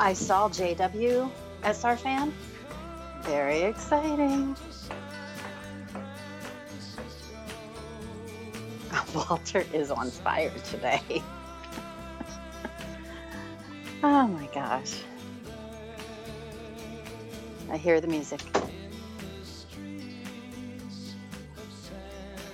I 0.00 0.12
saw 0.12 0.48
JW 0.48 1.28
SR 1.64 1.96
fan. 1.96 2.32
Very 3.22 3.62
exciting. 3.62 4.56
Walter 9.14 9.64
is 9.72 9.90
on 9.90 10.10
fire 10.10 10.52
today. 10.70 11.02
oh 14.04 14.28
my 14.28 14.48
gosh. 14.54 14.94
I 17.70 17.76
hear 17.76 18.00
the 18.00 18.06
music. 18.06 18.40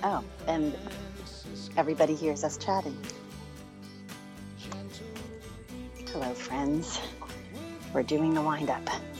Oh, 0.03 0.23
and 0.47 0.75
everybody 1.77 2.15
hears 2.15 2.43
us 2.43 2.57
chatting. 2.57 2.97
We're 7.95 8.03
doing 8.03 8.33
the 8.33 8.41
wind 8.41 8.69
up. 8.69 9.14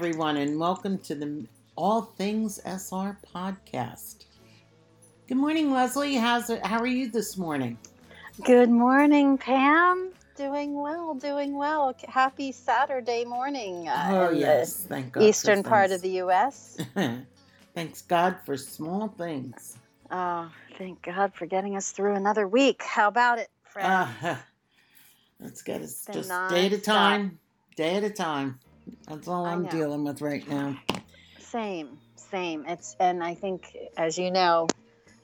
Everyone, 0.00 0.38
and 0.38 0.58
welcome 0.58 0.96
to 0.96 1.14
the 1.14 1.44
All 1.76 2.00
Things 2.00 2.58
SR 2.64 3.18
podcast. 3.34 4.24
Good 5.28 5.36
morning, 5.36 5.70
Leslie. 5.70 6.14
How's 6.14 6.48
it, 6.48 6.64
how 6.64 6.78
are 6.78 6.86
you 6.86 7.10
this 7.10 7.36
morning? 7.36 7.76
Good 8.42 8.70
morning, 8.70 9.36
Pam. 9.36 10.12
Doing 10.36 10.80
well, 10.80 11.12
doing 11.12 11.54
well. 11.54 11.94
Happy 12.08 12.50
Saturday 12.50 13.26
morning. 13.26 13.88
uh, 13.88 14.08
oh, 14.10 14.30
yes. 14.30 14.86
Thank 14.88 15.12
God. 15.12 15.22
Eastern 15.22 15.62
part 15.62 15.90
of 15.90 16.00
the 16.00 16.12
U.S. 16.12 16.78
Thanks 17.74 18.00
God 18.00 18.38
for 18.46 18.56
small 18.56 19.08
things. 19.08 19.76
Oh, 20.10 20.50
thank 20.78 21.02
God 21.02 21.34
for 21.34 21.44
getting 21.44 21.76
us 21.76 21.90
through 21.90 22.14
another 22.14 22.48
week. 22.48 22.82
How 22.82 23.08
about 23.08 23.38
it, 23.38 23.50
friend? 23.64 24.08
Uh, 24.22 24.36
let's 25.40 25.60
get 25.60 25.82
us 25.82 26.08
just 26.10 26.30
day 26.48 26.64
at 26.64 26.72
a 26.72 26.80
time. 26.80 27.38
Day 27.76 27.96
at 27.96 28.04
a 28.04 28.08
time. 28.08 28.60
That's 29.06 29.28
all 29.28 29.46
I'm 29.46 29.66
dealing 29.66 30.04
with 30.04 30.20
right 30.20 30.48
now. 30.48 30.78
Same, 31.38 31.98
same. 32.16 32.64
It's 32.66 32.96
and 33.00 33.22
I 33.22 33.34
think, 33.34 33.76
as 33.96 34.18
you 34.18 34.30
know, 34.30 34.68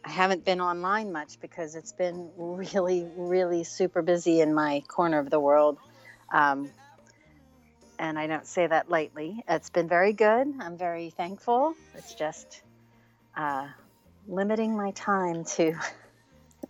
I 0.04 0.10
haven't 0.10 0.44
been 0.44 0.60
online 0.60 1.12
much 1.12 1.40
because 1.40 1.74
it's 1.74 1.92
been 1.92 2.30
really, 2.36 3.06
really 3.16 3.64
super 3.64 4.02
busy 4.02 4.40
in 4.40 4.54
my 4.54 4.82
corner 4.88 5.18
of 5.18 5.30
the 5.30 5.40
world. 5.40 5.78
Um, 6.32 6.70
and 7.98 8.18
I 8.18 8.26
don't 8.26 8.46
say 8.46 8.66
that 8.66 8.90
lightly. 8.90 9.42
It's 9.48 9.70
been 9.70 9.88
very 9.88 10.12
good. 10.12 10.46
I'm 10.60 10.76
very 10.76 11.10
thankful. 11.10 11.74
It's 11.94 12.14
just 12.14 12.62
uh, 13.36 13.68
limiting 14.28 14.76
my 14.76 14.90
time 14.92 15.44
to. 15.56 15.74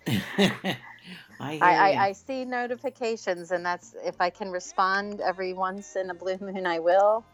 I 1.41 1.59
I. 1.61 1.75
I, 1.75 2.06
I 2.06 2.12
see 2.12 2.44
notifications, 2.44 3.50
and 3.50 3.65
that's 3.65 3.94
if 4.05 4.21
I 4.21 4.31
can 4.31 4.50
respond 4.50 5.21
every 5.21 5.53
once 5.53 5.97
in 5.97 6.11
a 6.11 6.15
blue 6.15 6.39
moon, 6.41 6.67
I 6.67 6.78
will. 6.78 7.25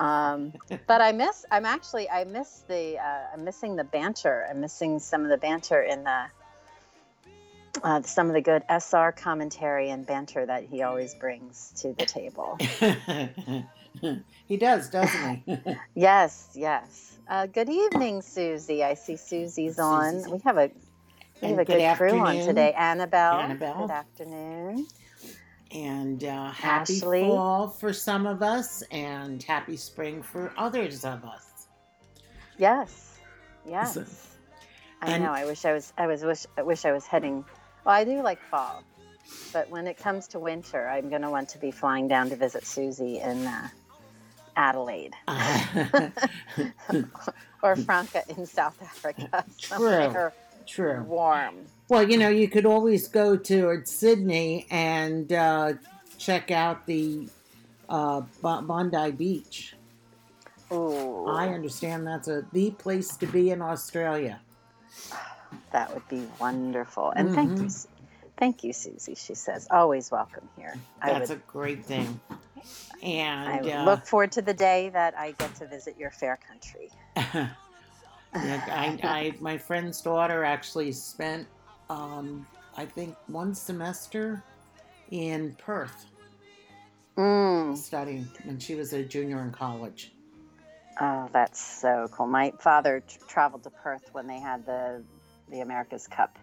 Um, 0.00 0.52
but 0.86 1.00
I 1.00 1.12
miss. 1.12 1.44
I'm 1.50 1.66
actually. 1.66 2.08
I 2.08 2.24
miss 2.24 2.64
the. 2.68 2.98
Uh, 2.98 3.26
I'm 3.32 3.44
missing 3.44 3.76
the 3.76 3.84
banter. 3.84 4.46
I'm 4.48 4.60
missing 4.60 4.98
some 4.98 5.22
of 5.22 5.28
the 5.28 5.38
banter 5.38 5.82
in 5.82 6.04
the. 6.04 6.24
Uh, 7.82 8.00
some 8.02 8.28
of 8.28 8.34
the 8.34 8.40
good 8.40 8.62
SR 8.70 9.10
commentary 9.12 9.90
and 9.90 10.06
banter 10.06 10.46
that 10.46 10.62
he 10.62 10.82
always 10.82 11.12
brings 11.16 11.72
to 11.76 11.92
the 11.92 12.06
table. 12.06 12.56
he 14.46 14.56
does, 14.56 14.88
doesn't 14.90 15.42
he? 15.44 15.58
yes, 15.94 16.50
yes. 16.54 17.18
Uh, 17.28 17.46
good 17.46 17.68
evening, 17.68 18.22
Susie. 18.22 18.84
I 18.84 18.94
see 18.94 19.16
Susie's 19.16 19.78
on. 19.78 20.30
We 20.30 20.38
have 20.44 20.56
a 20.56 20.70
we 21.42 21.48
have 21.48 21.58
a 21.58 21.64
good, 21.64 21.96
crew 21.96 22.10
on 22.18 22.26
afternoon. 22.26 22.46
today. 22.46 22.72
Annabelle. 22.72 23.38
Annabelle. 23.40 23.80
Good 23.86 23.90
afternoon. 23.90 24.86
And 25.72 26.22
uh, 26.24 26.50
happy 26.50 26.96
Ashley. 26.98 27.22
fall 27.22 27.68
for 27.68 27.92
some 27.92 28.26
of 28.26 28.42
us, 28.42 28.82
and 28.90 29.42
happy 29.42 29.76
spring 29.76 30.22
for 30.22 30.52
others 30.56 31.04
of 31.04 31.24
us. 31.24 31.66
Yes. 32.58 33.18
Yes. 33.68 33.94
So- 33.94 34.04
I 35.02 35.18
know. 35.18 35.32
I 35.32 35.44
wish 35.44 35.64
I 35.66 35.72
was. 35.74 35.92
I 35.98 36.06
was. 36.06 36.22
Wish. 36.24 36.46
I 36.56 36.62
wish 36.62 36.84
I 36.86 36.92
was 36.92 37.06
heading. 37.06 37.44
Well, 37.84 37.94
I 37.94 38.04
do 38.04 38.22
like 38.22 38.40
fall, 38.40 38.82
but 39.52 39.68
when 39.68 39.86
it 39.86 39.98
comes 39.98 40.26
to 40.28 40.38
winter, 40.38 40.88
I'm 40.88 41.10
going 41.10 41.20
to 41.20 41.28
want 41.30 41.50
to 41.50 41.58
be 41.58 41.70
flying 41.70 42.08
down 42.08 42.30
to 42.30 42.36
visit 42.36 42.64
Susie 42.64 43.18
in 43.18 43.46
uh, 43.46 43.68
Adelaide 44.56 45.12
or 47.62 47.76
Franca 47.76 48.22
in 48.30 48.46
South 48.46 48.80
Africa. 48.80 49.44
Somewhere 49.58 50.32
True. 50.66 51.02
warm. 51.02 51.66
Well, 51.88 52.08
you 52.08 52.16
know, 52.16 52.28
you 52.28 52.48
could 52.48 52.66
always 52.66 53.08
go 53.08 53.36
to 53.36 53.82
Sydney 53.84 54.66
and 54.70 55.30
uh, 55.32 55.74
check 56.18 56.50
out 56.50 56.86
the 56.86 57.28
uh, 57.88 58.22
Bondi 58.42 59.10
Beach. 59.12 59.74
Ooh, 60.72 61.26
I 61.26 61.48
understand 61.48 62.06
that's 62.06 62.28
a 62.28 62.44
the 62.52 62.70
place 62.70 63.16
to 63.18 63.26
be 63.26 63.50
in 63.50 63.60
Australia. 63.60 64.40
that 65.72 65.92
would 65.92 66.08
be 66.08 66.26
wonderful. 66.40 67.10
And 67.10 67.34
thank 67.34 67.50
you, 67.60 67.66
Mhm. 67.66 67.86
Thank 68.36 68.64
you, 68.64 68.72
Susie. 68.72 69.14
She 69.14 69.34
says 69.34 69.68
always 69.70 70.10
welcome 70.10 70.48
here. 70.56 70.74
That's 71.02 71.28
would. 71.30 71.38
a 71.38 71.42
great 71.46 71.84
thing. 71.84 72.20
And 73.02 73.68
I 73.68 73.70
uh, 73.70 73.84
look 73.84 74.06
forward 74.06 74.32
to 74.32 74.42
the 74.42 74.54
day 74.54 74.88
that 74.88 75.16
I 75.16 75.32
get 75.32 75.54
to 75.56 75.66
visit 75.66 75.96
your 75.98 76.10
fair 76.10 76.38
country. 76.48 76.90
I, 78.68 78.98
I, 79.02 79.34
my 79.40 79.56
friend's 79.56 80.00
daughter 80.00 80.44
actually 80.44 80.92
spent, 80.92 81.46
um, 81.88 82.46
I 82.76 82.84
think, 82.84 83.14
one 83.28 83.54
semester 83.54 84.42
in 85.10 85.54
Perth 85.58 86.06
Mm. 87.16 87.76
studying 87.76 88.28
when 88.44 88.58
she 88.58 88.74
was 88.74 88.92
a 88.92 89.04
junior 89.04 89.40
in 89.42 89.52
college. 89.52 90.10
Oh, 91.00 91.28
that's 91.32 91.60
so 91.60 92.08
cool. 92.10 92.26
My 92.26 92.52
father 92.58 93.04
t- 93.06 93.18
traveled 93.28 93.62
to 93.64 93.70
Perth 93.70 94.02
when 94.12 94.26
they 94.26 94.40
had 94.40 94.66
the 94.66 95.02
the 95.48 95.60
America's 95.60 96.08
Cup 96.08 96.36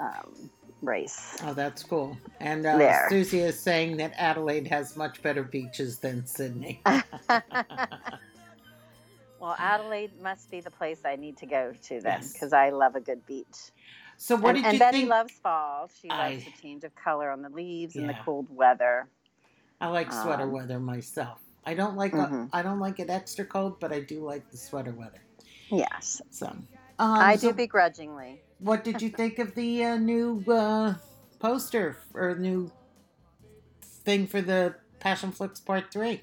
um, 0.00 0.50
race. 0.82 1.36
Oh, 1.44 1.54
that's 1.54 1.84
cool. 1.84 2.16
And 2.40 2.66
uh, 2.66 2.78
There. 2.78 3.06
Susie 3.10 3.40
is 3.40 3.58
saying 3.60 3.98
that 3.98 4.12
Adelaide 4.16 4.66
has 4.68 4.96
much 4.96 5.22
better 5.22 5.44
beaches 5.44 5.98
than 5.98 6.26
Sydney. 6.26 6.80
well, 9.40 9.56
Adelaide 9.58 10.20
must 10.20 10.50
be 10.50 10.60
the 10.60 10.70
place 10.70 11.00
I 11.04 11.16
need 11.16 11.36
to 11.38 11.46
go 11.46 11.72
to 11.72 12.00
then, 12.00 12.20
Yes. 12.20 12.32
because 12.32 12.52
I 12.52 12.70
love 12.70 12.94
a 12.94 13.00
good 13.00 13.24
beach. 13.26 13.46
so, 14.16 14.36
what 14.36 14.54
and 14.54 14.56
did 14.56 14.64
and 14.66 14.72
you 14.74 14.78
Betty 14.78 14.98
think? 14.98 15.10
loves 15.10 15.32
fall. 15.32 15.88
She 16.00 16.08
likes 16.08 16.44
I- 16.44 16.50
the 16.50 16.62
change 16.62 16.84
of 16.84 16.94
color 16.94 17.30
on 17.30 17.42
the 17.42 17.48
leaves 17.48 17.96
and 17.96 18.08
the 18.08 18.14
cold 18.14 18.46
weather. 18.50 19.08
I 19.80 19.88
like 19.88 20.12
sweater 20.12 20.44
um, 20.44 20.52
weather 20.52 20.78
myself. 20.78 21.40
I 21.64 21.74
don't 21.74 21.96
like 21.96 22.12
Mhm. 22.12 22.50
I 22.52 22.62
don't 22.62 22.80
like 22.80 23.00
it 23.00 23.08
extra 23.10 23.44
cold, 23.44 23.80
but 23.80 23.92
I 23.92 24.00
do 24.00 24.24
like 24.24 24.50
the 24.50 24.56
sweater 24.58 24.92
weather. 24.92 25.22
Yes, 25.70 26.20
So, 26.30 26.46
um, 26.46 26.66
I 26.98 27.36
do 27.36 27.52
begrudgingly. 27.52 28.40
What 28.58 28.84
did 28.84 29.00
you 29.00 29.08
think 29.20 29.38
of 29.38 29.54
the 29.54 29.84
uh, 29.84 29.96
new 29.96 30.44
uh, 30.48 30.94
poster 31.38 31.96
or 32.12 32.34
new 32.36 32.70
thing 33.82 34.26
for 34.26 34.40
the 34.42 34.74
Passionflix 35.00 35.64
Part 35.64 35.90
3 35.92 36.12
with 36.12 36.20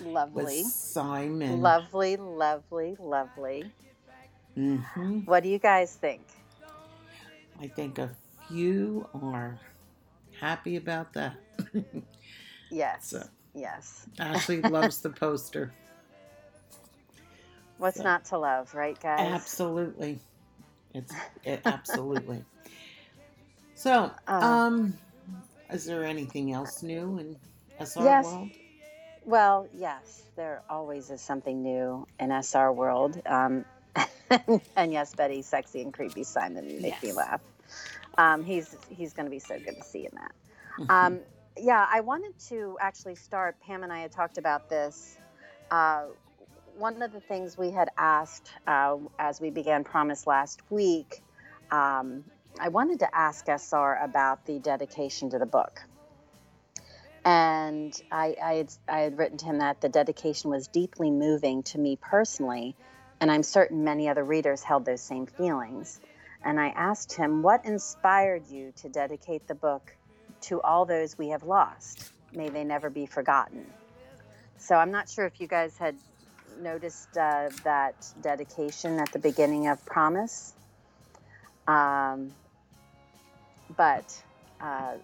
Lovely. 0.00 0.62
Simon. 0.64 1.60
Lovely, 1.60 2.16
lovely, 2.16 2.96
lovely. 2.98 3.70
hmm 4.54 5.20
What 5.24 5.42
do 5.42 5.48
you 5.48 5.58
guys 5.58 5.94
think? 5.94 6.22
I 7.60 7.68
think 7.68 7.98
a 7.98 8.10
few 8.48 9.08
are 9.14 9.58
happy 10.40 10.76
about 10.76 11.12
that. 11.12 11.34
Yes. 12.70 13.08
So. 13.10 13.22
Yes. 13.54 14.06
Ashley 14.18 14.62
loves 14.62 15.00
the 15.02 15.10
poster. 15.10 15.72
What's 17.78 17.98
So- 17.98 18.04
not 18.04 18.24
to 18.26 18.38
love, 18.38 18.74
right, 18.74 18.98
guys? 19.00 19.20
Absolutely. 19.20 20.18
It's 20.94 21.12
it, 21.44 21.60
absolutely. 21.64 22.44
So, 23.74 24.10
Uh, 24.28 24.32
um, 24.32 24.98
is 25.70 25.84
there 25.84 26.04
anything 26.04 26.52
else 26.52 26.82
new 26.82 27.18
in 27.18 27.36
SR 27.80 28.04
Yes. 28.04 28.24
World? 28.26 28.50
Well, 29.24 29.68
yes, 29.72 30.24
there 30.36 30.62
always 30.68 31.10
is 31.10 31.22
something 31.22 31.62
new 31.62 32.06
in 32.18 32.30
SR 32.32 32.72
world. 32.72 33.20
Um, 33.26 33.64
and 34.76 34.92
yes, 34.92 35.14
Betty, 35.14 35.42
sexy 35.42 35.82
and 35.82 35.92
creepy 35.92 36.24
Simon 36.24 36.80
make 36.82 37.02
me 37.02 37.12
laugh. 37.12 37.40
Um, 38.18 38.44
he's 38.44 38.74
he's 38.88 39.12
going 39.12 39.26
to 39.26 39.30
be 39.30 39.38
so 39.38 39.58
good 39.58 39.76
to 39.76 39.84
see 39.84 40.06
in 40.06 40.10
that. 40.14 40.32
Mhm. 40.78 41.06
Um, 41.06 41.20
yeah, 41.56 41.86
I 41.90 42.00
wanted 42.00 42.32
to 42.48 42.76
actually 42.80 43.14
start. 43.14 43.56
Pam 43.60 43.82
and 43.84 43.92
I 43.92 44.00
had 44.00 44.12
talked 44.12 44.38
about 44.38 44.68
this. 44.68 45.16
Uh, 45.70 46.06
one 46.76 47.00
of 47.02 47.12
the 47.12 47.20
things 47.20 47.56
we 47.56 47.70
had 47.70 47.88
asked 47.98 48.50
uh, 48.66 48.96
as 49.18 49.40
we 49.40 49.50
began 49.50 49.84
Promise 49.84 50.26
last 50.26 50.60
week, 50.70 51.22
um, 51.70 52.24
I 52.60 52.68
wanted 52.68 53.00
to 53.00 53.14
ask 53.14 53.46
SR 53.48 53.98
about 54.02 54.44
the 54.46 54.58
dedication 54.58 55.30
to 55.30 55.38
the 55.38 55.46
book. 55.46 55.80
And 57.24 57.94
I, 58.10 58.34
I, 58.42 58.54
had, 58.54 58.72
I 58.88 59.00
had 59.00 59.18
written 59.18 59.38
to 59.38 59.44
him 59.44 59.58
that 59.58 59.80
the 59.80 59.88
dedication 59.88 60.50
was 60.50 60.68
deeply 60.68 61.10
moving 61.10 61.62
to 61.64 61.78
me 61.78 61.96
personally, 62.00 62.74
and 63.20 63.30
I'm 63.30 63.44
certain 63.44 63.84
many 63.84 64.08
other 64.08 64.24
readers 64.24 64.62
held 64.62 64.84
those 64.84 65.02
same 65.02 65.26
feelings. 65.26 66.00
And 66.44 66.58
I 66.58 66.68
asked 66.68 67.12
him, 67.12 67.42
What 67.42 67.64
inspired 67.64 68.48
you 68.48 68.72
to 68.78 68.88
dedicate 68.88 69.46
the 69.46 69.54
book 69.54 69.96
to 70.42 70.60
all 70.62 70.84
those 70.84 71.16
we 71.16 71.28
have 71.28 71.44
lost? 71.44 72.12
May 72.32 72.48
they 72.48 72.64
never 72.64 72.90
be 72.90 73.06
forgotten. 73.06 73.66
So 74.58 74.74
I'm 74.74 74.90
not 74.90 75.08
sure 75.08 75.26
if 75.26 75.40
you 75.40 75.46
guys 75.46 75.76
had 75.78 75.96
noticed 76.60 77.16
uh, 77.16 77.50
that 77.64 77.94
dedication 78.20 78.98
at 78.98 79.12
the 79.12 79.18
beginning 79.18 79.68
of 79.68 79.84
Promise. 79.84 80.54
Um, 81.68 82.32
but 83.76 84.20
uh, 84.60 84.94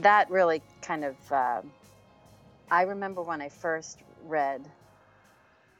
that 0.00 0.30
really 0.30 0.62
kind 0.82 1.04
of, 1.04 1.16
uh, 1.30 1.62
I 2.70 2.82
remember 2.82 3.22
when 3.22 3.40
I 3.40 3.48
first 3.48 4.02
read 4.22 4.70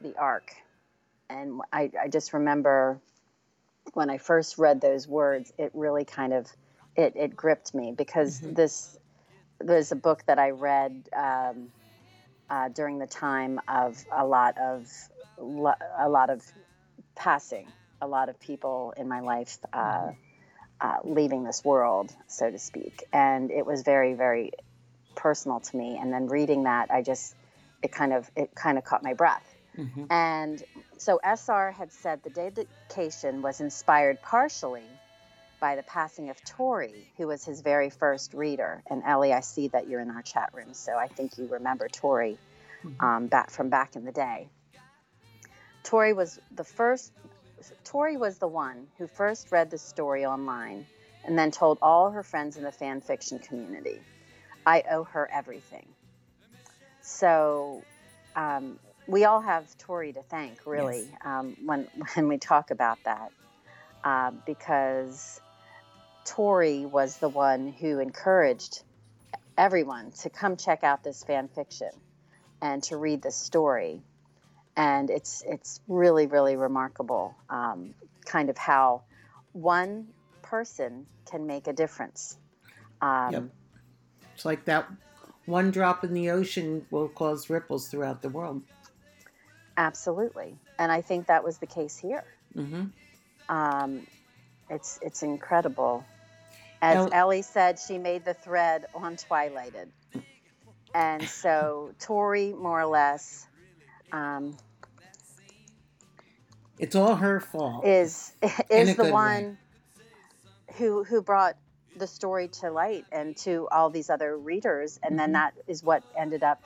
The 0.01 0.15
Ark, 0.17 0.51
and 1.29 1.61
I, 1.71 1.91
I 2.01 2.07
just 2.07 2.33
remember 2.33 2.99
when 3.93 4.09
I 4.09 4.17
first 4.17 4.57
read 4.57 4.81
those 4.81 5.07
words, 5.07 5.51
it 5.57 5.71
really 5.73 6.05
kind 6.05 6.33
of, 6.33 6.47
it, 6.95 7.13
it 7.15 7.35
gripped 7.35 7.73
me 7.73 7.93
because 7.95 8.41
Mhm. 8.41 8.55
this 8.55 8.97
was 9.61 9.91
a 9.91 9.95
book 9.95 10.23
that 10.27 10.39
I 10.39 10.51
read 10.51 11.09
um, 11.15 11.71
uh, 12.49 12.69
during 12.69 12.99
the 12.99 13.07
time 13.07 13.59
of 13.67 14.03
a 14.15 14.25
lot 14.25 14.57
of, 14.57 14.87
lo- 15.37 15.73
a 15.99 16.09
lot 16.09 16.29
of 16.29 16.41
passing, 17.15 17.71
a 18.01 18.07
lot 18.07 18.29
of 18.29 18.39
people 18.39 18.93
in 18.97 19.07
my 19.07 19.21
life 19.21 19.57
uh, 19.73 20.11
uh, 20.81 20.97
leaving 21.03 21.43
this 21.43 21.63
world, 21.63 22.11
so 22.27 22.49
to 22.49 22.59
speak. 22.59 23.03
And 23.13 23.51
it 23.51 23.65
was 23.65 23.83
very, 23.83 24.13
very 24.13 24.51
personal 25.15 25.59
to 25.59 25.77
me. 25.77 25.97
And 26.01 26.13
then 26.13 26.27
reading 26.27 26.63
that, 26.63 26.91
I 26.91 27.01
just, 27.01 27.35
it 27.81 27.91
kind 27.91 28.13
of, 28.13 28.29
it 28.35 28.53
kind 28.55 28.77
of 28.77 28.83
caught 28.83 29.03
my 29.03 29.13
breath. 29.13 29.45
Mhm. 29.77 30.07
And 30.09 30.63
so 30.97 31.19
SR 31.23 31.71
had 31.71 31.91
said 31.91 32.21
the 32.23 32.29
dedication 32.29 33.41
was 33.41 33.61
inspired 33.61 34.21
partially 34.21 34.87
by 35.61 35.75
the 35.75 35.83
passing 35.83 36.29
of 36.29 36.43
Tori, 36.43 36.93
who 37.17 37.27
was 37.27 37.43
his 37.45 37.61
very 37.61 37.89
first 37.89 38.33
reader. 38.33 38.83
And 38.89 39.03
Ellie, 39.03 39.33
I 39.33 39.39
see 39.39 39.69
that 39.69 39.87
you're 39.87 40.01
in 40.01 40.11
our 40.11 40.21
chat 40.21 40.49
room, 40.53 40.73
so 40.73 40.93
I 40.97 41.07
think 41.07 41.37
you 41.37 41.47
remember 41.47 41.87
Tori 41.87 42.37
Mhm. 42.83 43.03
um, 43.03 43.27
back 43.27 43.49
from 43.49 43.69
back 43.69 43.95
in 43.95 44.05
the 44.05 44.11
day. 44.11 44.49
Tori 45.83 46.13
was 46.13 46.39
the 46.51 46.63
first. 46.63 47.11
Tori 47.83 48.17
was 48.17 48.37
the 48.37 48.47
one 48.47 48.87
who 48.97 49.07
first 49.07 49.51
read 49.51 49.69
the 49.69 49.77
story 49.77 50.25
online 50.25 50.85
and 51.25 51.37
then 51.37 51.51
told 51.51 51.79
all 51.81 52.11
her 52.11 52.23
friends 52.23 52.57
in 52.57 52.63
the 52.63 52.71
fan 52.71 53.01
fiction 53.01 53.39
community. 53.39 53.99
I 54.65 54.83
owe 54.91 55.03
her 55.03 55.29
everything. 55.31 55.85
So 57.01 57.83
um, 58.35 58.79
we 59.07 59.25
all 59.25 59.41
have 59.41 59.65
Tori 59.77 60.13
to 60.13 60.21
thank, 60.23 60.65
really, 60.65 61.07
um, 61.23 61.55
when 61.65 61.87
when 62.15 62.27
we 62.27 62.37
talk 62.37 62.71
about 62.71 62.97
that, 63.05 63.31
uh, 64.03 64.31
because 64.45 65.39
Tori 66.25 66.85
was 66.85 67.17
the 67.17 67.29
one 67.29 67.67
who 67.67 67.99
encouraged 67.99 68.83
everyone 69.57 70.11
to 70.21 70.29
come 70.29 70.57
check 70.57 70.83
out 70.83 71.03
this 71.03 71.23
fan 71.23 71.47
fiction 71.47 71.91
and 72.61 72.83
to 72.83 72.97
read 72.97 73.21
this 73.21 73.37
story. 73.37 74.01
And 74.77 75.09
it's 75.09 75.43
it's 75.47 75.79
really 75.87 76.27
really 76.27 76.55
remarkable, 76.55 77.35
um, 77.49 77.93
kind 78.25 78.49
of 78.49 78.57
how 78.57 79.03
one 79.53 80.07
person 80.41 81.05
can 81.29 81.47
make 81.47 81.67
a 81.67 81.73
difference. 81.73 82.37
Um, 83.01 83.31
Yep. 83.31 83.43
It's 84.33 84.45
like 84.45 84.65
that 84.65 84.87
one 85.45 85.71
drop 85.71 86.03
in 86.03 86.13
the 86.13 86.29
ocean 86.31 86.85
will 86.91 87.07
cause 87.07 87.49
ripples 87.49 87.87
throughout 87.87 88.21
the 88.21 88.29
world. 88.29 88.63
Absolutely, 89.77 90.57
and 90.79 90.91
I 90.91 91.01
think 91.01 91.27
that 91.27 91.43
was 91.43 91.57
the 91.57 91.67
case 91.67 91.97
here. 91.97 92.23
Mm-hmm. 92.55 92.85
Um, 93.49 94.07
it's 94.69 94.99
it's 95.01 95.23
incredible. 95.23 96.03
As 96.81 97.05
Now- 97.09 97.17
Ellie 97.19 97.41
said, 97.41 97.79
she 97.79 97.97
made 97.97 98.25
the 98.25 98.33
thread 98.33 98.85
on 98.93 99.15
Twilighted, 99.17 99.89
and 100.93 101.23
so 101.27 101.91
Tori, 101.99 102.53
more 102.53 102.79
or 102.81 102.85
less, 102.85 103.47
um, 104.15 104.57
It's 106.79 106.95
all 106.95 107.15
her 107.15 107.39
fault. 107.39 107.85
is 107.85 108.33
In 108.69 108.87
is 108.87 108.89
the 108.91 109.03
good 109.03 109.03
way. 109.05 109.11
one 109.11 109.57
who 110.77 111.03
who 111.03 111.21
brought 111.21 111.57
the 111.97 112.07
story 112.07 112.49
to 112.49 112.71
light 112.71 113.05
and 113.11 113.37
to 113.37 113.67
all 113.71 113.89
these 113.89 114.09
other 114.09 114.37
readers, 114.37 114.99
and 115.03 115.13
Mhm. 115.13 115.17
then 115.17 115.31
that 115.33 115.53
is 115.67 115.83
what 115.83 116.03
ended 116.17 116.43
up 116.43 116.59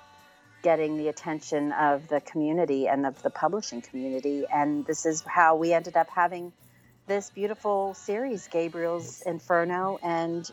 getting 0.63 0.97
the 0.97 1.07
attention 1.07 1.71
of 1.73 2.07
the 2.09 2.21
community 2.21 2.87
and 2.87 3.05
of 3.05 3.21
the 3.23 3.29
publishing 3.29 3.81
community, 3.81 4.45
and 4.51 4.85
this 4.85 5.05
is 5.05 5.23
how 5.27 5.55
we 5.55 5.73
ended 5.73 5.95
up 5.95 6.09
having 6.09 6.51
this 7.07 7.29
beautiful 7.29 7.93
series, 7.93 8.47
Gabriel's 8.47 9.21
Inferno, 9.21 9.99
and 10.03 10.49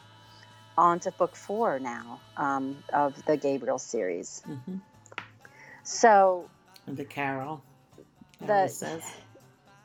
on 0.79 1.01
to 1.01 1.13
book 1.13 1.37
four 1.37 1.79
now 1.81 2.21
um, 2.37 2.85
of 2.93 3.25
the 3.27 3.37
Gabriel 3.37 3.79
series. 3.79 4.43
hmm 4.45 4.77
So 5.85 6.51
the 6.87 7.05
Carol. 7.05 7.63
The- 8.41 8.69
says. 8.69 9.03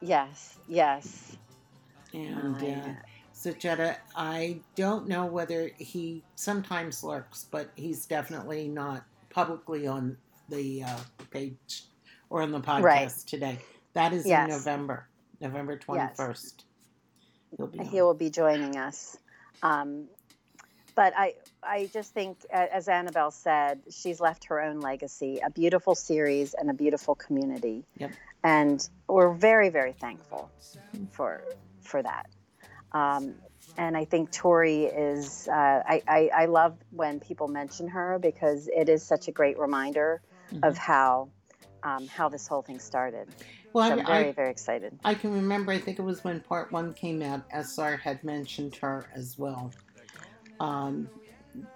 yes, 0.01 0.57
yes. 0.67 1.37
And 2.13 2.57
I- 2.57 2.71
uh, 2.71 2.93
so 3.33 3.51
Jetta, 3.53 3.97
I 4.15 4.59
don't 4.75 5.07
know 5.07 5.25
whether 5.25 5.71
he 5.77 6.23
sometimes 6.35 7.03
lurks, 7.03 7.45
but 7.49 7.71
he's 7.75 8.05
definitely 8.05 8.67
not 8.67 9.03
publicly 9.29 9.87
on 9.87 10.17
the 10.49 10.83
uh, 10.83 10.99
page 11.31 11.85
or 12.29 12.41
on 12.43 12.51
the 12.51 12.59
podcast 12.59 12.83
Right. 12.83 13.09
today. 13.25 13.59
That 13.93 14.13
is 14.13 14.27
Yes. 14.27 14.43
in 14.49 14.55
November, 14.57 15.07
November 15.39 15.77
twenty 15.77 16.13
first. 16.15 16.65
He'll 17.57 17.67
be. 17.67 17.83
he 17.83 18.01
will 18.01 18.13
be 18.13 18.29
joining 18.29 18.77
us. 18.77 19.17
Um, 19.63 20.07
but 20.95 21.13
I, 21.15 21.35
I 21.63 21.89
just 21.93 22.13
think, 22.13 22.37
as 22.51 22.87
Annabelle 22.87 23.31
said, 23.31 23.81
she's 23.89 24.19
left 24.19 24.45
her 24.45 24.61
own 24.61 24.79
legacy, 24.79 25.39
a 25.43 25.49
beautiful 25.49 25.95
series 25.95 26.53
and 26.53 26.69
a 26.69 26.73
beautiful 26.73 27.15
community. 27.15 27.83
Yep. 27.97 28.11
And 28.43 28.89
we're 29.07 29.33
very, 29.33 29.69
very 29.69 29.93
thankful 29.93 30.49
for 31.11 31.43
for 31.81 32.01
that. 32.01 32.27
Um, 32.91 33.35
and 33.77 33.95
I 33.95 34.05
think 34.05 34.31
Tori 34.31 34.83
is. 34.85 35.47
Uh, 35.47 35.53
I, 35.87 36.01
I 36.07 36.29
I 36.35 36.45
love 36.45 36.77
when 36.91 37.19
people 37.19 37.47
mention 37.47 37.87
her 37.87 38.19
because 38.19 38.67
it 38.67 38.89
is 38.89 39.03
such 39.03 39.27
a 39.27 39.31
great 39.31 39.57
reminder 39.57 40.21
of 40.63 40.75
Mhm. 40.75 40.77
how 40.77 41.29
um, 41.83 42.07
how 42.07 42.29
this 42.29 42.47
whole 42.47 42.61
thing 42.61 42.79
started. 42.79 43.27
Well, 43.73 43.87
So 43.87 43.93
I'm 43.99 44.05
very, 44.05 44.29
I, 44.29 44.31
very 44.33 44.51
excited. 44.51 44.99
I 45.05 45.15
can 45.15 45.31
remember. 45.33 45.71
I 45.71 45.79
think 45.79 45.97
it 45.99 46.03
was 46.03 46.23
when 46.23 46.41
part 46.41 46.71
one 46.71 46.93
came 46.93 47.21
out. 47.21 47.43
SR 47.51 47.95
had 47.97 48.23
mentioned 48.23 48.75
her 48.77 49.05
as 49.15 49.37
well. 49.37 49.71
Um, 50.61 51.09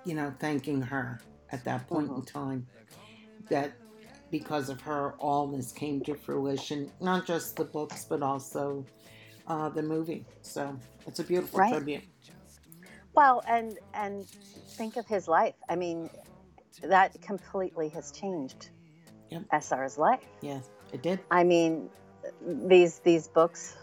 you 0.04 0.16
know, 0.16 0.34
thanking 0.40 0.82
her 0.82 1.20
at 1.52 1.64
that 1.66 1.88
point 1.88 2.12
in 2.12 2.24
time. 2.24 2.68
That 3.50 3.74
because 4.32 4.70
of 4.70 4.82
her, 4.82 5.14
all 5.20 5.48
this 5.48 5.72
came 5.72 6.02
to 6.02 6.16
fruition. 6.16 6.92
Not 7.02 7.26
just 7.26 7.56
the 7.56 7.66
books, 7.66 8.06
but 8.10 8.22
also 8.24 8.86
uh, 9.48 9.70
the 9.70 9.84
movie. 9.84 10.26
So 10.42 10.78
it's 11.08 11.20
a 11.20 11.24
beautiful 11.24 11.60
Right. 11.60 11.72
tribute. 11.72 12.04
Well, 13.16 13.44
and 13.48 13.78
and 13.94 14.28
think 14.78 14.98
of 14.98 15.08
his 15.08 15.28
life. 15.28 15.56
I 15.70 15.76
mean, 15.76 16.10
that 16.84 17.20
completely 17.22 17.90
has 17.90 18.12
changed 18.12 18.70
Yep. 19.32 19.44
SR's 19.54 19.98
life. 19.98 20.26
Yes, 20.42 20.70
it 20.94 21.02
did. 21.02 21.20
I 21.32 21.44
mean, 21.44 21.90
these 22.42 23.00
these 23.00 23.28
books, 23.28 23.76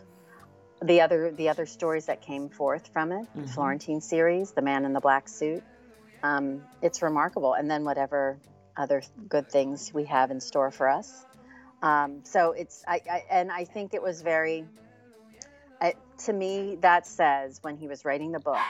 the 0.82 1.00
other 1.00 1.30
the 1.30 1.48
other 1.48 1.66
stories 1.66 2.06
that 2.06 2.20
came 2.22 2.48
forth 2.48 2.88
from 2.92 3.12
it, 3.12 3.26
Mhm. 3.36 3.48
Florentine 3.48 4.00
series, 4.00 4.52
The 4.52 4.62
Man 4.62 4.84
in 4.84 4.92
the 4.92 5.00
Black 5.00 5.28
Suit, 5.28 5.62
um, 6.22 6.68
it's 6.80 7.02
remarkable. 7.02 7.54
And 7.54 7.70
then 7.70 7.84
whatever 7.84 8.38
other 8.76 9.02
good 9.28 9.48
things 9.50 9.90
we 9.92 10.04
have 10.06 10.30
in 10.30 10.40
store 10.40 10.70
for 10.70 10.88
us. 10.88 11.26
Um, 11.82 12.24
so 12.24 12.52
it's 12.52 12.84
I, 12.86 13.00
I 13.10 13.24
and 13.30 13.50
I 13.52 13.64
think 13.64 13.94
it 13.94 14.02
was 14.02 14.22
very. 14.22 14.66
I, 15.80 15.94
to 16.26 16.32
me, 16.32 16.76
that 16.76 17.06
says 17.06 17.58
when 17.62 17.76
he 17.76 17.88
was 17.88 18.04
writing 18.04 18.30
the 18.30 18.38
book, 18.38 18.60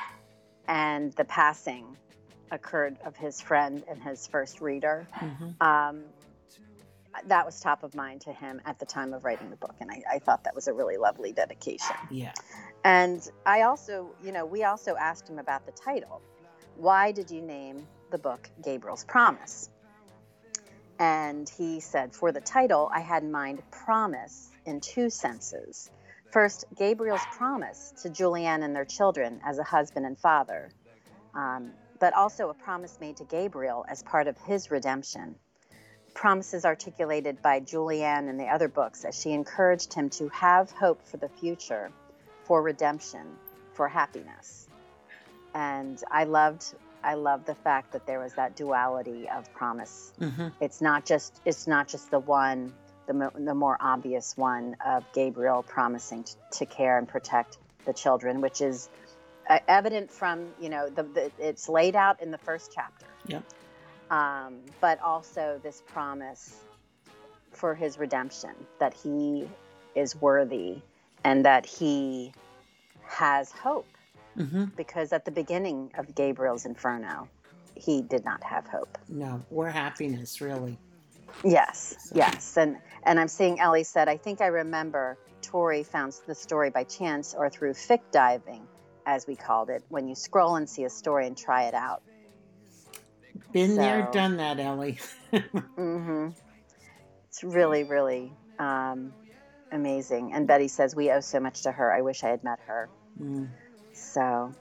and 0.66 1.12
the 1.12 1.25
passing 1.25 1.99
occurred 2.50 2.97
of 3.04 3.16
his 3.16 3.40
friend 3.40 3.85
and 3.88 4.02
his 4.02 4.26
first 4.26 4.61
reader 4.61 5.07
hmm 5.12 5.50
um, 5.61 6.04
that 7.26 7.47
was 7.47 7.61
top 7.61 7.83
of 7.83 7.95
mind 7.95 8.23
to 8.23 8.33
him 8.33 8.61
at 8.64 8.78
the 8.78 8.87
time 8.87 9.12
of 9.12 9.25
writing 9.25 9.50
the 9.50 9.57
book 9.57 9.75
and 9.81 9.90
I, 9.90 10.02
I 10.14 10.19
thought 10.19 10.45
that 10.45 10.54
was 10.54 10.69
a 10.69 10.73
really 10.73 10.97
lovely 10.97 11.33
dedication. 11.33 11.97
Yeah. 12.11 12.33
and 12.85 13.26
i 13.47 13.62
also 13.62 14.14
you 14.23 14.33
know 14.33 14.45
we 14.47 14.64
also 14.64 14.97
asked 14.97 15.28
him 15.28 15.38
about 15.38 15.66
the 15.66 15.73
title. 15.73 16.23
Why 16.76 17.12
did 17.12 17.31
you 17.31 17.42
name 17.42 17.87
the 18.11 18.19
book 18.19 18.50
gabriel's 18.62 19.04
promise? 19.04 19.69
And 20.99 21.49
he 21.49 21.81
said 21.81 22.14
for 22.14 22.33
the 22.33 22.40
title 22.40 22.90
i 22.95 23.00
had 23.00 23.23
in 23.23 23.31
mind 23.31 23.62
promise 23.71 24.50
in 24.66 24.81
two 24.81 25.11
senses. 25.11 25.90
First 26.31 26.64
gabriel's 26.76 27.26
promise 27.37 27.92
to 28.02 28.09
julianne 28.09 28.64
and 28.64 28.75
their 28.75 28.87
children 28.87 29.40
as 29.45 29.59
a 29.59 29.64
husband 29.64 30.07
and 30.07 30.19
father 30.19 30.71
um, 31.35 31.73
but 31.99 32.14
also 32.14 32.49
a 32.49 32.54
promise 32.54 32.99
made 33.00 33.16
to 33.19 33.25
gabriel 33.25 33.85
as 33.88 34.02
part 34.02 34.26
of 34.28 34.37
his 34.38 34.71
redemption 34.71 35.35
promises 36.14 36.64
articulated 36.64 37.40
by 37.42 37.61
Julianne 37.61 38.28
in 38.28 38.37
the 38.37 38.47
other 38.47 38.69
books 38.69 39.04
as 39.04 39.19
she 39.21 39.33
encouraged 39.33 39.95
him 39.95 40.11
to 40.11 40.28
have 40.28 40.71
hope 40.71 41.02
for 41.07 41.16
the 41.16 41.28
future, 41.28 41.90
for 42.45 42.62
redemption, 42.62 43.26
for 43.75 43.88
happiness. 43.88 44.69
And 45.54 45.99
I 46.11 46.25
loved 46.25 46.75
I 47.04 47.14
loved 47.14 47.47
the 47.47 47.57
fact 47.57 47.92
that 47.92 48.07
there 48.07 48.21
was 48.21 48.33
that 48.35 48.54
duality 48.57 49.28
of 49.28 49.52
promise. 49.54 50.12
hmm 50.19 50.49
It's 50.61 50.81
not 50.81 51.04
just 51.04 51.40
it's 51.45 51.66
not 51.66 51.88
just 51.88 52.11
the 52.11 52.21
one 52.21 52.73
the, 53.07 53.14
mo- 53.14 53.33
the 53.35 53.54
more 53.54 53.76
obvious 53.81 54.37
one 54.37 54.76
of 54.87 55.04
Gabriel 55.12 55.64
promising 55.64 56.23
t- 56.25 56.35
to 56.52 56.66
care 56.66 56.99
and 56.99 57.09
protect 57.09 57.59
the 57.85 57.92
children, 57.92 58.40
which 58.40 58.61
is 58.61 58.88
uh, 59.50 59.59
evident 59.66 60.11
from 60.11 60.47
you 60.61 60.69
know 60.69 60.88
the, 60.88 61.02
the 61.02 61.33
it's 61.38 61.69
laid 61.69 61.97
out 61.97 62.23
in 62.23 62.31
the 62.31 62.38
first 62.38 62.71
chapter 62.75 63.07
Yep. 63.26 63.45
Um, 64.12 64.61
but 64.81 65.00
also 65.00 65.59
this 65.64 65.83
promise 65.87 66.61
for 67.50 67.75
his 67.75 67.99
redemption 67.99 68.50
that 68.78 68.95
he 68.95 69.49
is 69.97 70.14
worthy 70.21 70.76
and 71.25 71.45
that 71.45 71.66
he 71.66 72.33
has 73.02 73.50
hope 73.50 73.87
hmm 74.37 74.64
because 74.76 75.12
at 75.12 75.26
the 75.26 75.31
beginning 75.31 75.90
of 75.99 76.14
Gabriel's 76.14 76.64
Inferno, 76.64 77.28
he 77.75 78.00
did 78.00 78.25
not 78.25 78.42
have 78.42 78.66
hope. 78.66 78.97
No, 79.07 79.42
or 79.50 79.69
happiness, 79.69 80.40
really. 80.40 80.78
Yes, 81.45 82.11
yes, 82.14 82.57
and 82.57 82.78
and 83.04 83.21
I'm 83.21 83.28
seeing 83.28 83.61
Ellie 83.61 83.85
said 83.85 84.09
I 84.09 84.16
think 84.16 84.40
I 84.40 84.47
remember 84.47 85.19
Tori 85.42 85.83
found 85.83 86.14
the 86.26 86.35
story 86.35 86.71
by 86.71 86.85
chance 86.85 87.35
or 87.37 87.50
through 87.50 87.75
fic 87.75 88.00
diving, 88.11 88.66
as 89.04 89.26
we 89.26 89.37
called 89.37 89.69
it, 89.69 89.85
when 89.90 90.09
you 90.09 90.14
scroll 90.14 90.57
and 90.57 90.69
see 90.69 90.85
a 90.85 90.90
story 90.90 91.26
and 91.26 91.37
try 91.37 91.64
it 91.64 91.75
out. 91.75 92.02
Been 93.53 93.77
there, 93.77 94.09
done 94.12 94.37
that, 94.39 94.59
Ellie. 94.59 94.99
mm-hmm. 95.33 96.29
It's 97.29 97.45
really, 97.45 97.85
really 97.85 98.33
um, 98.59 99.12
amazing. 99.71 100.33
And 100.33 100.47
Betty 100.47 100.69
says, 100.69 100.95
We 100.95 101.11
owe 101.11 101.21
so 101.21 101.41
much 101.41 101.62
to 101.62 101.73
her. 101.73 101.93
I 101.93 102.03
wish 102.03 102.25
I 102.25 102.29
had 102.29 102.45
met 102.45 102.61
her. 102.67 102.91
Mm. 103.21 103.49
So, 103.93 104.53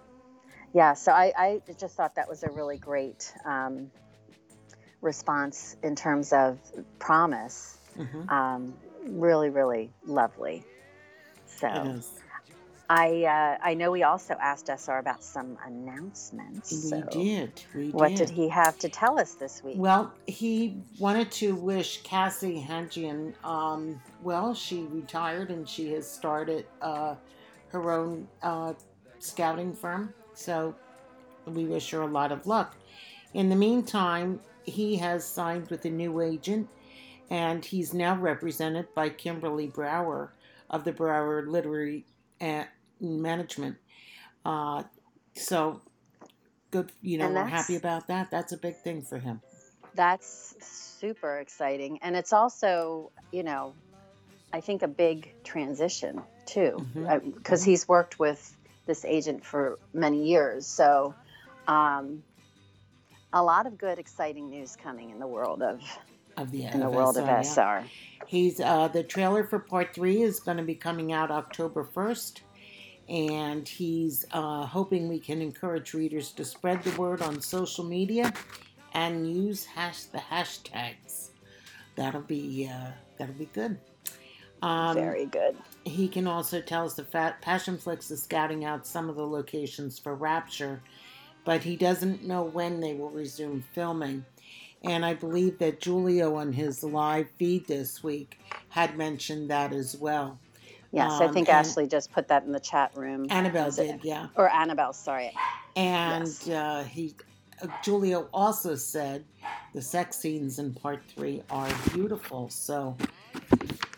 yeah, 0.74 0.94
so 0.94 1.12
I, 1.12 1.34
I 1.38 1.62
just 1.80 1.96
thought 1.96 2.16
that 2.16 2.30
was 2.30 2.44
a 2.44 2.52
really 2.52 2.78
great 2.78 3.34
um, 3.46 3.92
response 5.02 5.76
in 5.84 5.96
terms 5.96 6.34
of 6.34 6.60
promise. 7.00 7.78
hmm 7.96 8.30
Um, 8.30 8.74
really, 9.06 9.50
really 9.50 9.92
lovely. 10.06 10.64
So. 11.60 12.02
I 12.92 13.24
uh, 13.24 13.58
I 13.64 13.74
know 13.74 13.90
we 13.90 14.04
also 14.04 14.36
asked 14.42 14.68
SR 14.68 15.00
about 15.00 15.24
some 15.24 15.58
announcements. 15.66 16.72
We 16.72 16.78
So 16.78 17.02
did. 17.10 17.64
We 17.74 17.90
What 17.92 18.10
did. 18.10 18.18
did 18.18 18.30
he 18.32 18.50
have 18.50 18.78
to 18.80 18.90
tell 18.90 19.18
us 19.18 19.36
this 19.36 19.64
week? 19.64 19.76
Well, 19.78 20.14
he 20.28 20.76
wanted 21.00 21.32
to 21.34 21.56
wish 21.56 22.04
Cassie 22.04 22.62
Hangian, 22.62 23.34
um, 23.46 24.02
well, 24.22 24.54
she 24.54 24.84
retired 24.92 25.52
and 25.52 25.68
she 25.70 25.94
has 25.94 26.06
started 26.06 26.66
uh, 26.82 27.16
her 27.70 27.92
own 27.92 28.28
uh, 28.44 28.74
scouting 29.20 29.74
firm. 29.74 30.14
So 30.34 30.76
we 31.46 31.64
wish 31.64 31.92
her 31.92 32.02
a 32.02 32.08
lot 32.08 32.34
of 32.34 32.46
luck. 32.46 32.76
In 33.34 33.48
the 33.48 33.56
meantime, 33.56 34.42
he 34.66 34.98
has 34.98 35.26
signed 35.26 35.70
with 35.70 35.86
a 35.86 35.90
new 35.90 36.20
agent 36.20 36.68
and 37.30 37.64
he's 37.64 37.94
now 37.94 38.18
represented 38.18 38.94
by 38.94 39.08
Kimberly 39.08 39.68
Brower 39.68 40.34
of 40.70 40.84
the 40.84 40.92
Brower 40.92 41.46
Literary 41.48 42.06
uh, 42.42 42.66
Management. 43.02 43.78
Uh, 44.46 44.84
so 45.36 45.82
good, 46.72 46.92
you 47.02 47.18
know, 47.18 47.30
we're 47.30 47.46
happy 47.46 47.76
about 47.76 48.08
that. 48.08 48.32
That's 48.32 48.52
a 48.52 48.58
big 48.58 48.78
thing 48.78 49.02
for 49.02 49.18
him. 49.18 49.42
That's 49.94 50.56
super 50.62 51.40
exciting. 51.40 52.00
And 52.02 52.16
it's 52.16 52.32
also, 52.32 53.12
you 53.32 53.44
know, 53.44 53.74
I 54.54 54.62
think 54.62 54.82
a 54.82 54.88
big 54.88 55.34
transition 55.44 56.22
too, 56.46 56.86
because 57.36 57.64
he's 57.64 57.88
worked 57.88 58.20
with 58.20 58.56
this 58.86 59.06
agent 59.06 59.46
for 59.46 59.80
many 59.94 60.28
years. 60.28 60.66
So, 60.66 61.14
um, 61.68 62.24
a 63.34 63.42
lot 63.42 63.66
of 63.66 63.78
good, 63.78 63.98
exciting 64.00 64.50
news 64.50 64.76
coming 64.76 65.10
in 65.10 65.20
the 65.20 65.28
world 65.28 65.62
of 65.62 65.82
of 66.38 66.52
the 66.52 66.66
in 66.66 66.80
the 66.80 66.90
world 66.90 67.18
of 67.18 67.26
SR, 67.26 67.60
yeah. 67.60 67.84
He's 68.26 68.60
uh, 68.60 68.88
the 68.88 69.04
trailer 69.04 69.44
for 69.44 69.60
part 69.60 69.94
three 69.94 70.22
is 70.22 70.40
going 70.40 70.58
to 70.58 70.64
be 70.64 70.76
coming 70.76 71.12
out 71.12 71.32
October 71.32 71.84
first, 71.84 72.42
and 73.12 73.68
he's 73.68 74.26
uh, 74.32 74.66
hoping 74.66 75.10
we 75.10 75.20
can 75.20 75.42
encourage 75.42 75.94
readers 75.94 76.32
to 76.32 76.46
spread 76.46 76.82
the 76.84 76.98
word 77.00 77.22
on 77.22 77.42
social 77.42 77.84
media 77.84 78.32
and 78.94 79.30
use 79.30 79.66
hash 79.66 80.04
the 80.06 80.18
hashtags. 80.18 81.32
That'll 81.98 82.22
be 82.22 82.70
uh, 82.72 82.92
that'll 83.18 83.36
be 83.36 83.50
good. 83.54 83.78
Um, 84.62 84.96
Very 84.96 85.26
good. 85.26 85.58
he 85.84 86.08
can 86.08 86.26
also 86.26 86.62
tell 86.62 86.86
us 86.86 86.94
the 86.94 87.04
Fat 87.04 87.42
Passionflix 87.42 88.12
is 88.12 88.24
scouting 88.24 88.64
out 88.64 88.88
some 88.88 89.10
of 89.10 89.16
the 89.18 89.28
locations 89.28 90.00
for 90.00 90.16
Rapture, 90.16 90.82
but 91.44 91.64
he 91.64 91.76
doesn't 91.76 92.24
know 92.24 92.44
when 92.44 92.80
they 92.80 92.94
will 92.94 93.10
resume 93.10 93.64
filming. 93.74 94.24
And 94.84 95.04
I 95.06 95.16
believe 95.16 95.60
that 95.60 95.84
Julio 95.84 96.36
on 96.36 96.54
his 96.54 96.84
live 96.84 97.30
feed 97.38 97.68
this 97.68 98.04
week 98.04 98.40
had 98.70 98.98
mentioned 98.98 99.50
that 99.50 99.74
as 99.74 99.98
well. 99.98 100.40
Yes, 100.92 101.22
I 101.22 101.28
Um, 101.28 101.34
think 101.34 101.50
Ashley 101.50 101.88
just 101.88 102.12
put 102.12 102.28
that 102.30 102.44
in 102.44 102.52
the 102.52 102.60
chat 102.60 102.92
room. 102.96 103.28
Annabelle 103.30 103.72
did, 103.72 104.04
yeah. 104.04 104.28
Or 104.36 104.50
Annabelle, 104.50 104.94
sorry. 104.94 105.32
And 105.76 106.26
Yes. 106.26 106.50
uh, 106.50 106.84
he, 106.84 107.16
uh, 107.62 107.68
Julio 107.86 108.28
also 108.34 108.76
said 108.76 109.24
the 109.74 109.82
sex 109.82 110.18
scenes 110.18 110.60
in 110.60 110.74
part 110.74 111.02
three 111.08 111.44
are 111.50 111.70
beautiful. 111.94 112.50
So 112.50 112.98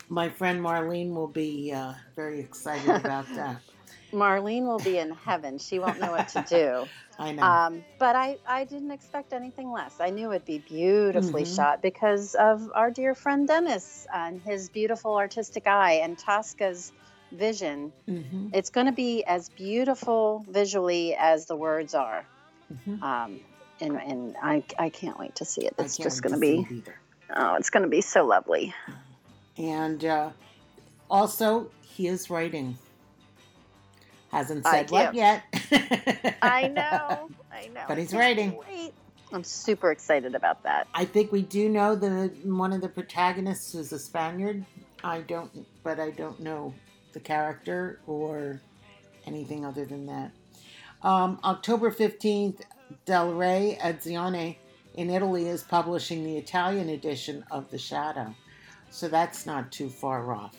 my 0.10 0.30
friend 0.30 0.62
Marlene 0.62 1.14
will 1.14 1.28
be 1.28 1.72
uh, 1.74 1.94
very 2.16 2.40
excited 2.40 2.90
about 3.06 3.26
that. 3.36 3.58
Marlene 4.14 4.66
will 4.66 4.80
be 4.80 4.98
in 4.98 5.12
heaven. 5.12 5.58
She 5.58 5.80
won't 5.80 6.00
know 6.00 6.12
what 6.12 6.28
to 6.30 6.42
do. 6.50 6.86
I 7.20 7.32
know. 7.32 7.44
Um, 7.44 7.86
but 8.00 8.16
I, 8.16 8.38
I 8.48 8.64
didn't 8.66 8.92
expect 8.92 9.34
anything 9.34 9.72
less. 9.72 9.96
I 10.00 10.10
knew 10.12 10.32
it'd 10.32 10.46
be 10.46 10.60
beautifully 10.60 11.44
Mhm. 11.44 11.56
shot 11.56 11.82
because 11.82 12.36
of 12.36 12.62
our 12.76 12.92
dear 12.92 13.16
friend 13.16 13.48
Dennis 13.48 14.06
and 14.14 14.42
his 14.42 14.70
beautiful 14.70 15.16
artistic 15.16 15.68
eye 15.68 15.94
and 16.04 16.18
Tosca's 16.18 16.92
vision. 17.32 17.92
hmm 18.08 18.48
It's 18.54 18.70
going 18.70 18.86
to 18.86 18.94
be 18.94 19.24
as 19.26 19.50
beautiful 19.50 20.46
visually 20.48 21.16
as 21.16 21.46
the 21.48 21.56
words 21.56 21.94
are. 21.96 22.26
hmm 22.86 23.04
Um, 23.04 23.40
and 23.82 23.98
and 23.98 24.36
I, 24.42 24.64
I 24.78 24.90
can't 24.90 25.18
wait 25.20 25.36
to 25.36 25.46
see 25.46 25.66
it. 25.66 25.74
It's 25.80 25.98
just 25.98 26.22
going 26.22 26.34
to 26.36 26.40
be, 26.40 26.68
oh, 27.36 27.56
it's 27.56 27.70
going 27.72 27.84
to 27.84 27.90
be 27.90 28.02
so 28.02 28.26
lovely. 28.26 28.74
And 29.58 30.04
uh, 30.06 30.30
also, 31.10 31.72
he 31.82 32.08
is 32.08 32.30
writing. 32.30 32.78
Hasn't 34.34 34.66
said 34.66 34.90
what 34.90 35.14
yet. 35.14 35.44
I 36.42 36.68
know. 36.76 37.30
I 37.52 37.68
know. 37.68 37.84
But 37.88 37.98
he's 37.98 38.14
writing. 38.14 38.58
Wait. 38.68 38.94
I'm 39.32 39.44
super 39.44 39.92
excited 39.92 40.36
about 40.36 40.62
that. 40.64 40.88
I 40.94 41.06
think 41.06 41.32
we 41.32 41.42
do 41.42 41.68
know 41.68 41.96
that 41.96 42.46
one 42.46 42.72
of 42.72 42.82
the 42.82 42.90
protagonists 42.90 43.74
is 43.74 43.92
a 43.92 43.98
Spaniard. 43.98 44.64
I 45.04 45.22
don't, 45.22 45.66
but 45.84 46.00
I 46.00 46.12
don't 46.12 46.40
know 46.40 46.74
the 47.14 47.20
character 47.20 48.00
or 48.06 48.62
anything 49.26 49.66
other 49.66 49.86
than 49.86 50.06
that. 50.06 50.32
Um, 51.02 51.40
October 51.44 51.92
15th, 51.92 52.62
Del 53.06 53.34
Rey 53.34 53.78
Azione 53.82 54.58
in 54.96 55.10
Italy 55.10 55.48
is 55.48 55.64
publishing 55.64 56.24
the 56.24 56.38
Italian 56.38 56.90
edition 56.90 57.44
of 57.50 57.70
The 57.72 57.78
Shadow. 57.80 58.36
So 58.92 59.08
that's 59.08 59.46
not 59.48 59.72
too 59.72 59.90
far 59.90 60.32
off. 60.32 60.56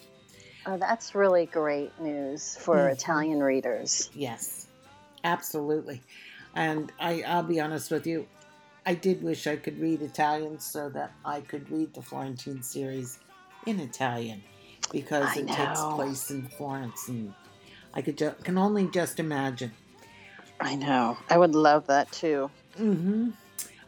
Oh, 0.66 0.76
that's 0.78 1.14
really 1.14 1.46
great 1.46 1.98
news 2.00 2.56
for 2.56 2.76
Mhm. 2.76 2.92
Italian 2.92 3.42
readers. 3.42 4.10
Yes, 4.14 4.66
absolutely. 5.22 6.02
And 6.54 6.90
I, 6.98 7.22
I'll 7.22 7.42
be 7.42 7.60
honest 7.60 7.90
with 7.90 8.06
you, 8.06 8.26
I 8.86 8.94
did 8.94 9.22
wish 9.22 9.46
I 9.46 9.56
could 9.56 9.78
read 9.80 10.02
Italian 10.02 10.58
so 10.60 10.88
that 10.90 11.12
I 11.24 11.40
could 11.40 11.70
read 11.70 11.94
the 11.94 12.02
Florentine 12.02 12.62
series 12.62 13.18
in 13.66 13.80
Italian 13.80 14.42
because 14.92 15.36
I 15.36 15.40
it 15.40 15.48
takes 15.48 15.80
place 15.94 16.30
in 16.30 16.48
Florence, 16.48 17.08
and 17.08 17.34
I 17.94 18.02
could 18.02 18.18
ju- 18.18 18.34
can 18.42 18.58
only 18.58 18.86
just 18.88 19.18
imagine. 19.18 19.72
I 20.60 20.74
know. 20.76 21.16
I 21.28 21.38
would 21.38 21.54
love 21.54 21.86
that 21.88 22.10
too. 22.12 22.50
hmm 22.76 23.30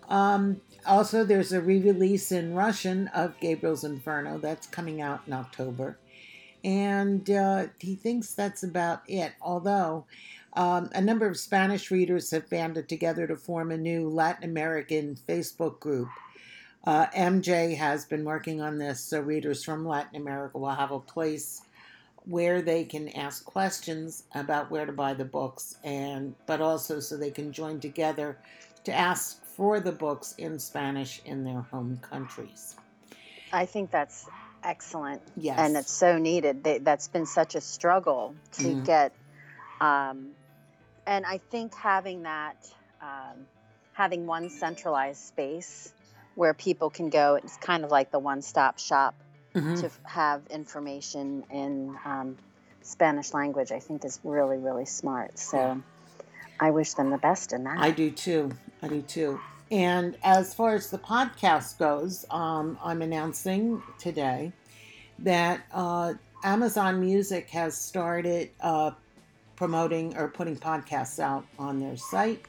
Um, 0.08 0.60
also, 0.86 1.24
there's 1.24 1.52
a 1.52 1.60
re-release 1.60 2.30
in 2.32 2.54
Russian 2.54 3.08
of 3.08 3.38
Gabriel's 3.40 3.82
Inferno 3.84 4.38
that's 4.38 4.66
coming 4.68 5.00
out 5.00 5.20
in 5.26 5.32
October, 5.32 5.98
and 6.66 7.30
uh, 7.30 7.68
he 7.78 7.94
thinks 7.94 8.34
that's 8.34 8.64
about 8.64 9.02
it. 9.06 9.32
Although 9.40 10.04
um, 10.54 10.90
a 10.94 11.00
number 11.00 11.26
of 11.28 11.38
Spanish 11.38 11.92
readers 11.92 12.32
have 12.32 12.50
banded 12.50 12.88
together 12.88 13.26
to 13.28 13.36
form 13.36 13.70
a 13.70 13.76
new 13.76 14.08
Latin 14.08 14.42
American 14.50 15.16
Facebook 15.28 15.78
group. 15.78 16.08
Uh, 16.84 17.06
MJ 17.16 17.76
has 17.76 18.04
been 18.04 18.24
working 18.24 18.60
on 18.60 18.78
this, 18.78 19.00
so 19.00 19.20
readers 19.20 19.62
from 19.62 19.86
Latin 19.86 20.20
America 20.20 20.58
will 20.58 20.70
have 20.70 20.90
a 20.90 20.98
place 20.98 21.62
where 22.24 22.60
they 22.60 22.84
can 22.84 23.08
ask 23.10 23.44
questions 23.44 24.24
about 24.34 24.68
where 24.68 24.86
to 24.86 24.92
buy 24.92 25.14
the 25.14 25.24
books, 25.24 25.76
and 25.84 26.34
but 26.46 26.60
also 26.60 26.98
so 26.98 27.16
they 27.16 27.30
can 27.30 27.52
join 27.52 27.78
together 27.78 28.38
to 28.82 28.92
ask 28.92 29.44
for 29.44 29.78
the 29.78 29.92
books 29.92 30.34
in 30.38 30.58
Spanish 30.58 31.22
in 31.24 31.44
their 31.44 31.60
home 31.60 31.98
countries. 32.02 32.74
I 33.52 33.66
think 33.66 33.92
that's 33.92 34.26
excellent. 34.66 35.22
Yes, 35.36 35.58
and 35.58 35.76
it's 35.76 35.92
so 35.92 36.18
needed. 36.18 36.62
They, 36.64 36.78
that's 36.78 37.08
been 37.08 37.24
such 37.26 37.54
a 37.54 37.60
struggle 37.60 38.34
to 38.58 38.62
Mhm. 38.62 38.84
get, 38.84 39.12
um, 39.80 40.34
and 41.06 41.24
I 41.24 41.38
think 41.38 41.74
having 41.74 42.22
that, 42.24 42.56
um, 43.00 43.46
having 43.92 44.26
one 44.26 44.50
centralized 44.50 45.20
space 45.22 45.92
where 46.34 46.52
people 46.52 46.90
can 46.90 47.08
go, 47.08 47.36
it's 47.36 47.56
kind 47.58 47.84
of 47.84 47.90
like 47.90 48.10
the 48.10 48.18
one-stop 48.18 48.78
shop 48.78 49.14
Mhm. 49.54 49.80
to 49.80 49.90
have 50.04 50.46
information 50.48 51.44
in 51.50 51.96
um, 52.04 52.36
Spanish 52.82 53.32
language. 53.32 53.72
I 53.72 53.80
think 53.80 54.04
is 54.04 54.18
really, 54.22 54.58
really 54.58 54.84
smart. 54.84 55.38
So, 55.38 55.56
Yeah. 55.56 55.76
I 56.58 56.70
wish 56.70 56.94
them 56.94 57.10
the 57.10 57.18
best 57.18 57.52
in 57.52 57.64
that. 57.64 57.78
I 57.78 57.90
do 57.90 58.10
too. 58.10 58.50
I 58.82 58.88
do 58.88 59.02
too. 59.02 59.40
And 59.70 60.16
as 60.22 60.54
far 60.54 60.74
as 60.74 60.90
the 60.90 60.98
podcast 60.98 61.78
goes, 61.78 62.24
um, 62.30 62.78
I'm 62.82 63.02
announcing 63.02 63.82
today 63.98 64.52
that 65.18 65.62
uh, 65.72 66.14
Amazon 66.44 67.00
Music 67.00 67.50
has 67.50 67.76
started 67.76 68.50
uh, 68.60 68.92
promoting 69.56 70.16
or 70.16 70.28
putting 70.28 70.56
podcasts 70.56 71.18
out 71.18 71.46
on 71.58 71.80
their 71.80 71.96
site, 71.96 72.44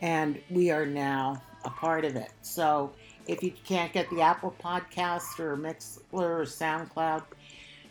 and 0.00 0.40
we 0.50 0.70
are 0.70 0.86
now 0.86 1.42
a 1.64 1.70
part 1.70 2.04
of 2.04 2.14
it. 2.14 2.30
So 2.42 2.92
if 3.26 3.42
you 3.42 3.52
can't 3.64 3.92
get 3.92 4.08
the 4.10 4.20
Apple 4.20 4.54
Podcast 4.62 5.40
or 5.40 5.56
Mixlr 5.56 6.00
or 6.12 6.42
SoundCloud, 6.42 7.22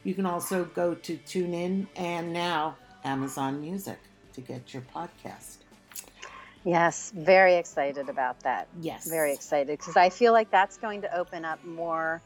you 0.04 0.14
can 0.14 0.26
also 0.26 0.66
go 0.66 0.96
to 0.96 1.18
TuneIn 1.18 1.88
and 1.96 2.32
now 2.32 2.78
Amazon 3.04 3.60
Music 3.60 4.00
to 4.34 4.42
get 4.42 4.74
your 4.74 4.84
podcast. 4.96 5.58
Yes, 6.64 7.12
very 7.16 7.56
excited 7.56 8.10
about 8.10 8.42
that. 8.44 8.68
Yes. 8.80 9.08
very 9.08 9.34
excited 9.34 9.78
because 9.78 9.96
I 9.98 10.10
feel 10.10 10.34
like 10.34 10.52
that's 10.52 10.78
going 10.78 11.02
to 11.04 11.18
open 11.18 11.46
up 11.46 11.64
more 11.64 12.22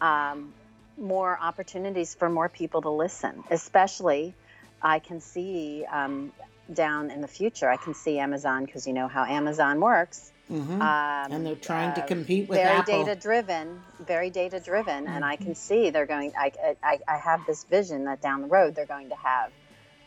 um, 0.00 0.54
more 0.98 1.38
opportunities 1.40 2.14
for 2.14 2.28
more 2.28 2.48
people 2.48 2.82
to 2.82 2.90
listen. 2.90 3.42
Especially, 3.50 4.34
I 4.82 4.98
can 4.98 5.20
see 5.20 5.84
um, 5.92 6.32
down 6.72 7.10
in 7.10 7.20
the 7.20 7.28
future. 7.28 7.68
I 7.68 7.76
can 7.76 7.94
see 7.94 8.18
Amazon 8.18 8.64
because 8.64 8.86
you 8.86 8.92
know 8.92 9.08
how 9.08 9.24
Amazon 9.24 9.80
works. 9.80 10.32
hmm 10.48 10.80
Um, 10.80 11.32
and 11.32 11.46
they're 11.46 11.54
trying 11.56 11.92
to 11.94 12.02
uh, 12.02 12.06
compete 12.06 12.48
with 12.48 12.58
very 12.58 12.78
Apple. 12.78 13.04
data 13.04 13.18
driven, 13.20 13.82
very 14.00 14.30
data 14.30 14.60
driven, 14.60 15.06
and 15.06 15.24
I 15.24 15.36
Mhm. 15.36 15.42
can 15.42 15.54
see 15.54 15.90
they're 15.90 16.06
going. 16.06 16.32
I, 16.38 16.52
I 16.82 16.98
I 17.08 17.16
have 17.18 17.40
this 17.46 17.64
vision 17.64 18.04
that 18.04 18.20
down 18.22 18.42
the 18.42 18.48
road 18.48 18.74
they're 18.74 18.86
going 18.86 19.10
to 19.10 19.16
have 19.16 19.52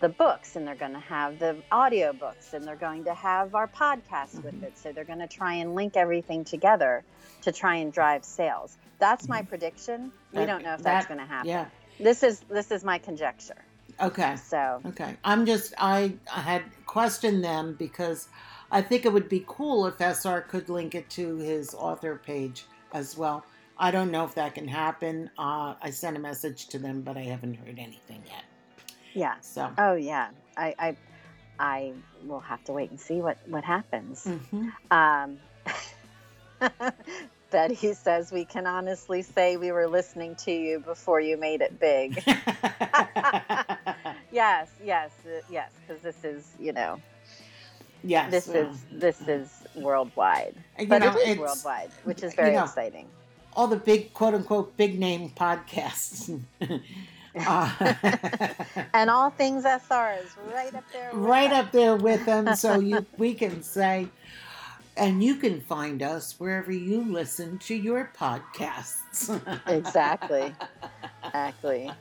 the 0.04 0.10
books 0.10 0.58
and 0.58 0.68
they're 0.68 0.76
going 0.76 0.92
to 0.92 1.00
have 1.00 1.40
the 1.40 1.56
audio 1.72 2.12
books 2.12 2.54
and 2.54 2.66
they're 2.68 2.76
going 2.76 3.06
to 3.06 3.14
have 3.14 3.56
our 3.56 3.70
podcast 3.70 4.44
with 4.44 4.54
Mhm. 4.60 4.64
it. 4.64 4.78
So 4.78 4.92
they're 4.92 5.06
going 5.14 5.20
to 5.28 5.28
try 5.28 5.54
and 5.54 5.74
link 5.76 5.96
everything 5.96 6.44
together 6.44 7.04
to 7.44 7.52
try 7.54 7.76
and 7.78 7.92
drive 7.94 8.26
sales. 8.26 8.78
That's 9.00 9.30
my 9.30 9.42
prediction. 9.44 10.12
We 10.34 10.46
don't 10.46 10.62
know 10.62 10.74
if 10.74 10.82
Mm-hmm. 10.82 10.84
that- 10.84 10.84
that's 10.84 11.06
going 11.08 11.20
to 11.22 11.26
happen. 11.26 11.50
Yeah. 11.50 11.66
This 12.02 12.22
is 12.22 12.42
this 12.50 12.70
is 12.72 12.84
my 12.84 12.98
conjecture. 12.98 13.62
Okay. 14.02 14.36
So 14.36 14.82
Okay. 14.88 15.16
I'm 15.24 15.46
just 15.46 15.74
I, 15.78 16.16
I 16.36 16.42
had 16.42 16.64
questioned 16.86 17.42
them 17.44 17.76
because 17.80 18.28
I 18.72 18.82
think 18.82 19.06
it 19.06 19.14
would 19.14 19.30
be 19.30 19.46
cool 19.48 19.86
if 19.88 20.02
SR 20.02 20.42
could 20.42 20.68
link 20.68 20.96
it 20.96 21.10
to 21.12 21.38
his 21.38 21.74
author 21.74 22.16
page 22.18 22.66
as 22.92 23.18
well. 23.18 23.46
I 23.78 23.90
don't 23.92 24.12
know 24.12 24.26
if 24.26 24.36
that 24.36 24.54
can 24.56 24.68
happen. 24.68 25.30
Uh, 25.38 25.76
I 25.82 25.92
sent 25.92 26.18
a 26.18 26.20
message 26.20 26.68
to 26.70 26.78
them, 26.80 27.02
but 27.04 27.16
I 27.18 27.22
haven't 27.34 27.54
heard 27.56 27.80
anything 27.80 28.22
yet. 28.28 28.44
Yeah. 29.14 29.36
So. 29.42 29.72
Oh 29.78 29.94
yeah. 29.96 30.30
I 30.58 30.76
I 30.80 30.96
I 31.60 31.94
will 32.26 32.40
have 32.42 32.64
to 32.66 32.74
wait 32.74 32.90
and 32.92 33.00
see 33.00 33.22
what 33.22 33.38
what 33.48 33.64
happens. 33.64 34.26
mhm. 34.26 34.72
Um, 34.92 35.40
Betty 37.52 37.94
says 37.94 38.32
we 38.32 38.46
can 38.46 38.66
honestly 38.66 39.22
say 39.22 39.58
we 39.58 39.72
were 39.72 39.88
listening 39.88 40.36
to 40.38 40.52
you 40.52 40.80
before 40.80 41.20
you 41.22 41.38
made 41.38 41.62
it 41.62 41.80
big. 41.80 42.16
yes, 44.32 44.70
yes, 44.84 45.12
uh, 45.26 45.42
yes, 45.52 45.72
because 45.88 46.02
this 46.02 46.24
is, 46.24 46.52
you 46.60 46.74
know, 46.74 47.00
yes. 48.04 48.32
this 48.32 48.48
is 48.48 48.84
this 48.92 49.22
is 49.28 49.50
worldwide, 49.76 50.56
you 50.80 50.88
but 50.88 51.00
know, 51.00 51.12
it 51.12 51.16
is 51.18 51.22
it's- 51.24 51.38
worldwide, 51.38 51.92
which 52.06 52.24
is 52.24 52.34
you 52.34 52.38
very 52.38 52.54
know, 52.56 52.64
exciting. 52.64 53.08
all 53.56 53.68
the 53.68 53.76
big 53.78 54.14
quote 54.14 54.34
unquote 54.34 54.76
big 54.78 55.00
name 55.00 55.30
podcasts. 55.30 56.40
Uh, 57.36 57.72
And 58.94 59.10
all 59.10 59.30
things 59.32 59.64
SR 59.66 60.14
is 60.24 60.36
right 60.54 60.74
up 60.76 60.84
there. 60.94 61.10
with 61.14 61.20
right 61.22 61.52
us. 61.52 61.66
up 61.66 61.72
there 61.72 61.96
with 61.96 62.26
them 62.26 62.56
so 62.56 62.80
you 62.90 63.06
we 63.18 63.34
can 63.34 63.64
say 63.64 64.08
and 64.96 65.24
you 65.24 65.36
can 65.36 65.60
find 65.62 66.04
us 66.04 66.36
wherever 66.40 66.72
you 66.72 67.02
listen 67.04 67.58
to 67.60 67.74
your 67.76 68.12
podcasts 68.18 69.30
Exactly. 69.68 70.54
Exactly. 71.26 71.92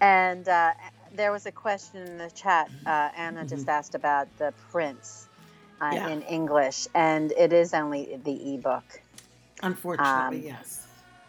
And 0.00 0.48
uh, 0.48 0.72
there 1.14 1.32
was 1.32 1.46
a 1.46 1.52
question 1.52 2.06
in 2.06 2.18
the 2.18 2.30
chat. 2.30 2.70
Uh, 2.86 3.10
Anna 3.16 3.44
just 3.44 3.68
asked 3.68 3.94
about 3.94 4.28
the 4.38 4.52
prints 4.70 5.28
uh, 5.80 5.84
Mm-hmm. 5.84 5.94
Yeah. 5.96 6.08
in 6.14 6.22
English, 6.22 6.86
and 6.94 7.32
it 7.32 7.52
is 7.52 7.74
only 7.74 8.18
the 8.24 8.54
ebook. 8.54 8.84
unfortunately 9.62 10.38
Um, 10.38 10.42
yes 10.44 10.81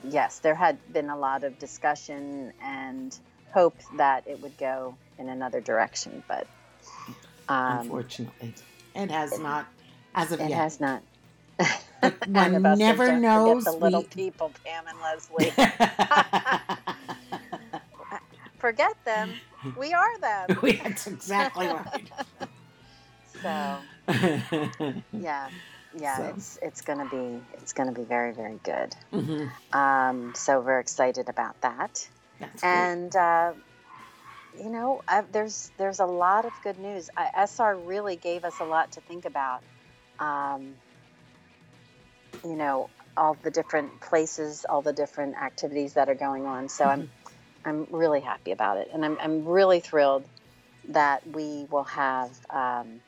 Yes, 0.03 0.39
there 0.39 0.55
had 0.55 0.77
been 0.91 1.09
a 1.09 1.17
lot 1.17 1.43
of 1.43 1.57
discussion 1.59 2.53
and 2.61 3.17
hope 3.53 3.75
that 3.97 4.27
it 4.27 4.41
would 4.41 4.57
go 4.57 4.95
in 5.17 5.29
another 5.29 5.61
direction, 5.61 6.23
but 6.27 6.47
um, 7.47 7.79
unfortunately 7.79 8.53
it 8.95 9.11
has 9.11 9.39
not 9.39 9.67
as 10.15 10.31
of 10.31 10.39
it 10.39 10.49
yet 10.49 10.51
It 10.51 10.55
has 10.55 10.79
not. 10.79 11.03
One 12.25 12.35
Annabelle 12.35 12.71
says, 12.75 12.79
never 12.79 13.07
"Don't 13.07 13.21
knows 13.21 13.63
the 13.63 13.71
little 13.71 14.01
we- 14.01 14.07
people, 14.07 14.51
Pam 14.65 14.85
and 14.87 14.99
Leslie. 14.99 15.53
Forget 18.59 18.93
them. 19.05 19.39
We 19.77 19.93
are 19.93 20.19
them. 20.19 20.57
that's 20.83 21.07
exactly 21.07 21.67
right 21.67 22.11
So 23.41 23.79
yeah, 25.11 25.49
yeah, 25.97 26.17
So. 26.17 26.23
it's 26.35 26.59
it's 26.61 26.81
gonna 26.81 27.07
be 27.09 27.39
it's 27.53 27.73
gonna 27.73 27.91
be 27.91 28.03
very 28.03 28.33
very 28.33 28.59
good. 28.63 28.95
Mhm. 29.11 29.51
Um, 29.73 30.33
so 30.35 30.59
we're 30.59 30.79
excited 30.79 31.29
about 31.29 31.59
that, 31.61 32.07
That's 32.39 32.63
and 32.63 33.15
uh, 33.15 33.53
you 34.57 34.69
know, 34.69 35.01
I, 35.07 35.21
there's 35.21 35.71
there's 35.77 35.99
a 35.99 36.05
lot 36.05 36.45
of 36.45 36.51
good 36.63 36.77
news. 36.77 37.09
I, 37.17 37.45
SR 37.45 37.75
really 37.75 38.15
gave 38.15 38.43
us 38.45 38.59
a 38.59 38.65
lot 38.65 38.91
to 38.93 39.01
think 39.01 39.25
about. 39.25 39.63
Um, 40.19 40.75
you 42.43 42.55
know, 42.55 42.89
all 43.15 43.37
the 43.41 43.51
different 43.51 44.01
places, 44.01 44.65
all 44.67 44.81
the 44.81 44.93
different 44.93 45.35
activities 45.37 45.93
that 45.93 46.09
are 46.09 46.15
going 46.15 46.45
on. 46.45 46.69
So 46.69 46.85
I'm 46.85 47.09
I'm 47.65 47.87
really 47.91 48.19
happy 48.21 48.51
about 48.51 48.77
it, 48.77 48.89
and 48.93 49.03
I'm 49.05 49.17
I'm 49.19 49.45
really 49.45 49.79
thrilled 49.79 50.25
that 50.89 51.25
we 51.27 51.65
will 51.69 51.85
have. 51.85 52.29
Um, 52.49 53.01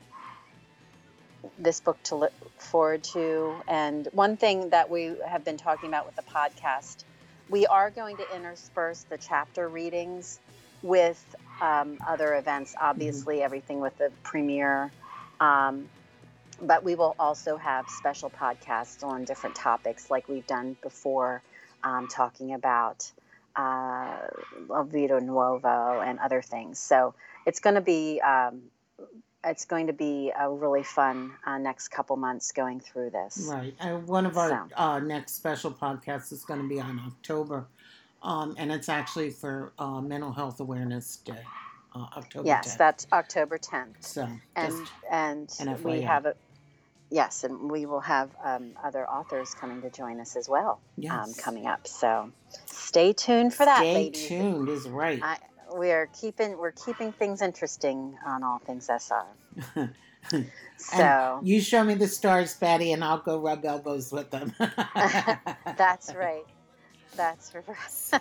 this 1.58 1.80
book 1.80 2.02
to 2.04 2.16
look 2.16 2.34
forward 2.60 3.04
to. 3.04 3.56
And 3.68 4.08
one 4.12 4.38
thing 4.38 4.70
that 4.70 4.90
we 4.90 5.14
have 5.28 5.44
been 5.44 5.58
talking 5.58 5.90
about 5.90 6.06
with 6.06 6.16
the 6.16 6.24
podcast, 6.24 7.04
we 7.50 7.66
are 7.66 7.90
going 7.90 8.18
to 8.18 8.36
intersperse 8.36 9.04
the 9.10 9.18
chapter 9.18 9.68
readings 9.68 10.40
with 10.82 11.36
um, 11.62 11.98
other 12.08 12.36
events. 12.36 12.76
Obviously, 12.80 13.42
everything 13.42 13.80
with 13.80 13.98
the 13.98 14.12
premiere. 14.24 14.92
Um, 15.40 15.90
but 16.62 16.84
we 16.84 16.96
will 16.96 17.16
also 17.20 17.58
have 17.58 17.90
special 17.90 18.30
podcasts 18.30 19.04
on 19.04 19.26
different 19.26 19.56
topics 19.56 20.10
like 20.10 20.30
we've 20.30 20.48
done 20.48 20.78
before, 20.82 21.42
um, 21.84 22.08
talking 22.08 22.54
about 22.54 23.12
uh, 23.56 24.18
Vita 24.70 25.20
Nuova 25.20 26.04
and 26.06 26.20
other 26.20 26.42
things. 26.42 26.80
So 26.80 27.14
it's 27.46 27.60
going 27.60 27.76
to 27.76 27.82
be 27.82 28.22
um, 28.22 28.62
it's 29.46 29.66
going 29.66 29.88
to 29.88 29.94
be 29.94 30.32
a 30.38 30.50
really 30.50 30.84
fun 30.84 31.32
uh, 31.46 31.58
next 31.58 31.90
couple 31.90 32.16
months 32.18 32.52
going 32.52 32.80
through 32.80 33.12
this. 33.12 33.48
Right. 33.52 33.76
And 33.80 34.08
one 34.08 34.26
of 34.26 34.38
our 34.38 34.50
So. 34.50 34.68
uh, 34.76 35.00
next 35.00 35.36
special 35.36 35.72
podcasts 35.72 36.32
is 36.32 36.44
going 36.44 36.62
to 36.62 36.68
be 36.68 36.80
on 36.82 37.00
October. 37.06 37.68
Um, 38.24 38.56
and 38.58 38.72
it's 38.72 38.90
actually 38.90 39.30
for 39.30 39.72
uh, 39.78 40.02
Mental 40.02 40.32
Health 40.32 40.60
Awareness 40.60 41.18
Day, 41.18 41.44
uh, 41.94 42.08
October 42.18 42.48
Yes, 42.48 42.74
10th. 42.74 42.78
that's 42.80 43.08
October 43.14 43.58
10th. 43.60 43.96
so, 44.00 44.28
and 44.56 44.74
and 45.12 45.54
an 45.60 45.84
we 45.84 46.02
have 46.02 46.26
a 46.26 46.36
yes 47.12 47.44
and 47.44 47.70
we 47.70 47.86
will 47.86 48.00
have 48.00 48.32
um, 48.44 48.72
other 48.84 49.08
authors 49.08 49.54
coming 49.54 49.80
to 49.84 49.92
join 49.92 50.20
us 50.20 50.36
as 50.36 50.50
well 50.50 50.72
um, 50.72 50.80
yes. 50.98 51.40
coming 51.40 51.68
up 51.68 51.86
so 51.88 52.32
stay 52.66 53.14
tuned 53.14 53.54
for 53.54 53.64
that 53.64 53.78
Stay 53.78 53.94
ladies 53.94 54.28
tuned 54.28 54.70
is 54.70 54.90
right. 54.90 55.20
I, 55.22 55.38
we're 55.72 56.08
keeping 56.20 56.58
we're 56.58 56.72
keeping 56.72 57.12
things 57.12 57.42
interesting 57.42 58.18
on 58.26 58.44
all 58.44 58.60
things 58.60 58.88
sr 58.90 59.26
so. 60.78 61.40
you 61.44 61.62
show 61.62 61.84
me 61.84 61.94
the 61.94 62.08
stars, 62.08 62.56
Patty, 62.56 62.92
and 62.92 63.04
I'll 63.04 63.20
go 63.20 63.40
rub 63.40 63.64
elbows 63.64 64.12
with 64.12 64.32
them. 64.32 64.54
that's 65.78 66.14
right. 66.16 66.44
That's 67.16 67.54
right 67.54 67.64
So, 67.90 68.18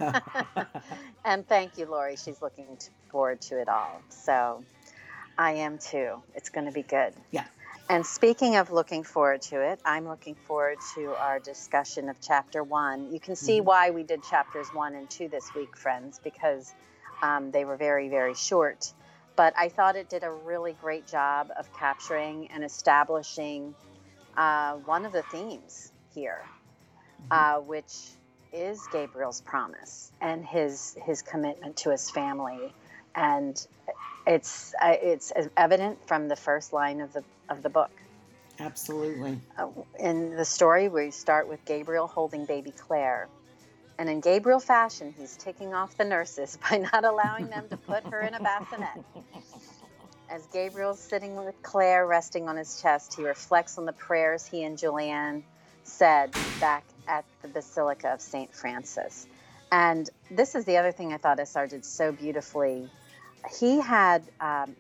and 1.25 1.47
thank 1.49 1.79
you 1.79 1.87
lori. 1.87 2.17
She's 2.17 2.41
looking 2.43 2.79
forward 3.11 3.41
to 3.43 3.59
it 3.61 3.69
all. 3.69 4.03
So 4.11 4.63
i 5.39 5.53
am 5.53 5.79
too. 5.79 6.23
It's 6.35 6.51
going 6.51 6.67
to 6.67 6.73
be 6.73 6.83
good. 6.83 7.13
Yeah. 7.33 7.45
and 7.89 8.05
speaking 8.07 8.57
of 8.57 8.71
looking 8.71 9.03
forward 9.03 9.43
to 9.43 9.61
it 9.61 9.79
i'm 9.85 10.07
looking 10.09 10.35
forward 10.47 10.79
to 10.95 11.15
our 11.17 11.39
discussion 11.41 12.09
of 12.09 12.17
chapter 12.21 12.63
one. 12.63 13.13
You 13.13 13.19
can 13.21 13.35
see 13.37 13.61
Mhm. 13.61 13.65
why 13.65 13.91
we 13.91 14.03
did 14.05 14.23
chapters 14.23 14.69
one 14.75 14.95
and 14.95 15.09
two 15.11 15.29
this 15.29 15.53
week 15.55 15.77
friends 15.77 16.21
because 16.23 16.73
um, 17.23 17.51
they 17.51 17.65
were 17.65 17.77
very 17.77 18.09
very 18.09 18.35
short 18.35 18.93
but 19.37 19.53
i 19.57 19.69
thought 19.69 19.97
it 19.97 20.09
did 20.09 20.23
a 20.23 20.31
really 20.31 20.73
great 20.81 21.07
job 21.07 21.49
of 21.59 21.73
capturing 21.77 22.49
and 22.51 22.65
establishing 22.65 23.75
uh, 24.37 24.75
one 24.75 25.05
of 25.05 25.13
the 25.13 25.23
themes 25.23 25.93
here 26.15 26.43
uh, 27.31 27.57
which 27.57 27.93
is 28.53 28.87
Gabriel's 28.93 29.41
promise 29.41 30.13
and 30.21 30.45
his 30.45 30.97
his 31.05 31.23
commitment 31.23 31.77
to 31.79 31.91
his 31.91 32.11
family, 32.11 32.73
and 33.15 33.67
it's 34.27 34.75
uh, 34.81 34.95
it's 35.03 35.33
evident 35.57 36.07
from 36.07 36.29
the 36.29 36.37
first 36.37 36.73
line 36.73 37.01
of 37.01 37.13
the 37.13 37.25
of 37.49 37.63
the 37.63 37.69
book. 37.69 37.91
absolutely. 38.61 39.39
Uh, 39.59 39.69
in 39.99 40.37
the 40.37 40.45
story, 40.45 40.89
we 40.89 41.11
start 41.11 41.49
with 41.49 41.65
Gabriel 41.65 42.07
holding 42.07 42.45
baby 42.47 42.71
Claire, 42.71 43.29
and 43.99 44.09
in 44.09 44.21
Gabriel 44.21 44.61
fashion, 44.61 45.15
he's 45.17 45.37
ticking 45.37 45.73
off 45.75 45.97
the 45.97 46.05
nurses 46.05 46.59
by 46.71 46.79
not 46.79 47.05
allowing 47.05 47.49
them 47.49 47.69
to 47.69 47.77
put 47.77 48.05
her 48.05 48.21
in 48.21 48.35
a 48.35 48.41
bassinet. 48.41 49.05
As 50.31 50.47
Gabriel's 50.47 50.99
sitting 50.99 51.37
with 51.37 51.55
Claire 51.63 52.07
resting 52.07 52.49
on 52.49 52.57
his 52.57 52.81
chest, 52.81 53.15
he 53.15 53.25
reflects 53.25 53.79
on 53.79 53.85
the 53.85 53.93
prayers 53.93 54.47
he 54.47 54.65
and 54.65 54.77
Julianne 54.77 55.43
said 55.85 56.35
back 56.61 56.85
at 57.07 57.25
the 57.43 57.49
Basilica 57.49 58.09
of 58.09 58.21
St. 58.21 58.53
Francis. 58.55 59.27
And 59.71 60.09
this 60.31 60.55
is 60.55 60.65
the 60.65 60.79
other 60.79 60.93
thing 60.93 61.13
I 61.13 61.19
thought 61.19 61.39
SR 61.39 61.67
did 61.67 61.85
so 61.85 62.11
beautifully. 62.11 62.89
He 63.59 63.81
had, 63.81 64.23
um, 64.41 64.75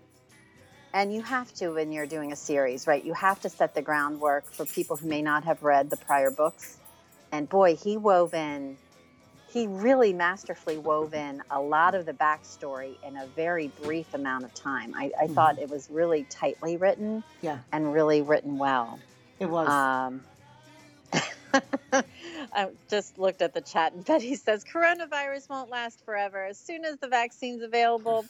and 0.92 1.14
you 1.14 1.22
have 1.22 1.52
to 1.54 1.70
when 1.70 1.92
you're 1.92 2.06
doing 2.06 2.32
a 2.32 2.36
series, 2.36 2.86
right? 2.86 3.04
You 3.04 3.12
have 3.12 3.40
to 3.42 3.48
set 3.48 3.74
the 3.74 3.82
groundwork 3.82 4.50
for 4.50 4.64
people 4.64 4.96
who 4.96 5.06
may 5.06 5.20
not 5.20 5.44
have 5.44 5.62
read 5.62 5.90
the 5.90 5.96
prior 5.96 6.30
books. 6.30 6.78
And 7.30 7.48
boy, 7.48 7.76
he 7.76 7.96
wove 7.96 8.32
in, 8.32 8.76
he 9.54 9.68
really 9.68 10.12
masterfully 10.12 10.76
wove 10.76 11.14
in 11.14 11.40
a 11.48 11.60
lot 11.60 11.94
of 11.94 12.06
the 12.06 12.12
backstory 12.12 12.96
in 13.04 13.16
a 13.16 13.24
very 13.36 13.68
brief 13.68 14.12
amount 14.12 14.44
of 14.44 14.52
time. 14.52 14.92
I, 14.96 15.12
I 15.18 15.26
Mhm. 15.28 15.34
thought 15.36 15.58
it 15.60 15.70
was 15.70 15.88
really 15.88 16.24
tightly 16.24 16.76
written 16.76 17.22
Yeah. 17.40 17.60
and 17.72 17.92
really 17.92 18.20
written 18.20 18.58
well. 18.58 18.98
It 19.38 19.46
was. 19.46 19.68
Um, 19.68 20.24
I 22.52 22.70
just 22.90 23.16
looked 23.16 23.42
at 23.42 23.54
the 23.54 23.60
chat 23.60 23.92
and 23.92 24.04
Betty 24.04 24.34
says 24.34 24.64
coronavirus 24.64 25.48
won't 25.48 25.70
last 25.70 26.04
forever. 26.04 26.44
As 26.44 26.58
soon 26.58 26.84
as 26.84 26.96
the 26.98 27.06
vaccine's 27.06 27.62
available, 27.62 28.26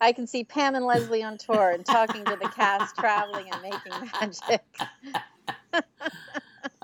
I 0.00 0.10
can 0.12 0.26
see 0.26 0.42
Pam 0.42 0.74
and 0.74 0.84
Leslie 0.84 1.22
on 1.22 1.38
tour 1.38 1.70
and 1.70 1.86
talking 1.86 2.24
to 2.24 2.34
the 2.34 2.48
cast, 2.48 2.96
traveling 2.96 3.50
and 3.52 3.62
making 3.62 4.10
magic. 4.20 4.64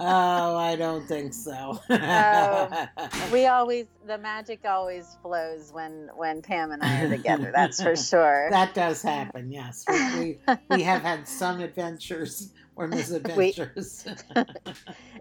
oh, 0.01 0.57
I 0.57 0.77
don't 0.77 1.07
think 1.07 1.35
so. 1.35 1.79
Oh. 1.91 2.87
We 3.33 3.47
always 3.57 3.87
the 4.07 4.19
magic 4.19 4.61
always 4.65 5.17
flows 5.23 5.71
when 5.73 6.11
when 6.17 6.43
Pam 6.43 6.73
and 6.73 6.83
I 6.83 7.03
are 7.03 7.09
together. 7.09 7.53
That's 7.55 7.83
for 7.83 7.95
sure. 8.11 8.49
that 8.51 8.75
does 8.75 9.03
happen, 9.03 9.53
yes. 9.53 9.85
We, 9.89 10.39
we, 10.49 10.55
we 10.77 10.83
have 10.83 11.03
had 11.03 11.29
some 11.29 11.61
adventures 11.61 12.53
or 12.77 12.89
misadventures. 12.89 14.07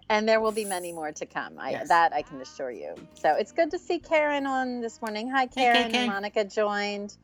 and 0.08 0.28
there 0.28 0.40
will 0.40 0.52
be 0.52 0.64
many 0.64 0.92
more 0.92 1.12
to 1.12 1.26
come. 1.26 1.58
I, 1.58 1.70
Yes. 1.70 1.88
That 1.88 2.12
I 2.12 2.22
can 2.22 2.40
assure 2.40 2.70
you. 2.70 2.94
So 3.14 3.34
it's 3.34 3.52
good 3.52 3.70
to 3.72 3.78
see 3.78 3.98
Karen 3.98 4.46
on 4.46 4.80
this 4.80 5.00
morning. 5.02 5.30
Hi, 5.30 5.46
Karen. 5.46 5.92
KK. 5.92 6.06
Monica 6.06 6.44
joined. 6.44 7.16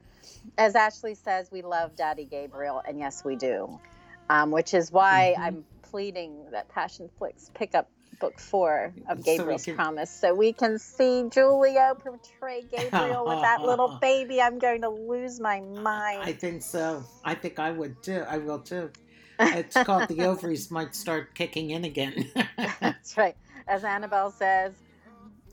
As 0.58 0.74
Ashley 0.74 1.14
says, 1.14 1.50
we 1.50 1.62
love 1.62 1.96
Daddy 1.96 2.24
Gabriel, 2.24 2.82
and 2.86 2.98
yes, 2.98 3.24
we 3.24 3.36
do. 3.36 3.80
Um, 4.28 4.50
which 4.50 4.74
is 4.74 4.90
why 4.92 5.34
Mhm. 5.36 5.42
I'm 5.42 5.64
pleading 5.90 6.46
that 6.52 6.68
Passion 6.68 7.08
Flicks 7.18 7.50
pick 7.54 7.74
up 7.74 7.88
book 8.18 8.38
four 8.40 8.94
of 9.10 9.18
So 9.18 9.24
Gabriel's 9.24 9.64
can- 9.64 9.74
Promise, 9.76 10.10
so 10.10 10.34
we 10.34 10.52
can 10.52 10.78
see 10.78 11.24
Julio 11.34 11.94
portray 11.94 12.62
Gabriel 12.70 13.26
with 13.26 13.40
that 13.42 13.60
little 13.62 13.98
baby. 14.00 14.40
I'm 14.40 14.58
going 14.58 14.80
to 14.82 14.88
lose 14.88 15.38
my 15.40 15.60
mind. 15.60 16.22
I 16.22 16.32
think 16.32 16.62
so. 16.62 17.04
I 17.24 17.34
think 17.34 17.58
I 17.58 17.70
would 17.72 18.02
too. 18.02 18.24
I 18.28 18.38
will 18.38 18.58
too. 18.60 18.90
It's 19.38 19.76
called 19.82 20.08
the 20.08 20.22
ovaries 20.24 20.70
might 20.70 20.94
start 20.94 21.34
kicking 21.34 21.68
in 21.70 21.84
again. 21.84 22.30
That's 22.80 23.18
right. 23.18 23.36
As 23.68 23.84
Annabelle 23.84 24.30
says, 24.30 24.72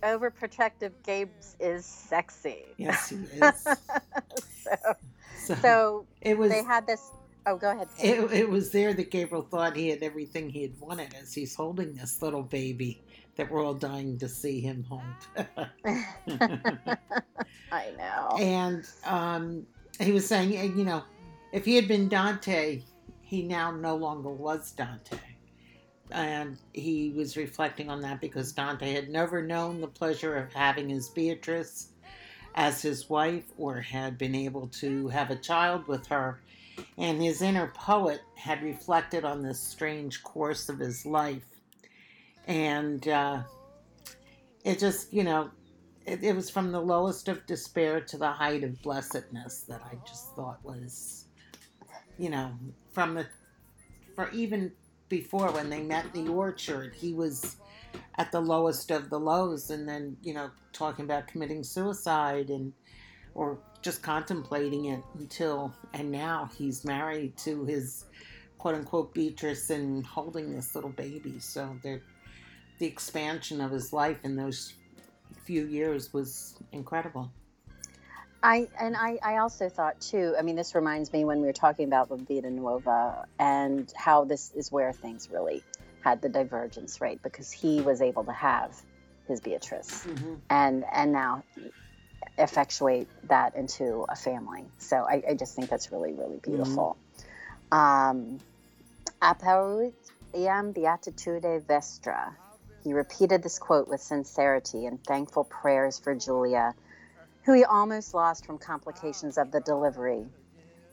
overprotective 0.01 0.91
Gabes 1.05 1.55
is 1.59 1.85
sexy. 1.85 2.63
yes, 2.77 3.09
he 3.09 3.17
is. 3.17 3.61
so, 3.61 4.75
So, 5.37 5.55
so 5.55 6.05
it 6.21 6.37
was. 6.37 6.49
they 6.49 6.63
had 6.63 6.87
this. 6.87 7.11
Oh, 7.45 7.57
go 7.57 7.71
ahead. 7.71 7.87
It, 8.01 8.31
it 8.31 8.49
was 8.49 8.71
there 8.71 8.93
that 8.93 9.11
Gabriel 9.11 9.43
thought 9.43 9.75
he 9.75 9.89
had 9.89 10.01
everything 10.01 10.49
he 10.49 10.61
had 10.61 10.79
wanted 10.79 11.13
as 11.13 11.33
he's 11.33 11.55
holding 11.55 11.93
this 11.93 12.21
little 12.21 12.43
baby 12.43 13.03
that 13.35 13.51
we're 13.51 13.63
all 13.63 13.73
dying 13.73 14.17
to 14.19 14.29
see 14.29 14.61
him 14.61 14.85
hold. 14.87 15.01
I 17.71 17.91
know. 17.97 18.37
and 18.39 18.87
um, 19.05 19.65
he 19.99 20.11
was 20.11 20.27
saying, 20.27 20.55
eh, 20.55 20.63
you 20.63 20.85
know, 20.85 21.03
if 21.51 21.65
he 21.65 21.75
had 21.75 21.87
been 21.87 22.07
Dante, 22.07 22.83
he 23.21 23.43
now 23.43 23.71
no 23.71 23.95
longer 23.95 24.29
was 24.29 24.71
Dante. 24.71 25.17
And 26.11 26.59
he 26.73 27.11
was 27.15 27.35
reflecting 27.37 27.89
on 27.89 28.01
that 28.01 28.21
because 28.21 28.51
Dante 28.51 28.93
had 28.93 29.09
never 29.09 29.41
known 29.41 29.81
the 29.81 29.87
pleasure 29.87 30.37
of 30.37 30.53
having 30.53 30.89
his 30.89 31.09
Beatrice 31.09 31.89
as 32.55 32.81
his 32.81 33.09
wife 33.09 33.45
or 33.57 33.81
had 33.81 34.17
been 34.17 34.35
able 34.35 34.67
to 34.67 35.07
have 35.07 35.31
a 35.31 35.35
child 35.35 35.87
with 35.87 36.05
her. 36.07 36.39
And 36.97 37.21
his 37.21 37.41
inner 37.41 37.71
poet 37.75 38.21
had 38.35 38.63
reflected 38.63 39.25
on 39.25 39.41
this 39.41 39.59
strange 39.59 40.23
course 40.23 40.69
of 40.69 40.79
his 40.79 41.05
life. 41.05 41.45
And 42.47 43.07
uh, 43.07 43.43
it 44.63 44.79
just, 44.79 45.13
you 45.13 45.23
know, 45.23 45.49
it, 46.05 46.23
it 46.23 46.35
was 46.35 46.49
from 46.49 46.71
the 46.71 46.81
lowest 46.81 47.27
of 47.27 47.45
despair 47.45 48.01
to 48.01 48.17
the 48.17 48.31
height 48.31 48.63
of 48.63 48.81
blessedness 48.81 49.61
that 49.69 49.81
I 49.83 49.97
just 50.07 50.35
thought 50.35 50.63
was, 50.63 51.25
you 52.17 52.29
know, 52.29 52.51
from 52.91 53.15
the, 53.15 53.27
for 54.15 54.29
even 54.31 54.71
before 55.09 55.51
when 55.51 55.69
they 55.69 55.81
met 55.81 56.05
in 56.13 56.25
the 56.25 56.31
orchard, 56.31 56.93
he 56.95 57.13
was 57.13 57.57
at 58.17 58.31
the 58.31 58.39
lowest 58.39 58.91
of 58.91 59.09
the 59.09 59.19
lows, 59.19 59.69
and 59.69 59.87
then 59.87 60.17
you 60.21 60.33
know 60.33 60.49
talking 60.71 61.05
about 61.05 61.27
committing 61.27 61.63
suicide 61.63 62.49
and 62.49 62.73
or 63.35 63.59
just 63.83 64.01
contemplating 64.01 64.85
it 64.85 65.03
until 65.19 65.73
and 65.93 66.09
now 66.09 66.49
he's 66.57 66.83
married 66.85 67.37
to 67.37 67.65
his 67.65 68.05
quote 68.57 68.75
unquote 68.75 69.13
Beatrice 69.13 69.69
and 69.69 70.05
holding 70.05 70.55
this 70.55 70.73
little 70.73 70.89
baby. 70.89 71.37
So 71.39 71.75
the 71.83 72.01
the 72.79 72.87
expansion 72.87 73.61
of 73.61 73.71
his 73.71 73.93
life 73.93 74.19
in 74.23 74.35
those 74.35 74.73
few 75.45 75.65
years 75.67 76.13
was 76.13 76.55
incredible. 76.71 77.29
I 78.41 78.67
and 78.79 78.95
I, 78.95 79.19
I 79.23 79.37
also 79.37 79.69
thought 79.69 79.99
too. 80.01 80.35
I 80.37 80.41
mean, 80.41 80.55
this 80.55 80.75
reminds 80.75 81.11
me 81.13 81.25
when 81.25 81.39
we 81.39 81.47
were 81.47 81.53
talking 81.53 81.85
about 81.87 82.09
La 82.09 82.17
Vita 82.17 82.49
Nuova 82.49 83.25
and 83.39 83.91
how 83.95 84.25
this 84.25 84.51
is 84.55 84.71
where 84.71 84.91
things 84.91 85.29
really 85.31 85.63
had 86.01 86.21
the 86.21 86.29
divergence, 86.29 86.99
right? 86.99 87.21
Because 87.21 87.51
he 87.51 87.81
was 87.81 88.01
able 88.01 88.23
to 88.25 88.33
have 88.33 88.81
his 89.27 89.39
Beatrice 89.39 90.05
Mm-hmm. 90.05 90.35
and 90.49 90.83
and 90.91 91.13
now 91.13 91.43
effectuate 92.37 93.07
that 93.27 93.55
into 93.55 94.05
a 94.09 94.15
family. 94.15 94.65
So 94.79 94.97
I, 94.97 95.23
I 95.29 95.33
just 95.35 95.55
think 95.55 95.69
that's 95.69 95.91
really 95.91 96.13
really 96.13 96.39
beautiful. 96.43 96.97
Um, 97.71 98.39
Apparuit 99.21 99.93
iam 100.35 100.73
beatitudo 100.73 101.61
vestra. 101.61 102.33
He 102.83 102.93
repeated 102.93 103.41
this 103.41 103.59
quote 103.59 103.87
with 103.87 104.01
sincerity 104.01 104.85
and 104.85 105.01
thankful 105.03 105.45
prayers 105.45 105.99
for 105.99 106.13
Julia, 106.13 106.75
who 107.45 107.53
he 107.53 107.63
almost 107.63 108.13
lost 108.13 108.45
from 108.45 108.57
complications 108.57 109.37
of 109.37 109.51
the 109.51 109.61
delivery, 109.61 110.25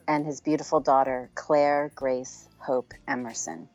and 0.07 0.25
his 0.25 0.41
beautiful 0.41 0.81
daughter, 0.81 1.31
Claire 1.35 1.91
Grace 1.95 2.49
Hope 2.59 2.95
Emerson. 3.09 3.69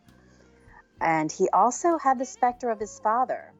And 1.01 1.31
he 1.31 1.49
also 1.49 1.97
had 1.97 2.19
the 2.19 2.25
specter 2.25 2.69
of 2.69 2.79
his 2.79 2.99
father. 2.99 3.51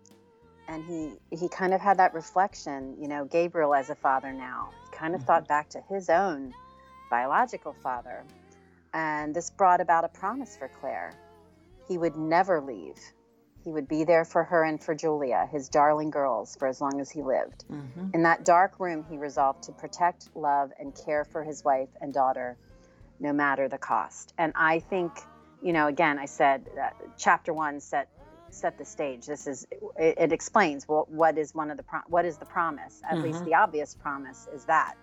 And 0.67 0.83
he, 0.83 1.37
he 1.37 1.47
kind 1.49 1.73
of 1.73 1.81
had 1.81 1.97
that 1.97 2.13
reflection, 2.13 2.95
you 2.99 3.07
know, 3.07 3.25
Gabriel 3.25 3.75
as 3.75 3.89
a 3.89 3.95
father 3.95 4.33
now. 4.33 4.69
He 4.91 4.97
kind 4.97 5.13
of 5.15 5.21
Mhm. 5.21 5.25
thought 5.25 5.47
back 5.47 5.69
to 5.69 5.81
his 5.89 6.09
own 6.09 6.53
biological 7.09 7.73
father. 7.83 8.25
And 8.93 9.35
this 9.35 9.49
brought 9.51 9.81
about 9.81 10.05
a 10.05 10.09
promise 10.09 10.57
for 10.57 10.67
Claire. 10.67 11.13
He 11.87 11.97
would 11.97 12.15
never 12.15 12.61
leave. 12.61 12.97
He 13.63 13.71
would 13.71 13.87
be 13.87 14.03
there 14.03 14.25
for 14.25 14.43
her 14.43 14.63
and 14.63 14.81
for 14.81 14.95
Julia, 14.95 15.47
his 15.51 15.69
darling 15.69 16.09
girls, 16.09 16.55
for 16.55 16.67
as 16.67 16.81
long 16.81 16.99
as 16.99 17.11
he 17.11 17.21
lived. 17.21 17.63
hmm 17.67 18.09
In 18.13 18.23
that 18.23 18.43
dark 18.45 18.79
room, 18.79 19.03
he 19.09 19.17
resolved 19.17 19.63
to 19.63 19.71
protect, 19.73 20.29
love, 20.35 20.71
and 20.79 20.95
care 20.95 21.25
for 21.25 21.43
his 21.43 21.63
wife 21.63 21.89
and 21.99 22.13
daughter, 22.13 22.57
no 23.19 23.33
matter 23.33 23.67
the 23.67 23.77
cost. 23.77 24.33
And 24.37 24.53
I 24.55 24.79
think, 24.79 25.11
you 25.61 25.73
know, 25.73 25.87
again, 25.87 26.17
I 26.17 26.25
said 26.25 26.65
chapter 27.17 27.53
one 27.53 27.79
set 27.81 28.07
set 28.55 28.77
the 28.77 28.85
stage. 28.85 29.27
This 29.27 29.47
is 29.47 29.65
it, 29.97 30.15
it 30.19 30.33
explains 30.33 30.85
what 30.87 31.11
what 31.11 31.37
is 31.37 31.55
one 31.55 31.71
of 31.71 31.77
the 31.77 31.83
pro- 31.83 32.01
what 32.07 32.25
is 32.25 32.39
the 32.39 32.47
promise. 32.47 33.01
At 33.09 33.21
least 33.21 33.43
Mhm. 33.43 33.45
the 33.45 33.55
obvious 33.55 33.95
promise 33.95 34.47
is 34.53 34.65
that 34.65 34.95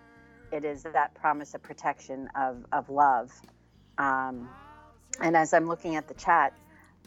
it 0.51 0.65
is 0.65 0.83
that 0.83 1.15
promise 1.15 1.53
of 1.55 1.63
protection 1.63 2.29
of 2.35 2.65
of 2.73 2.89
love. 2.89 3.31
Um, 3.97 4.55
and 5.21 5.37
as 5.37 5.53
I'm 5.53 5.67
looking 5.67 5.95
at 5.97 6.07
the 6.07 6.15
chat, 6.15 6.53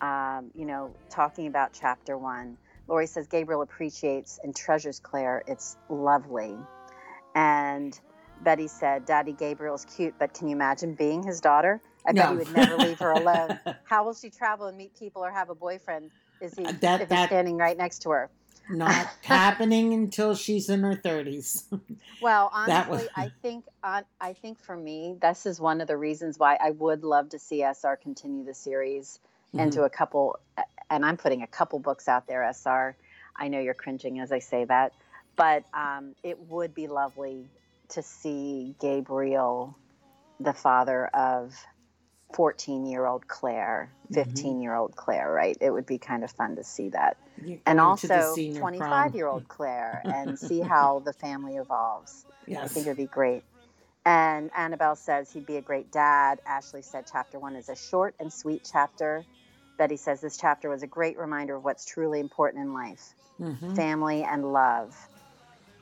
um, 0.01 0.51
you 0.55 0.67
know, 0.67 0.97
talking 1.11 1.49
about 1.49 1.73
chapter 1.75 2.19
one, 2.19 2.59
Lori 2.89 3.07
says 3.09 3.29
Gabriel 3.29 3.63
appreciates 3.63 4.39
and 4.43 4.57
treasures 4.57 5.01
Claire. 5.01 5.45
It's 5.47 5.77
lovely. 5.89 6.69
And 7.37 7.99
Betty 8.41 8.69
said, 8.69 9.07
Daddy 9.07 9.35
Gabriel's 9.35 9.87
cute, 9.87 10.17
but 10.19 10.35
can 10.35 10.49
you 10.49 10.57
imagine 10.57 10.97
being 10.97 11.25
his 11.25 11.43
daughter? 11.43 11.83
I 12.07 12.15
bet 12.15 12.31
he 12.31 12.37
would 12.37 12.51
never 12.51 12.79
leave 12.79 13.01
her 13.01 13.13
alone. 13.13 13.61
How 13.85 14.05
will 14.05 14.15
she 14.15 14.31
travel 14.31 14.69
and 14.69 14.79
meet 14.79 14.95
people 14.99 15.25
or 15.25 15.33
have 15.33 15.51
a 15.51 15.57
boyfriend? 15.57 16.13
Is 16.41 16.55
he 16.55 16.65
Uh, 16.65 16.73
that- 16.81 17.01
if 17.03 17.09
that- 17.09 17.29
standing 17.29 17.57
right 17.57 17.77
next 17.77 18.01
to 18.01 18.11
her? 18.11 18.31
Not 18.69 18.91
happening 19.23 19.93
until 19.95 20.35
she's 20.35 20.69
in 20.69 20.83
her 20.83 20.97
30s. 20.97 21.65
Well, 22.23 22.51
honestly, 22.53 22.91
was- 22.97 23.09
I 23.15 23.31
think 23.43 23.67
on 23.85 24.05
I 24.21 24.33
think 24.33 24.59
for 24.59 24.75
me, 24.75 25.17
this 25.21 25.45
is 25.45 25.61
one 25.61 25.81
of 25.83 25.87
the 25.87 25.97
reasons 25.99 26.39
why 26.39 26.57
I 26.61 26.71
would 26.71 27.05
love 27.05 27.29
to 27.31 27.39
see 27.39 27.63
SR 27.63 27.97
continue 27.97 28.45
the 28.45 28.55
series 28.55 29.21
Mm-hmm. 29.49 29.61
into 29.61 29.85
a 29.85 29.91
couple. 29.91 30.39
And 30.91 31.05
I'm 31.05 31.17
putting 31.17 31.43
a 31.43 31.47
couple 31.47 31.79
books 31.79 32.09
out 32.09 32.27
there, 32.27 32.43
SR. 32.53 32.97
I 33.37 33.47
know 33.49 33.61
you're 33.61 33.75
cringing 33.75 34.19
as 34.19 34.33
I 34.33 34.41
say 34.41 34.65
that, 34.65 34.93
but 35.37 35.65
um, 35.73 36.15
it 36.25 36.39
would 36.49 36.75
be 36.75 36.89
lovely 36.89 37.49
to 37.91 38.03
see 38.03 38.75
Gabriel, 38.81 39.77
the 40.41 40.53
father 40.53 41.07
of 41.09 41.55
14 42.35 42.87
year 42.87 43.07
old 43.07 43.27
Claire, 43.29 43.93
Mhm. 44.11 44.15
15 44.15 44.61
year 44.61 44.75
old 44.75 44.97
Claire, 44.97 45.31
right? 45.33 45.57
It 45.61 45.71
would 45.71 45.87
be 45.87 45.99
kind 45.99 46.25
of 46.25 46.31
fun 46.33 46.57
to 46.57 46.65
see 46.65 46.91
that 46.91 47.17
and 47.67 47.79
going 47.79 47.97
to 47.99 48.09
the 48.09 48.15
also 48.15 48.37
25 48.59 49.15
year 49.15 49.29
old 49.29 49.49
Claire 49.49 50.05
and 50.11 50.39
see 50.39 50.61
how 50.61 51.01
the 51.01 51.13
family 51.15 51.57
evolves. 51.57 52.27
I 52.65 52.69
think 52.69 52.87
it 52.87 52.91
would 52.91 52.97
be 52.97 53.07
great. 53.07 53.45
And 54.05 54.51
Annabelle 54.57 54.97
says 54.97 55.33
he'd 55.33 55.47
be 55.47 55.57
a 55.57 55.63
great 55.63 55.91
dad. 55.93 56.41
Ashley 56.47 56.83
said 56.83 57.07
chapter 57.11 57.39
one 57.39 57.57
is 57.57 57.69
a 57.69 57.77
short 57.77 58.15
and 58.21 58.33
sweet 58.33 58.69
chapter. 58.71 59.27
Betty 59.79 59.97
says 59.97 60.21
this 60.21 60.37
chapter 60.39 60.71
was 60.71 60.83
a 60.83 60.87
great 60.89 61.19
reminder 61.19 61.57
of 61.57 61.65
what's 61.65 61.85
truly 61.87 62.21
important 62.21 62.65
in 62.65 62.75
life 62.75 63.15
Mhm. 63.41 63.75
family 63.77 64.25
and 64.25 64.53
love. 64.53 64.95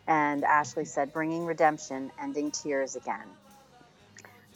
And 0.06 0.44
Ashley 0.44 0.84
said 0.86 1.12
bringing 1.12 1.44
redemption, 1.46 2.12
ending 2.20 2.52
tears 2.52 2.96
again. 2.96 3.38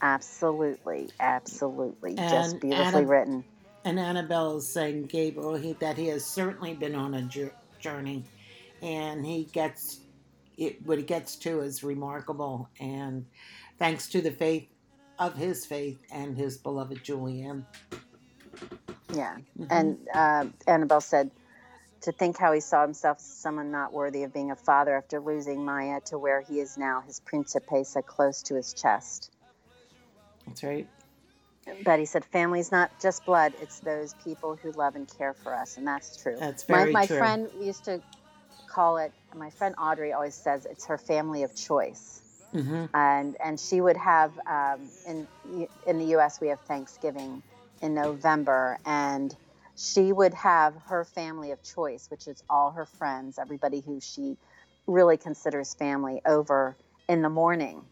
Absolutely, 0.01 1.11
absolutely. 1.21 2.15
Just 2.15 2.61
beautifully 2.61 3.03
Annab- 3.03 3.09
written. 3.09 3.45
And 3.85 3.99
Annabelle 3.99 4.59
is 4.59 4.69
saying 4.69 5.05
Gabriel 5.05 5.55
he, 5.55 5.73
that 5.75 5.97
he 5.97 6.09
has 6.09 6.25
certainly 6.25 6.75
been 6.75 6.95
on 6.95 7.15
a 7.15 7.23
jour- 7.23 7.53
journey, 7.79 8.25
and 8.83 9.25
he 9.25 9.45
gets 9.45 10.01
it. 10.57 10.85
What 10.87 10.99
he 10.99 11.05
gets 11.05 11.37
to 11.37 11.61
is 11.61 11.83
remarkable, 11.83 12.69
and 12.81 13.25
thanks 13.79 14.09
to 14.11 14.21
the 14.21 14.31
faith 14.31 14.69
of 15.19 15.35
his 15.35 15.65
faith 15.67 16.01
and 16.13 16.37
his 16.37 16.59
beloved 16.59 17.03
Julianne. 17.05 17.65
Yeah. 19.13 19.37
Mhm. 19.59 19.67
And 19.71 19.99
uh, 20.15 20.45
Annabelle 20.67 21.01
said, 21.01 21.31
to 22.03 22.13
think 22.13 22.39
how 22.39 22.53
he 22.53 22.61
saw 22.61 22.83
himself 22.83 23.19
as 23.19 23.25
someone 23.25 23.71
not 23.73 23.93
worthy 23.93 24.23
of 24.23 24.33
being 24.33 24.51
a 24.51 24.57
father 24.57 24.97
after 24.97 25.19
losing 25.21 25.65
Maia 25.65 26.01
to 26.03 26.19
where 26.19 26.41
he 26.41 26.61
is 26.61 26.77
now, 26.79 27.01
his 27.01 27.21
principessa 27.21 28.05
close 28.05 28.43
to 28.45 28.55
his 28.55 28.73
chest. 28.73 29.33
That's 30.49 30.63
right. 30.65 30.89
Betty 31.85 32.07
said, 32.07 32.25
family's 32.25 32.73
not 32.73 32.91
just 33.01 33.25
blood, 33.25 33.55
it's 33.61 33.81
those 33.81 34.15
people 34.15 34.57
who 34.57 34.73
love 34.73 34.97
and 34.97 35.09
care 35.19 35.35
for 35.35 35.55
us. 35.55 35.77
And 35.77 35.87
that's 35.87 36.17
true. 36.17 36.37
That's 36.41 36.69
my 36.69 36.79
very 36.79 36.93
my 36.95 37.07
true. 37.07 37.19
friend 37.19 37.49
used 37.61 37.85
to 37.87 38.03
call 38.67 38.99
it, 38.99 39.13
my 39.35 39.51
friend 39.51 39.75
Audrey 39.81 40.13
always 40.13 40.35
says 40.35 40.67
it's 40.67 40.87
her 40.87 40.99
family 40.99 41.43
of 41.43 41.55
choice. 41.55 42.23
hmm 42.53 42.87
and 42.95 43.37
and 43.45 43.61
she 43.61 43.81
would 43.81 43.97
have 43.97 44.33
um, 44.51 44.91
in 45.07 45.29
in 45.87 45.99
the 45.99 46.07
U.S. 46.17 46.41
we 46.41 46.49
have 46.49 46.61
Thanksgiving 46.63 47.43
in 47.83 47.95
November, 47.95 48.79
and 48.87 49.35
she 49.77 50.13
would 50.13 50.35
have 50.35 50.75
her 50.87 51.05
family 51.05 51.53
of 51.53 51.63
choice, 51.63 52.07
which 52.11 52.27
is 52.27 52.43
all 52.49 52.73
her 52.73 52.87
friends, 52.87 53.39
everybody 53.39 53.83
who 53.85 54.01
she 54.01 54.37
really 54.87 55.19
considers 55.19 55.75
family, 55.75 56.23
over 56.27 56.77
in 57.09 57.23
the 57.23 57.29
morning 57.31 57.83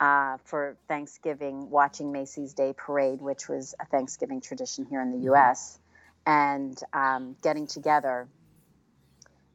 uh, 0.00 0.38
for 0.44 0.78
Thanksgiving, 0.88 1.70
watching 1.70 2.12
Macy's 2.12 2.54
Day 2.54 2.74
Parade, 2.76 3.22
which 3.22 3.48
was 3.48 3.74
a 3.80 3.86
Thanksgiving 3.86 4.40
tradition 4.40 4.86
here 4.86 5.02
in 5.02 5.12
the 5.12 5.26
U.S., 5.26 5.78
and 6.26 6.78
um, 6.94 7.36
getting 7.42 7.66
together 7.66 8.28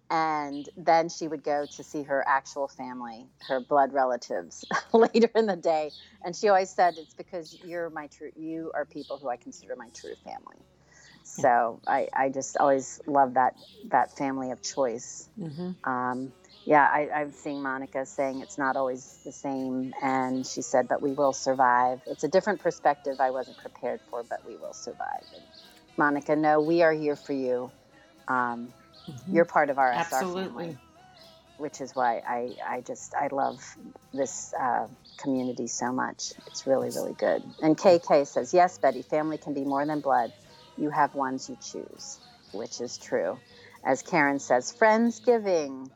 and 0.09 0.69
then 0.77 1.09
she 1.09 1.27
would 1.27 1.43
go 1.43 1.65
to 1.65 1.83
see 1.83 2.03
her 2.03 2.23
actual 2.27 2.67
family, 2.69 3.27
her 3.47 3.59
blood 3.59 3.93
relatives, 3.93 4.63
later 4.93 5.29
in 5.35 5.47
the 5.47 5.57
day. 5.57 5.93
And 6.23 6.35
she 6.35 6.49
always 6.49 6.69
said, 6.71 6.97
"It's 6.97 7.13
because 7.15 7.57
you're 7.65 7.89
my 7.89 8.07
true. 8.07 8.31
You 8.35 8.71
are 8.75 8.85
people 8.85 9.17
who 9.17 9.29
I 9.29 9.37
consider 9.37 9.75
my 9.75 9.89
true 9.93 10.15
family." 10.23 10.57
So 11.23 11.81
I, 11.87 12.07
I 12.15 12.29
just 12.29 12.57
always 12.57 13.01
love 13.07 13.33
that 13.35 13.55
that 13.89 14.15
family 14.17 14.51
of 14.51 14.61
choice. 14.61 15.29
hmm 15.37 15.71
Um, 15.83 16.33
yeah, 16.65 16.83
I, 16.91 17.09
I'm 17.13 17.31
seeing 17.31 17.61
Monica 17.63 18.05
saying 18.05 18.41
it's 18.41 18.57
not 18.57 18.75
always 18.77 19.19
the 19.25 19.31
same, 19.31 19.93
and 20.01 20.45
she 20.45 20.61
said, 20.61 20.87
"But 20.87 21.01
we 21.01 21.13
will 21.13 21.33
survive." 21.33 22.01
It's 22.07 22.23
a 22.23 22.29
different 22.29 22.61
perspective 22.61 23.19
I 23.19 23.31
wasn't 23.31 23.57
prepared 23.57 24.01
for, 24.09 24.23
but 24.23 24.39
we 24.45 24.57
will 24.57 24.73
survive. 24.73 25.25
And 25.35 25.43
Monica, 25.97 26.35
no, 26.35 26.61
we 26.61 26.83
are 26.83 26.93
here 26.93 27.15
for 27.15 27.33
you. 27.33 27.71
Um, 28.27 28.73
you're 29.31 29.45
part 29.45 29.69
of 29.69 29.79
our 29.79 29.93
SR 29.93 30.09
family 30.09 30.31
Absolutely. 30.31 30.77
which 31.57 31.81
is 31.81 31.95
why 31.95 32.21
I, 32.27 32.55
I 32.67 32.81
just 32.81 33.13
I 33.15 33.27
love 33.31 33.61
this 34.13 34.53
uh, 34.59 34.87
community 35.17 35.67
so 35.67 35.91
much. 35.93 36.33
It's 36.47 36.67
really 36.67 36.89
really 36.89 37.13
good. 37.13 37.43
And 37.61 37.77
KK 37.77 38.27
says 38.27 38.53
yes, 38.53 38.77
Betty. 38.79 39.03
Family 39.03 39.37
can 39.37 39.53
be 39.53 39.63
more 39.65 39.85
than 39.85 40.01
blood. 40.01 40.31
You 40.77 40.89
have 40.89 41.15
ones 41.15 41.49
you 41.49 41.57
choose, 41.61 42.19
which 42.53 42.81
is 42.81 42.97
true. 42.97 43.39
As 43.85 44.01
Karen 44.03 44.39
says, 44.39 44.75
friendsgiving. 44.79 45.89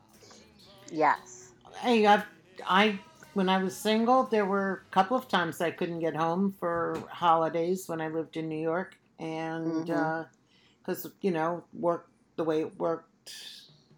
Yes. 0.92 1.52
Hey, 1.82 2.06
I, 2.08 2.24
I 2.68 3.00
when 3.34 3.50
I 3.50 3.62
was 3.64 3.76
single, 3.78 4.24
there 4.24 4.46
were 4.46 4.84
a 4.90 4.94
couple 4.94 5.16
of 5.16 5.28
times 5.28 5.62
I 5.62 5.72
couldn't 5.72 6.00
get 6.00 6.16
home 6.16 6.54
for 6.60 7.02
holidays 7.10 7.88
when 7.88 8.02
I 8.02 8.08
lived 8.08 8.38
in 8.38 8.50
New 8.50 8.62
York, 8.62 8.96
and 9.20 9.86
because 9.86 11.08
you 11.22 11.32
know 11.32 11.64
work 11.74 12.10
the 12.36 12.44
way 12.44 12.62
it 12.62 12.80
worked 12.80 13.34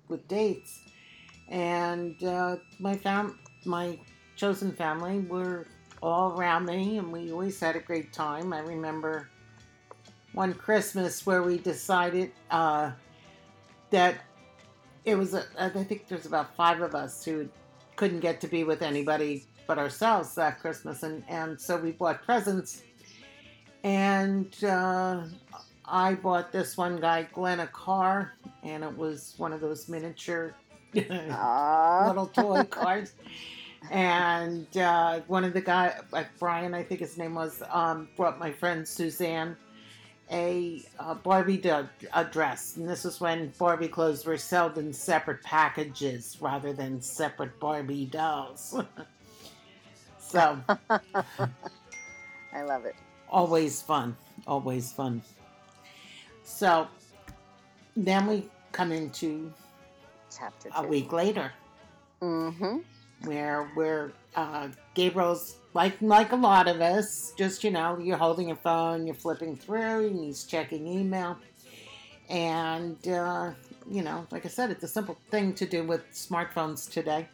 with 0.10 0.27
dates, 0.27 0.82
and 1.49 2.21
uh, 2.23 2.58
my 2.80 2.95
fam, 2.95 3.39
my 3.65 3.99
chosen 4.36 4.71
family 4.73 5.19
were 5.19 5.65
all 6.01 6.38
around 6.38 6.65
me, 6.65 6.97
and 6.97 7.12
we 7.12 7.32
always 7.32 7.60
had 7.60 7.75
a 7.75 7.80
great 7.80 8.12
time. 8.12 8.54
I 8.54 8.60
remember 8.60 9.30
one 10.34 10.54
Christmas 10.54 11.25
where 11.25 11.43
we 11.43 11.58
decided 11.58 12.32
uh, 12.49 12.91
that 13.91 14.15
it 15.05 15.15
was 15.15 15.33
a, 15.33 15.45
I 15.57 15.69
think 15.69 16.07
there's 16.07 16.25
about 16.25 16.55
five 16.55 16.81
of 16.81 16.95
us 16.95 17.23
who 17.23 17.49
couldn't 17.95 18.19
get 18.19 18.41
to 18.41 18.47
be 18.47 18.63
with 18.63 18.81
anybody 18.81 19.45
but 19.67 19.77
ourselves 19.77 20.35
that 20.35 20.59
Christmas, 20.59 21.03
and 21.03 21.23
and 21.29 21.59
so 21.59 21.77
we 21.77 21.91
bought 21.91 22.23
presents, 22.23 22.83
and 23.83 24.53
uh, 24.63 25.23
I 25.85 26.15
bought 26.15 26.51
this 26.51 26.77
one 26.77 26.99
guy 26.99 27.23
Glenn 27.33 27.61
a 27.61 27.67
car, 27.67 28.33
and 28.63 28.83
it 28.83 28.97
was 28.97 29.33
one 29.37 29.53
of 29.53 29.61
those 29.61 29.87
miniature 29.87 30.55
little 30.93 32.31
toy 32.33 32.63
cars. 32.69 33.13
And 33.89 34.77
uh, 34.77 35.21
one 35.27 35.43
of 35.43 35.53
the 35.53 35.61
guy, 35.61 35.99
like 36.11 36.27
Brian, 36.37 36.73
I 36.73 36.83
think 36.83 36.99
his 36.99 37.17
name 37.17 37.33
was, 37.33 37.63
um, 37.71 38.09
brought 38.15 38.37
my 38.37 38.51
friend 38.51 38.87
Suzanne, 38.87 39.57
a, 40.32 40.82
uh 41.00 41.13
Barbie 41.15 41.58
do- 41.58 41.88
a 42.13 42.24
dress, 42.26 42.78
and 42.78 42.88
this 42.88 43.06
is 43.06 43.20
when 43.20 43.52
Barbie 43.60 43.88
clothes 43.89 44.26
were 44.26 44.38
sold 44.38 44.78
in 44.78 44.94
separate 44.94 45.44
packages 45.44 46.38
rather 46.39 46.74
than 46.74 47.02
separate 47.02 47.60
Barbie 47.60 48.06
dolls. 48.06 48.76
so 50.20 50.60
I 50.89 52.62
love 52.63 52.86
it. 52.86 52.96
always 53.30 53.82
fun, 53.82 54.15
always 54.48 54.91
fun. 54.91 55.22
So 56.44 56.88
then 57.96 58.28
we 58.28 58.50
come 58.72 58.91
into 58.91 59.52
Chapter 60.38 60.70
a 60.76 60.88
week 60.88 61.12
later. 61.12 61.52
Mm-hmm. 62.22 62.78
Where 63.25 63.69
where 63.73 64.12
uh, 64.36 64.69
Gabriel's 64.93 65.57
like 65.73 66.01
like 66.01 66.31
a 66.31 66.36
lot 66.36 66.67
of 66.67 66.81
us, 66.81 67.34
just 67.38 67.63
you 67.63 67.71
know, 67.71 67.97
you're 67.99 68.17
holding 68.17 68.47
your 68.47 68.57
phone, 68.57 69.05
you're 69.05 69.15
flipping 69.15 69.55
through, 69.55 70.07
and 70.07 70.19
he's 70.23 70.43
checking 70.43 70.88
email, 70.88 71.38
and 72.29 73.07
uh, 73.07 73.51
you 73.89 74.01
know, 74.01 74.25
like 74.31 74.45
I 74.45 74.49
said, 74.49 74.71
it's 74.71 74.84
a 74.84 74.88
simple 74.88 75.17
thing 75.29 75.53
to 75.55 75.65
do 75.65 75.84
with 75.84 76.10
smartphones 76.12 76.89
today, 76.89 77.27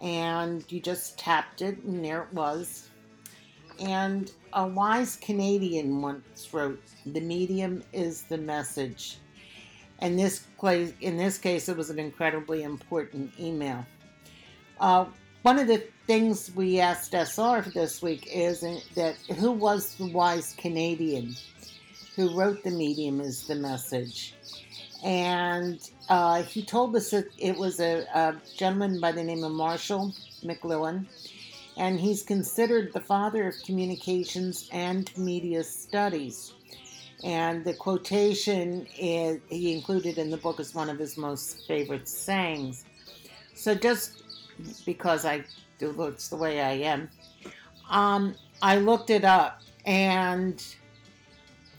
and 0.00 0.64
you 0.70 0.80
just 0.80 1.18
tapped 1.18 1.62
it, 1.62 1.78
and 1.84 2.04
there 2.04 2.22
it 2.22 2.32
was. 2.32 2.88
And 3.80 4.30
a 4.52 4.66
wise 4.66 5.16
Canadian 5.16 6.00
once 6.00 6.48
wrote, 6.52 6.80
"The 7.06 7.20
medium 7.20 7.82
is 7.92 8.22
the 8.22 8.38
message." 8.38 9.18
And 10.00 10.18
this 10.18 10.46
in 11.00 11.16
this 11.16 11.38
case, 11.38 11.68
it 11.68 11.76
was 11.76 11.90
an 11.90 11.98
incredibly 11.98 12.62
important 12.62 13.32
email. 13.38 13.86
Uh, 14.80 15.06
one 15.42 15.58
of 15.58 15.66
the 15.66 15.84
things 16.06 16.50
we 16.54 16.80
asked 16.80 17.14
SR 17.14 17.62
this 17.74 18.02
week 18.02 18.28
is 18.32 18.60
that 18.94 19.16
who 19.36 19.52
was 19.52 19.94
the 19.94 20.06
wise 20.06 20.54
Canadian 20.58 21.34
who 22.16 22.36
wrote 22.36 22.62
the 22.62 22.70
medium 22.70 23.20
is 23.20 23.46
the 23.46 23.54
message. 23.54 24.34
And 25.04 25.78
uh, 26.08 26.42
he 26.44 26.64
told 26.64 26.96
us 26.96 27.10
that 27.10 27.26
it 27.38 27.56
was 27.58 27.80
a, 27.80 28.06
a 28.14 28.36
gentleman 28.56 29.00
by 29.00 29.12
the 29.12 29.22
name 29.22 29.44
of 29.44 29.52
Marshall 29.52 30.14
McLuhan, 30.42 31.06
and 31.76 31.98
he's 31.98 32.22
considered 32.22 32.92
the 32.92 33.00
father 33.00 33.48
of 33.48 33.54
communications 33.66 34.68
and 34.72 35.10
media 35.16 35.64
studies. 35.64 36.54
And 37.22 37.64
the 37.64 37.74
quotation 37.74 38.86
is, 38.98 39.40
he 39.48 39.72
included 39.72 40.18
in 40.18 40.30
the 40.30 40.36
book 40.36 40.60
is 40.60 40.74
one 40.74 40.90
of 40.90 40.98
his 40.98 41.16
most 41.16 41.66
favorite 41.66 42.08
sayings. 42.08 42.84
So 43.54 43.74
just 43.74 44.23
because 44.84 45.24
I 45.24 45.44
do 45.78 45.94
it's 46.02 46.28
the 46.28 46.36
way 46.36 46.60
I 46.60 46.72
am. 46.72 47.08
Um, 47.90 48.34
I 48.62 48.76
looked 48.76 49.10
it 49.10 49.24
up 49.24 49.60
and 49.84 50.64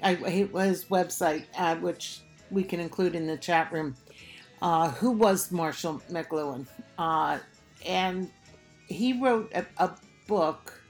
I 0.03 0.13
it 0.15 0.53
was 0.53 0.85
website 0.85 1.45
uh, 1.57 1.75
which 1.77 2.21
we 2.51 2.63
can 2.63 2.79
include 2.79 3.15
in 3.15 3.27
the 3.27 3.37
chat 3.37 3.71
room. 3.71 3.95
Uh, 4.61 4.89
who 4.91 5.11
was 5.11 5.51
Marshall 5.51 6.01
McLuhan? 6.11 6.65
Uh, 6.97 7.39
and 7.85 8.31
he 8.87 9.19
wrote 9.19 9.51
a, 9.53 9.65
a 9.77 9.95
book 10.27 10.81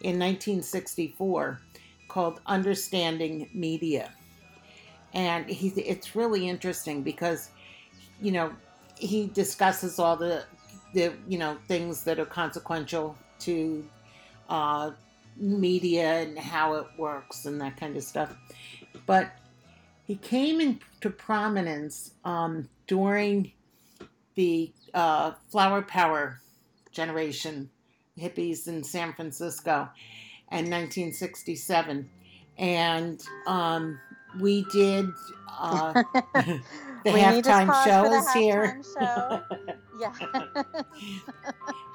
in 0.00 0.18
1964 0.18 1.60
called 2.08 2.40
Understanding 2.46 3.48
Media, 3.54 4.12
and 5.14 5.48
he 5.48 5.68
it's 5.80 6.14
really 6.14 6.48
interesting 6.48 7.02
because 7.02 7.50
you 8.20 8.32
know 8.32 8.52
he 8.96 9.28
discusses 9.28 9.98
all 9.98 10.16
the 10.16 10.44
the 10.96 11.12
you 11.28 11.36
know 11.38 11.58
things 11.68 12.04
that 12.04 12.18
are 12.18 12.24
consequential 12.24 13.16
to 13.38 13.84
uh, 14.48 14.90
media 15.36 16.22
and 16.22 16.38
how 16.38 16.74
it 16.74 16.86
works 16.96 17.44
and 17.44 17.60
that 17.60 17.76
kind 17.76 17.96
of 17.96 18.02
stuff. 18.02 18.34
But 19.04 19.30
he 20.04 20.16
came 20.16 20.58
into 20.60 21.10
prominence 21.10 22.12
um, 22.24 22.70
during 22.86 23.52
the 24.36 24.72
uh, 24.94 25.32
flower 25.50 25.82
power 25.82 26.40
generation, 26.92 27.68
hippies 28.18 28.66
in 28.66 28.82
San 28.82 29.12
Francisco, 29.12 29.90
in 30.50 30.70
1967, 30.70 32.08
and 32.56 33.22
um, 33.46 33.98
we 34.40 34.64
did. 34.72 35.10
Uh, 35.60 35.92
the 36.34 37.12
We 37.12 37.20
halftime 37.20 37.84
show 37.84 38.14
is 38.14 38.32
here. 38.32 38.80
halftime 38.80 38.84
show. 38.98 39.74
Yeah. 39.98 40.12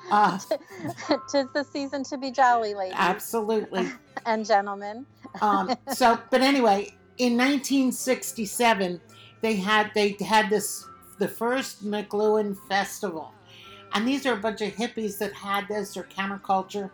Uh, 0.09 0.37
Tis 1.31 1.47
the 1.53 1.63
season 1.63 2.03
to 2.05 2.17
be 2.17 2.31
jolly, 2.31 2.73
ladies 2.73 2.95
absolutely. 2.97 3.89
and 4.25 4.45
gentlemen. 4.45 5.05
Um, 5.41 5.75
so, 5.93 6.19
but 6.29 6.41
anyway, 6.41 6.93
in 7.17 7.37
1967, 7.37 8.99
they 9.41 9.55
had 9.55 9.91
they 9.93 10.17
had 10.25 10.49
this 10.49 10.85
the 11.19 11.27
first 11.27 11.85
McLuhan 11.85 12.57
Festival, 12.67 13.31
and 13.93 14.07
these 14.07 14.25
are 14.25 14.33
a 14.33 14.37
bunch 14.37 14.61
of 14.61 14.73
hippies 14.73 15.17
that 15.19 15.33
had 15.33 15.67
this 15.67 15.95
or 15.95 16.03
counterculture, 16.03 16.89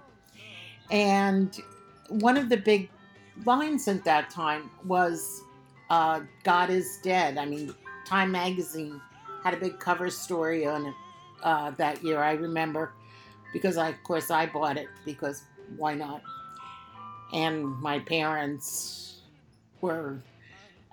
and 0.91 1.59
one 2.09 2.37
of 2.37 2.49
the 2.49 2.57
big 2.57 2.89
lines 3.45 3.87
at 3.87 4.03
that 4.03 4.29
time 4.29 4.69
was 4.85 5.41
uh, 5.89 6.21
"God 6.43 6.69
is 6.69 6.99
dead." 7.03 7.37
I 7.37 7.45
mean, 7.45 7.73
Time 8.05 8.31
magazine 8.31 9.01
had 9.43 9.53
a 9.53 9.57
big 9.57 9.79
cover 9.79 10.09
story 10.09 10.65
on 10.65 10.87
it 10.87 10.93
uh, 11.43 11.71
that 11.71 12.03
year. 12.03 12.21
I 12.21 12.33
remember 12.33 12.93
because 13.53 13.77
I, 13.77 13.89
of 13.89 14.03
course, 14.03 14.29
I 14.31 14.45
bought 14.45 14.77
it 14.77 14.87
because 15.05 15.43
why 15.77 15.93
not? 15.93 16.21
And 17.33 17.65
my 17.81 17.99
parents 17.99 19.21
were 19.81 20.19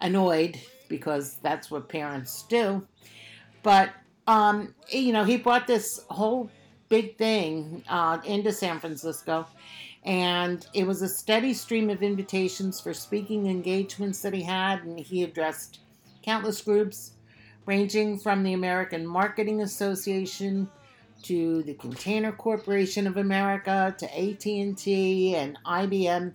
annoyed 0.01 0.59
because 0.89 1.37
that's 1.43 1.71
what 1.71 1.89
parents 1.89 2.45
do. 2.49 2.87
But 3.63 3.91
um, 4.27 4.75
you 4.89 5.13
know, 5.13 5.25
he 5.25 5.37
brought 5.37 5.67
this 5.67 6.05
whole 6.09 6.51
big 6.89 7.17
thing 7.17 7.83
uh, 7.89 8.19
into 8.25 8.53
San 8.53 8.81
Francisco, 8.81 9.47
and 10.05 10.67
it 10.75 10.87
was 10.87 11.03
a 11.03 11.09
steady 11.09 11.53
stream 11.53 11.91
of 11.91 12.03
invitations 12.03 12.81
for 12.81 12.95
speaking 12.95 13.47
engagements 13.47 14.21
that 14.23 14.33
he 14.33 14.43
had, 14.43 14.83
and 14.85 14.99
he 14.99 15.25
addressed 15.25 15.81
countless 16.23 16.61
groups, 16.63 17.13
ranging 17.67 18.19
from 18.19 18.43
the 18.43 18.53
American 18.53 19.07
Marketing 19.07 19.63
Association 19.63 20.69
to 21.23 21.63
the 21.63 21.75
Container 21.75 22.33
Corporation 22.33 23.07
of 23.07 23.17
America 23.17 23.95
to 23.99 24.07
AT&T 24.07 25.35
and 25.35 25.59
IBM. 25.65 26.35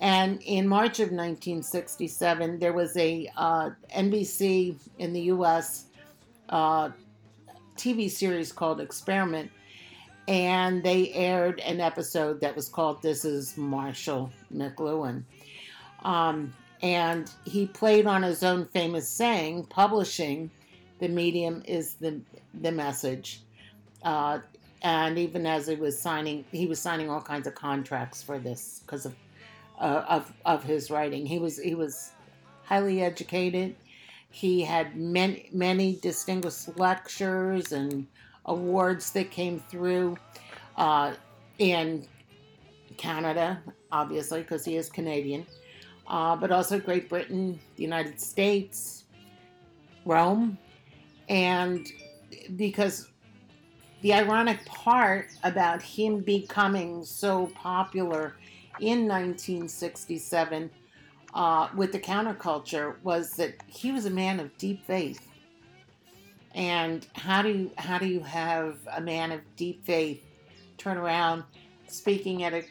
And 0.00 0.42
in 0.42 0.68
March 0.68 1.00
of 1.00 1.10
1967, 1.10 2.58
there 2.58 2.72
was 2.72 2.96
a 2.96 3.30
uh, 3.36 3.70
NBC 3.94 4.76
in 4.98 5.12
the 5.12 5.22
U.S. 5.22 5.86
Uh, 6.48 6.90
TV 7.76 8.10
series 8.10 8.52
called 8.52 8.80
Experiment, 8.80 9.50
and 10.28 10.82
they 10.82 11.12
aired 11.12 11.60
an 11.60 11.80
episode 11.80 12.40
that 12.40 12.54
was 12.54 12.68
called 12.68 13.02
"This 13.02 13.24
Is 13.24 13.56
Marshall 13.56 14.30
McLuhan." 14.54 15.24
Um, 16.04 16.52
and 16.82 17.30
he 17.44 17.66
played 17.66 18.06
on 18.06 18.22
his 18.22 18.42
own 18.42 18.66
famous 18.66 19.08
saying, 19.08 19.64
"Publishing, 19.64 20.50
the 20.98 21.08
medium 21.08 21.62
is 21.66 21.94
the 21.94 22.20
the 22.54 22.72
message." 22.72 23.40
Uh, 24.02 24.40
and 24.82 25.18
even 25.18 25.46
as 25.46 25.66
he 25.66 25.74
was 25.74 25.98
signing, 25.98 26.44
he 26.52 26.66
was 26.66 26.80
signing 26.80 27.10
all 27.10 27.20
kinds 27.20 27.46
of 27.46 27.54
contracts 27.54 28.22
for 28.22 28.38
this 28.38 28.80
because 28.84 29.06
of 29.06 29.14
uh, 29.80 30.04
of 30.08 30.32
of 30.44 30.62
his 30.62 30.90
writing. 30.90 31.26
He 31.26 31.38
was 31.38 31.58
he 31.58 31.74
was 31.74 32.12
highly 32.64 33.02
educated. 33.02 33.74
He 34.30 34.62
had 34.62 34.96
many 34.96 35.48
many 35.52 35.96
distinguished 35.96 36.78
lectures 36.78 37.72
and 37.72 38.06
awards 38.44 39.12
that 39.12 39.30
came 39.30 39.60
through 39.60 40.16
uh, 40.76 41.14
in 41.58 42.06
Canada, 42.96 43.60
obviously 43.90 44.40
because 44.40 44.64
he 44.64 44.76
is 44.76 44.88
Canadian, 44.88 45.46
uh, 46.08 46.34
but 46.34 46.50
also 46.50 46.78
Great 46.78 47.08
Britain, 47.08 47.58
the 47.76 47.82
United 47.82 48.20
States, 48.20 49.04
Rome, 50.04 50.58
and 51.28 51.86
because 52.56 53.10
the 54.00 54.14
ironic 54.14 54.64
part 54.64 55.28
about 55.44 55.82
him 55.82 56.20
becoming 56.20 57.04
so 57.04 57.48
popular 57.48 58.36
in 58.80 59.08
1967 59.08 60.70
uh, 61.34 61.68
with 61.74 61.92
the 61.92 61.98
counterculture 61.98 62.94
was 63.02 63.32
that 63.32 63.54
he 63.66 63.92
was 63.92 64.06
a 64.06 64.10
man 64.10 64.40
of 64.40 64.56
deep 64.56 64.86
faith. 64.86 65.26
And 66.54 67.06
how 67.14 67.42
do 67.42 67.50
you, 67.50 67.70
how 67.76 67.98
do 67.98 68.06
you 68.06 68.20
have 68.20 68.78
a 68.96 69.00
man 69.00 69.32
of 69.32 69.40
deep 69.56 69.84
faith 69.84 70.22
turn 70.78 70.96
around 70.96 71.44
speaking 71.86 72.44
at 72.44 72.54
a 72.54 72.62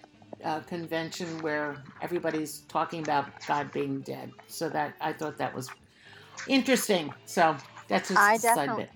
uh, 0.44 0.60
convention 0.62 1.42
where 1.42 1.78
everybody's 2.02 2.62
talking 2.62 3.02
about 3.02 3.26
God 3.48 3.72
being 3.72 4.02
dead? 4.02 4.32
So 4.48 4.70
that 4.70 4.96
I 5.02 5.14
thought 5.14 5.38
that 5.38 5.54
was 5.54 5.70
interesting. 6.48 7.14
So 7.26 7.56
that's 7.88 8.10
just 8.10 8.20
I 8.20 8.34
a 8.34 8.40
side 8.40 8.56
definitely- 8.56 8.84
bit. 8.84 8.92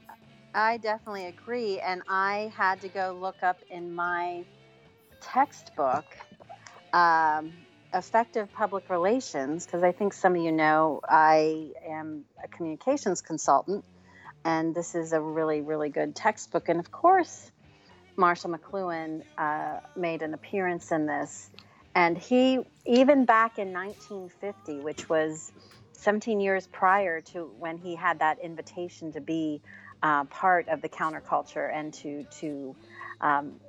I 0.53 0.77
definitely 0.77 1.27
agree. 1.27 1.79
And 1.79 2.01
I 2.09 2.51
had 2.57 2.81
to 2.81 2.89
go 2.89 3.17
look 3.19 3.41
up 3.41 3.59
in 3.69 3.95
my 3.95 4.43
textbook 5.21 6.03
um, 6.91 7.53
effective 7.93 8.51
public 8.51 8.89
relations, 8.89 9.65
because 9.65 9.81
I 9.81 9.93
think 9.93 10.11
some 10.13 10.35
of 10.35 10.41
you 10.41 10.51
know 10.51 10.99
I 11.07 11.71
am 11.87 12.25
a 12.43 12.49
communications 12.49 13.21
consultant, 13.21 13.85
and 14.43 14.75
this 14.75 14.93
is 14.93 15.13
a 15.13 15.21
really, 15.21 15.61
really 15.61 15.89
good 15.89 16.15
textbook. 16.15 16.67
And 16.67 16.81
of 16.81 16.91
course, 16.91 17.49
Marshall 18.17 18.51
McLuhan 18.51 19.23
uh, 19.37 19.79
made 19.95 20.21
an 20.21 20.33
appearance 20.33 20.91
in 20.91 21.05
this. 21.05 21.49
And 21.93 22.17
he, 22.17 22.59
even 22.85 23.25
back 23.25 23.59
in 23.59 23.73
1950, 23.73 24.79
which 24.79 25.09
was 25.09 25.51
17 25.93 26.39
years 26.39 26.67
prior 26.67 27.21
to 27.21 27.51
when 27.59 27.77
he 27.77 27.95
had 27.95 28.19
that 28.19 28.39
invitation 28.39 29.11
to 29.13 29.21
be 29.21 29.61
uh, 30.01 30.23
part 30.25 30.67
of 30.69 30.81
the 30.81 30.89
counterculture 30.89 31.71
and 31.71 31.93
to 31.93 32.25
to 32.39 32.75
um, 33.19 33.59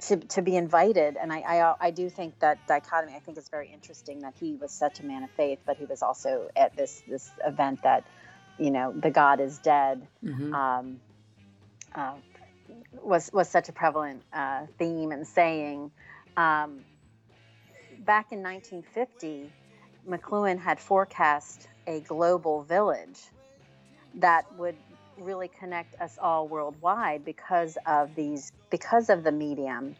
to, 0.00 0.16
to 0.16 0.42
be 0.42 0.56
invited. 0.56 1.16
And 1.20 1.32
I, 1.32 1.40
I 1.40 1.74
I 1.80 1.90
do 1.90 2.08
think 2.08 2.38
that 2.40 2.66
dichotomy. 2.66 3.14
I 3.14 3.20
think 3.20 3.36
is 3.36 3.48
very 3.48 3.70
interesting 3.72 4.20
that 4.20 4.34
he 4.40 4.54
was 4.54 4.72
such 4.72 5.00
a 5.00 5.04
man 5.04 5.22
of 5.22 5.30
faith, 5.32 5.58
but 5.66 5.76
he 5.76 5.84
was 5.84 6.02
also 6.02 6.48
at 6.56 6.76
this 6.76 7.02
this 7.06 7.30
event 7.44 7.82
that 7.82 8.04
you 8.58 8.70
know 8.70 8.92
the 8.92 9.10
God 9.10 9.40
is 9.40 9.58
dead. 9.58 10.06
Mhm. 10.24 10.54
Um, 10.54 11.00
uh, 11.94 12.14
was 13.00 13.30
was 13.32 13.48
such 13.48 13.68
a 13.68 13.72
prevalent 13.72 14.22
uh, 14.32 14.66
theme 14.78 15.12
and 15.12 15.26
saying. 15.26 15.90
Um, 16.36 16.84
back 18.04 18.32
in 18.32 18.42
1950, 18.42 19.50
McLuhan 20.08 20.58
had 20.58 20.80
forecast 20.80 21.68
a 21.86 22.00
global 22.00 22.62
village 22.62 23.20
that 24.16 24.44
would 24.58 24.76
really 25.18 25.48
connect 25.48 26.00
us 26.00 26.18
all 26.20 26.48
worldwide 26.48 27.24
because 27.24 27.76
of 27.86 28.14
these 28.14 28.52
because 28.70 29.10
of 29.10 29.22
the 29.24 29.32
medium 29.32 29.94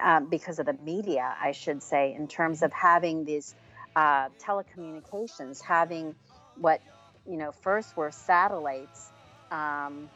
um, 0.00 0.26
because 0.26 0.58
of 0.58 0.66
the 0.66 0.76
media 0.84 1.34
i 1.40 1.52
should 1.52 1.82
say 1.82 2.14
in 2.14 2.28
terms 2.28 2.62
of 2.62 2.72
having 2.72 3.24
these 3.24 3.54
uh, 3.96 4.28
telecommunications 4.38 5.60
having 5.62 6.14
what 6.56 6.80
you 7.28 7.36
know 7.36 7.52
first 7.52 7.96
were 7.96 8.10
satellites 8.10 9.10
um, 9.50 10.08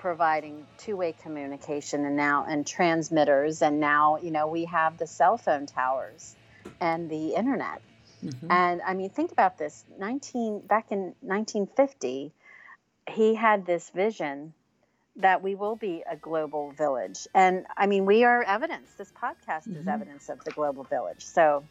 providing 0.00 0.66
two-way 0.78 1.12
communication 1.22 2.04
and 2.06 2.16
now 2.16 2.46
and 2.48 2.66
transmitters 2.66 3.62
and 3.62 3.78
now 3.80 4.16
you 4.22 4.30
know 4.30 4.46
we 4.48 4.64
have 4.64 4.96
the 4.98 5.06
cell 5.06 5.36
phone 5.36 5.66
towers 5.66 6.34
and 6.80 7.10
the 7.10 7.34
internet 7.34 7.80
Mhm. 8.24 8.50
and 8.50 8.82
I 8.82 8.92
mean, 8.94 9.08
think 9.10 9.32
about 9.32 9.56
this. 9.56 9.84
19 9.98 10.60
back 10.66 10.92
in 10.92 11.14
1950, 11.22 12.32
he 13.08 13.34
had 13.34 13.64
this 13.64 13.88
vision 13.90 14.52
that 15.16 15.42
we 15.42 15.54
will 15.54 15.76
be 15.76 16.02
a 16.10 16.16
global 16.16 16.70
village. 16.72 17.26
And 17.34 17.66
I 17.76 17.86
mean, 17.86 18.04
we 18.04 18.24
are 18.24 18.42
evidence. 18.42 18.94
This 18.98 19.10
podcast 19.12 19.68
is 19.74 19.86
Mhm. 19.86 19.94
evidence 19.94 20.28
of 20.28 20.44
the 20.44 20.50
global 20.50 20.84
village. 20.84 21.24
So, 21.24 21.64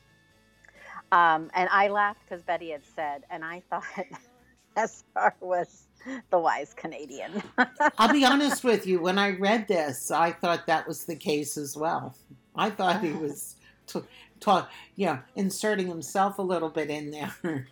um, 1.11 1.51
and 1.53 1.69
I 1.71 1.87
laughed 1.89 2.21
because 2.25 2.43
Betty 2.43 2.71
had 2.71 2.85
said, 2.95 3.25
and 3.29 3.45
I 3.45 3.61
thought 3.69 4.07
SR 4.77 5.33
was 5.41 5.87
the 6.29 6.39
wise 6.39 6.73
Canadian. 6.73 7.43
I'll 7.97 8.11
be 8.13 8.25
honest 8.33 8.63
with 8.63 8.87
you. 8.87 9.01
When 9.01 9.17
I 9.17 9.31
read 9.31 9.67
this, 9.67 10.11
I 10.11 10.31
thought 10.31 10.67
that 10.67 10.87
was 10.87 11.05
the 11.05 11.15
case 11.15 11.57
as 11.57 11.75
well. 11.75 12.15
I 12.55 12.69
thought 12.69 13.03
he 13.03 13.11
was, 13.11 13.55
t- 13.87 14.01
ta- 14.39 14.69
yeah, 14.95 15.19
inserting 15.35 15.87
himself 15.87 16.39
a 16.39 16.41
little 16.41 16.69
bit 16.69 16.89
in 16.89 17.11
there. 17.11 17.35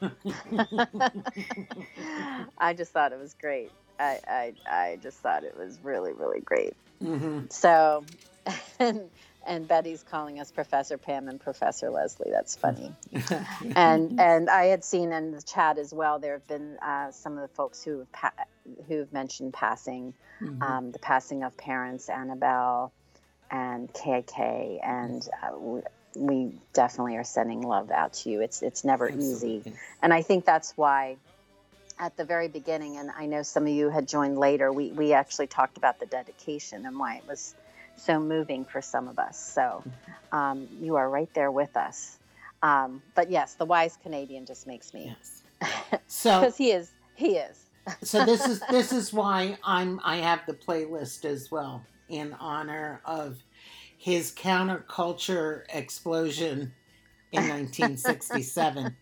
I 2.57 2.73
just 2.73 2.91
thought 2.91 3.11
it 3.11 3.19
was 3.19 3.33
great. 3.33 3.71
I, 3.99 4.19
I, 4.27 4.53
I 4.69 4.99
just 5.01 5.17
thought 5.19 5.43
it 5.43 5.57
was 5.57 5.79
really, 5.83 6.13
really 6.13 6.41
great. 6.41 6.73
hmm 7.01 7.41
So, 7.49 8.03
and, 8.79 9.09
and 9.47 9.67
Betty's 9.67 10.03
calling 10.03 10.39
us 10.39 10.51
Professor 10.51 10.97
Pam 10.97 11.27
and 11.27 11.39
Professor 11.39 11.89
Leslie. 11.89 12.31
That's 12.31 12.55
funny. 12.55 12.93
And 13.75 14.19
and 14.19 14.49
I 14.49 14.65
had 14.65 14.83
seen 14.83 15.11
in 15.11 15.31
the 15.31 15.41
chat 15.41 15.77
as 15.77 15.93
well. 15.93 16.19
There 16.19 16.33
have 16.33 16.47
been 16.47 16.77
uh, 16.81 17.11
some 17.11 17.33
of 17.37 17.41
the 17.41 17.55
folks 17.55 17.83
who 17.83 17.99
have 17.99 18.11
pa- 18.11 18.31
who've 18.87 19.11
mentioned 19.11 19.53
passing, 19.53 20.13
Mhm. 20.41 20.61
um, 20.61 20.91
the 20.91 20.99
passing 20.99 21.43
of 21.43 21.57
parents, 21.57 22.09
Annabelle, 22.09 22.91
and 23.49 23.91
KK, 23.93 24.79
and 24.83 25.27
uh, 25.41 25.49
w- 25.51 25.83
we 26.15 26.51
definitely 26.73 27.15
are 27.17 27.23
sending 27.23 27.61
love 27.61 27.89
out 27.91 28.13
to 28.13 28.29
you. 28.29 28.41
It's 28.41 28.61
it's 28.61 28.83
never 28.83 29.09
easy. 29.09 29.63
And 30.01 30.13
I 30.13 30.21
think 30.21 30.45
that's 30.45 30.73
why 30.77 31.17
at 31.99 32.15
the 32.17 32.25
very 32.25 32.47
beginning, 32.47 32.97
and 32.97 33.09
I 33.09 33.25
know 33.25 33.41
some 33.43 33.63
of 33.63 33.69
you 33.69 33.89
had 33.89 34.07
joined 34.07 34.37
later, 34.37 34.71
we, 34.71 34.91
we 34.91 35.13
actually 35.13 35.47
talked 35.47 35.77
about 35.77 35.99
the 35.99 36.05
dedication 36.05 36.85
and 36.85 36.99
why 36.99 37.15
it 37.15 37.23
was 37.27 37.55
so 37.97 38.19
moving 38.19 38.63
for 38.63 38.81
some 38.81 39.07
of 39.07 39.19
us. 39.19 39.37
So 39.37 39.83
um, 40.31 40.67
you 40.79 40.95
are 40.95 41.09
right 41.09 41.31
there 41.33 41.51
with 41.51 41.75
us. 41.75 42.17
Um, 42.63 43.01
but 43.15 43.29
yes, 43.29 43.53
the 43.55 43.65
wise 43.65 43.97
Canadian 44.01 44.45
just 44.45 44.65
makes 44.65 44.93
me, 44.93 45.15
Yes. 45.61 46.01
So 46.07 46.39
because 46.39 46.57
he 46.57 46.71
is, 46.71 46.91
he 47.15 47.37
is. 47.37 47.65
so 48.03 48.25
this 48.25 48.45
is 48.47 48.61
this 48.69 48.91
is 48.91 49.13
why 49.21 49.57
I'm 49.63 49.99
I 50.03 50.17
have 50.17 50.41
the 50.47 50.53
playlist 50.53 51.25
as 51.25 51.51
well 51.51 51.83
in 52.09 52.33
honor 52.33 53.01
of 53.05 53.37
his 53.97 54.31
counterculture 54.31 55.63
explosion 55.73 56.73
in 57.31 57.41
1967. 57.49 58.95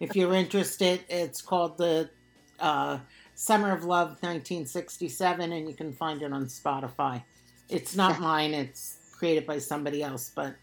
if 0.00 0.16
you're 0.16 0.34
interested, 0.34 1.04
it's 1.08 1.42
called 1.42 1.78
the 1.78 2.10
uh, 2.58 2.98
Summer 3.34 3.72
of 3.72 3.84
Love 3.84 4.08
1967, 4.22 5.52
and 5.52 5.68
you 5.68 5.74
can 5.74 5.92
find 5.92 6.22
it 6.22 6.32
on 6.32 6.46
Spotify. 6.46 7.22
It's 7.68 7.94
not 7.96 8.20
mine; 8.20 8.54
it's 8.54 8.98
created 9.16 9.46
by 9.46 9.58
somebody 9.58 10.02
else, 10.02 10.30
but 10.34 10.54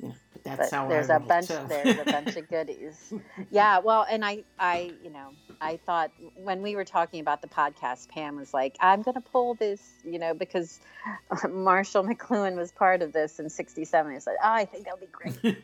know, 0.00 0.14
but 0.32 0.44
that's 0.44 0.70
But 0.70 0.76
how 0.76 0.88
there's 0.88 1.10
I 1.10 1.16
a 1.16 1.18
roll, 1.18 1.28
bunch, 1.28 1.48
there's 1.48 1.98
a 1.98 2.04
bunch 2.04 2.36
of 2.36 2.48
goodies. 2.48 3.12
Yeah, 3.50 3.78
well, 3.78 4.06
and 4.08 4.24
I, 4.24 4.44
I, 4.58 4.92
you 5.02 5.10
know, 5.10 5.30
I 5.60 5.78
thought 5.78 6.10
when 6.36 6.62
we 6.62 6.76
were 6.76 6.84
talking 6.84 7.20
about 7.20 7.42
the 7.42 7.48
podcast, 7.48 8.08
Pam 8.08 8.36
was 8.36 8.52
like, 8.54 8.76
"I'm 8.80 9.02
going 9.02 9.14
to 9.14 9.20
pull 9.20 9.54
this," 9.54 9.80
you 10.04 10.18
know, 10.18 10.34
because 10.34 10.80
Marshall 11.50 12.04
McLuhan 12.04 12.56
was 12.56 12.72
part 12.72 13.02
of 13.02 13.12
this 13.12 13.38
in 13.40 13.48
'67. 13.48 14.14
I 14.14 14.18
said, 14.18 14.34
"Oh, 14.42 14.52
I 14.52 14.64
think 14.64 14.84
that'll 14.84 14.98
be 14.98 15.06
great." 15.06 15.56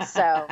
So- 0.08 0.46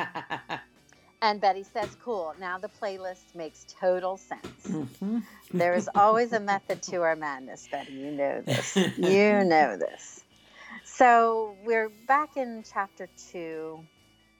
And 1.22 1.40
Betty 1.40 1.62
says, 1.62 1.96
"Cool. 2.02 2.34
Now 2.40 2.58
the 2.58 2.68
playlist 2.68 3.34
makes 3.34 3.64
total 3.80 4.16
sense. 4.16 4.66
Mhm. 4.66 5.22
There 5.52 5.74
is 5.74 5.88
always 5.94 6.32
a 6.32 6.40
method 6.40 6.82
to 6.84 7.02
our 7.02 7.14
madness, 7.14 7.68
Betty. 7.70 7.92
You 7.92 8.10
know 8.10 8.40
this. 8.42 8.76
You 8.98 9.44
know 9.44 9.76
this." 9.76 10.24
So 10.84 11.56
we're 11.62 11.88
back 11.88 12.36
in 12.36 12.64
chapter 12.70 13.08
two, 13.30 13.86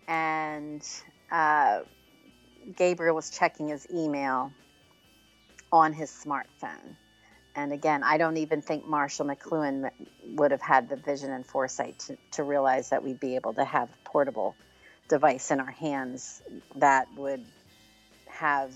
and 0.09 0.87
uh, 1.31 1.83
Gabriel 2.77 3.15
was 3.15 3.31
checking 3.31 3.69
his 3.69 3.87
email 3.95 4.53
on 5.73 5.93
his 5.93 6.11
smartphone. 6.11 6.97
And 7.55 7.73
again, 7.73 8.03
I 8.03 8.19
don't 8.19 8.39
even 8.39 8.61
think 8.61 8.87
Marshall 8.87 9.27
McLuhan 9.27 9.91
would 10.35 10.51
have 10.51 10.63
had 10.63 10.89
the 10.89 10.97
vision 10.97 11.31
and 11.31 11.47
foresight 11.47 11.99
to, 12.01 12.17
to 12.33 12.43
realize 12.43 12.89
that 12.91 13.05
we'd 13.05 13.21
be 13.21 13.37
able 13.37 13.55
to 13.55 13.65
have 13.65 13.89
portable 14.05 14.57
device 15.13 15.51
in 15.51 15.61
our 15.61 15.71
hands 15.71 16.41
that 16.77 17.07
would 17.19 17.45
have 18.29 18.73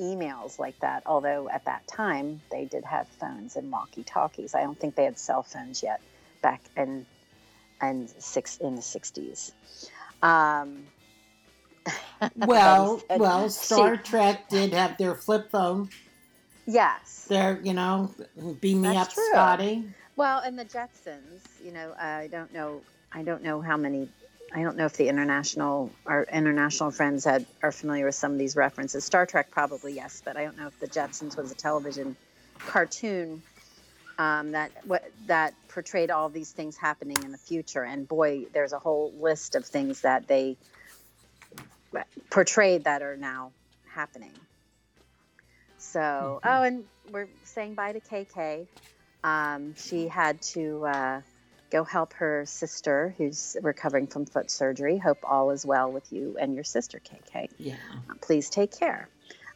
emails 0.00 0.58
like 0.58 0.78
that. 0.80 1.02
Although 1.04 1.50
at 1.50 1.66
that 1.66 1.86
time 1.86 2.40
they 2.50 2.64
did 2.64 2.84
have 2.86 3.06
phones 3.20 3.56
and 3.56 3.70
walkie-talkies. 3.70 4.54
I 4.54 4.62
don't 4.62 4.80
think 4.80 4.94
they 4.94 5.04
had 5.04 5.18
cell 5.18 5.42
phones 5.42 5.82
yet 5.82 6.00
back 6.40 6.62
in 6.74 7.04
and 7.82 8.08
six 8.18 8.56
in 8.56 8.76
the 8.76 8.82
sixties. 8.82 9.52
Um, 10.22 10.86
Well, 12.36 13.02
well, 13.16 13.50
Star 13.66 13.98
Trek 13.98 14.48
did 14.48 14.72
have 14.72 14.96
their 14.96 15.14
flip 15.14 15.50
phone. 15.50 15.90
yes. 16.66 17.26
Their, 17.28 17.60
you 17.62 17.74
know, 17.74 18.14
beam 18.62 18.80
me 18.80 18.88
That's 18.88 19.08
up, 19.08 19.14
true. 19.14 19.28
Scotty. 19.32 19.84
Well, 20.16 20.38
and 20.38 20.58
the 20.58 20.64
Jetsons, 20.64 21.42
you 21.62 21.72
know, 21.72 21.92
I 22.00 22.28
don't 22.32 22.52
know, 22.54 22.80
I 23.12 23.22
don't 23.22 23.42
know 23.42 23.60
how 23.60 23.76
many. 23.76 24.08
I 24.54 24.62
don't 24.62 24.76
know 24.76 24.86
if 24.86 24.96
the 24.96 25.08
international 25.08 25.90
our 26.06 26.24
international 26.32 26.92
friends 26.92 27.24
had 27.24 27.46
are 27.62 27.72
familiar 27.72 28.06
with 28.06 28.14
some 28.14 28.32
of 28.32 28.38
these 28.38 28.56
references. 28.56 29.04
Star 29.04 29.26
Trek 29.26 29.50
probably 29.50 29.94
yes, 29.94 30.22
but 30.24 30.36
I 30.36 30.44
don't 30.44 30.56
know 30.56 30.68
if 30.68 30.78
the 30.78 30.86
Jetsons 30.88 31.36
was 31.36 31.50
a 31.52 31.56
television 31.56 32.16
cartoon 32.64 33.42
um, 34.18 34.52
that 34.52 34.72
what 34.84 35.02
that 35.26 35.54
portrayed 35.68 36.10
all 36.12 36.28
these 36.30 36.52
things 36.52 36.76
happening 36.76 37.24
in 37.24 37.32
the 37.32 37.38
future. 37.38 37.82
And 37.84 38.06
boy, 38.08 38.46
there's 38.54 38.72
a 38.72 38.78
whole 38.78 39.12
list 39.20 39.56
of 39.56 39.66
things 39.66 40.02
that 40.02 40.28
they 40.28 40.56
portrayed 42.30 42.84
that 42.84 43.02
are 43.02 43.16
now 43.16 43.52
happening. 43.94 44.32
So, 45.78 46.00
Mhm. 46.00 46.40
oh, 46.44 46.62
and 46.62 46.84
we're 47.04 47.28
saying 47.44 47.74
bye 47.74 47.92
to 47.92 48.00
KK. 48.00 48.68
Um, 49.24 49.74
she 49.74 50.08
had 50.08 50.42
to 50.54 50.84
uh, 50.86 51.22
go 51.74 51.82
help 51.82 52.12
her 52.12 52.44
sister 52.46 53.12
who's 53.18 53.56
recovering 53.60 54.06
from 54.06 54.24
foot 54.26 54.48
surgery. 54.48 54.96
Hope 54.96 55.18
all 55.24 55.50
is 55.50 55.66
well 55.66 55.90
with 55.90 56.12
you 56.12 56.36
and 56.40 56.54
your 56.54 56.62
sister, 56.62 57.00
KK. 57.00 57.48
Yeah. 57.58 57.74
Please 58.20 58.48
take 58.48 58.78
care. 58.78 59.08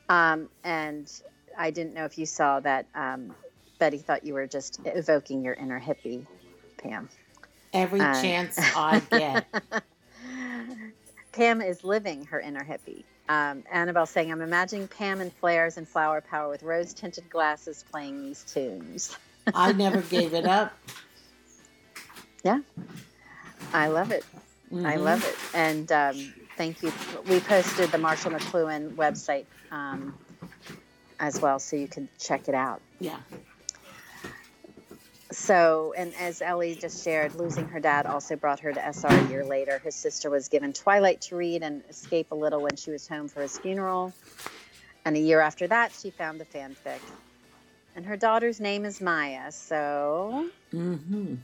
Um, 0.09 0.49
and 0.65 1.09
I 1.57 1.71
didn't 1.71 1.95
know 1.95 2.07
if 2.07 2.19
you 2.19 2.27
saw 2.27 2.59
that 2.59 2.87
um, 2.93 3.37
Betty 3.79 3.99
thought 3.99 4.25
you 4.25 4.35
were 4.35 4.49
just 4.49 4.81
evoking 4.85 5.45
your 5.45 5.55
inner 5.55 5.79
hippie, 5.81 6.27
Pam. 6.79 7.09
Every 7.73 8.01
Uh, 8.01 8.21
chance 8.21 8.59
I 8.77 8.99
get. 8.99 9.47
Pam 11.33 11.63
is 11.63 11.85
living 11.85 12.25
her 12.25 12.41
inner 12.41 12.65
hippie. 12.65 13.05
Um, 13.29 13.63
Annabelle 13.71 14.07
saying, 14.07 14.33
I'm 14.33 14.41
imagining 14.41 14.89
Pam 14.89 15.21
in 15.21 15.31
flares 15.31 15.77
and 15.77 15.87
flower 15.87 16.21
power 16.21 16.49
with 16.49 16.65
rose 16.65 16.95
tinted 16.95 17.31
glasses 17.31 17.85
playing 17.93 18.25
these 18.25 18.43
tunes. 18.43 19.17
I 19.55 19.71
never 19.71 20.03
gave 20.03 20.35
it 20.35 20.47
up. 20.47 20.77
I 23.73 23.89
love 23.89 24.11
it. 24.13 24.27
I 24.85 24.97
Mhm. 24.97 25.05
love 25.05 25.25
it. 25.25 25.37
And 25.55 25.91
um, 25.93 26.35
thank 26.57 26.83
you. 26.83 26.93
We 27.25 27.41
posted 27.41 27.93
the 27.93 27.99
Marshall 27.99 28.33
McLuhan 28.33 28.97
website 28.97 29.49
um, 29.71 30.17
as 31.19 31.41
well, 31.41 31.59
so 31.61 31.77
you 31.77 31.89
can 31.89 32.11
check 32.19 32.49
it 32.49 32.55
out. 32.57 32.83
Yeah. 33.01 33.23
So, 35.33 35.93
and 35.97 36.15
as 36.17 36.43
Ellie 36.43 36.77
just 36.77 37.03
shared, 37.05 37.35
losing 37.35 37.69
her 37.69 37.81
dad 37.81 38.07
also 38.07 38.37
brought 38.37 38.61
her 38.61 38.73
to 38.73 38.87
SR 38.95 39.19
a 39.19 39.23
year 39.23 39.45
later. 39.45 39.79
His 39.79 39.97
sister 39.97 40.31
was 40.31 40.49
given 40.49 40.73
Twilight 40.73 41.23
to 41.23 41.37
read 41.37 41.63
and 41.63 41.85
escape 41.91 42.29
a 42.33 42.37
little 42.37 42.63
when 42.63 42.77
she 42.77 42.91
was 42.91 43.09
home 43.09 43.29
for 43.29 43.43
his 43.43 43.59
funeral. 43.59 44.17
And 45.05 45.17
a 45.17 45.21
year 45.21 45.41
after 45.41 45.69
that, 45.69 45.95
she 45.95 46.13
found 46.13 46.41
the 46.41 46.47
fanfic. 46.47 47.03
And 47.95 48.07
her 48.07 48.17
daughter's 48.17 48.61
name 48.61 48.85
is 48.87 49.01
Maya. 49.01 49.53
So 49.53 50.51
hmm 50.73 51.35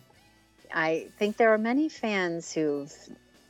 I 0.75 1.07
think 1.18 1.37
there 1.37 1.55
are 1.55 1.59
many 1.59 1.89
fans 1.89 2.53
who've 2.53 2.93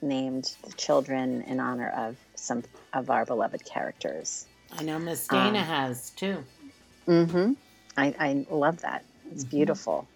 named 0.03 0.55
the 0.62 0.72
children 0.75 1.41
in 1.43 1.59
honor 1.59 1.89
of 1.89 2.16
some 2.35 2.62
of 2.93 3.09
our 3.09 3.25
beloved 3.25 3.64
characters. 3.64 4.47
I 4.70 4.83
know 4.83 4.99
Miss 4.99 5.27
Dana 5.27 5.61
Um, 5.61 5.64
has 5.64 6.11
too. 6.11 6.45
Mm-hmm. 7.09 7.53
I, 7.97 8.14
I 8.18 8.47
love 8.51 8.83
that. 8.83 9.05
It's 9.33 9.45
Mhm. 9.45 9.51
beautiful. 9.51 10.07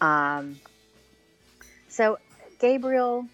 Um, 0.00 0.60
so 1.88 2.18
Gabriel 2.58 3.28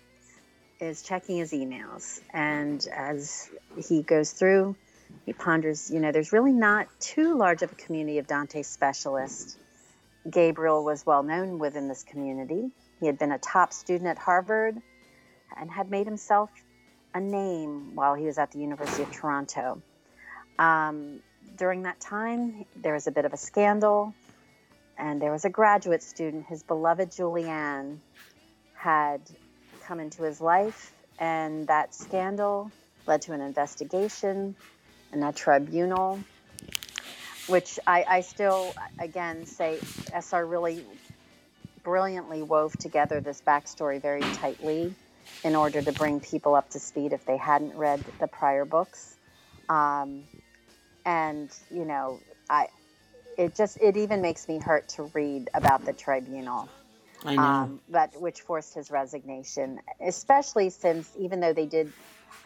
is 0.80 1.02
checking 1.02 1.38
his 1.38 1.52
emails, 1.52 2.20
and 2.34 2.86
as 2.88 3.48
he 3.88 4.02
goes 4.02 4.32
through, 4.32 4.76
he 5.24 5.32
ponders. 5.32 5.90
You 5.90 6.00
know, 6.00 6.12
there's 6.12 6.32
really 6.32 6.52
not 6.52 6.88
too 7.00 7.34
large 7.36 7.62
of 7.62 7.72
a 7.72 7.74
community 7.74 8.18
of 8.18 8.26
Dante 8.26 8.62
specialists. 8.62 9.56
Gabriel 10.28 10.84
was 10.84 11.06
well 11.06 11.22
known 11.22 11.58
within 11.58 11.88
this 11.88 12.02
community. 12.02 12.70
He 13.00 13.06
had 13.06 13.18
been 13.18 13.32
a 13.32 13.38
top 13.38 13.72
student 13.72 14.08
at 14.08 14.18
Harvard 14.18 14.80
and 15.56 15.70
had 15.70 15.90
made 15.90 16.06
himself 16.06 16.50
a 17.14 17.20
name 17.20 17.94
while 17.94 18.14
he 18.14 18.24
was 18.24 18.38
at 18.38 18.50
the 18.52 18.58
University 18.58 19.02
of 19.02 19.12
Toronto. 19.12 19.82
Um, 20.58 21.20
during 21.56 21.82
that 21.82 22.00
time, 22.00 22.64
there 22.76 22.94
was 22.94 23.06
a 23.06 23.10
bit 23.10 23.24
of 23.24 23.32
a 23.32 23.36
scandal, 23.36 24.14
and 24.96 25.20
there 25.20 25.32
was 25.32 25.44
a 25.44 25.50
graduate 25.50 26.02
student, 26.02 26.46
his 26.46 26.62
beloved 26.62 27.10
Julianne, 27.10 27.98
had 28.74 29.20
come 29.84 30.00
into 30.00 30.22
his 30.22 30.40
life, 30.40 30.92
and 31.18 31.66
that 31.68 31.94
scandal 31.94 32.70
led 33.06 33.22
to 33.22 33.32
an 33.32 33.40
investigation 33.40 34.54
and 35.12 35.24
a 35.24 35.32
tribunal, 35.32 36.20
which 37.48 37.78
I, 37.86 38.04
I 38.06 38.20
still, 38.20 38.72
again, 38.98 39.46
say 39.46 39.78
SR 40.12 40.46
really 40.46 40.84
brilliantly 41.82 42.42
wove 42.42 42.76
together 42.78 43.20
this 43.20 43.40
backstory 43.46 44.00
very 44.00 44.20
tightly 44.20 44.94
in 45.44 45.54
order 45.56 45.80
to 45.80 45.92
bring 45.92 46.20
people 46.20 46.54
up 46.54 46.70
to 46.70 46.80
speed 46.80 47.12
if 47.12 47.24
they 47.24 47.36
hadn't 47.36 47.74
read 47.74 48.02
the 48.20 48.26
prior 48.26 48.64
books. 48.64 49.16
Um, 49.68 50.24
and 51.08 51.50
you 51.70 51.84
know 51.84 52.20
i 52.50 52.66
it 53.38 53.54
just 53.56 53.78
it 53.80 53.96
even 53.96 54.20
makes 54.20 54.46
me 54.48 54.58
hurt 54.58 54.88
to 54.88 55.04
read 55.14 55.48
about 55.54 55.84
the 55.86 55.92
tribunal 55.92 56.68
I 57.24 57.34
know. 57.34 57.42
um, 57.42 57.80
but 57.88 58.20
which 58.20 58.42
forced 58.42 58.74
his 58.74 58.90
resignation 58.90 59.80
especially 60.06 60.70
since 60.70 61.10
even 61.18 61.40
though 61.40 61.52
they 61.54 61.66
did 61.66 61.92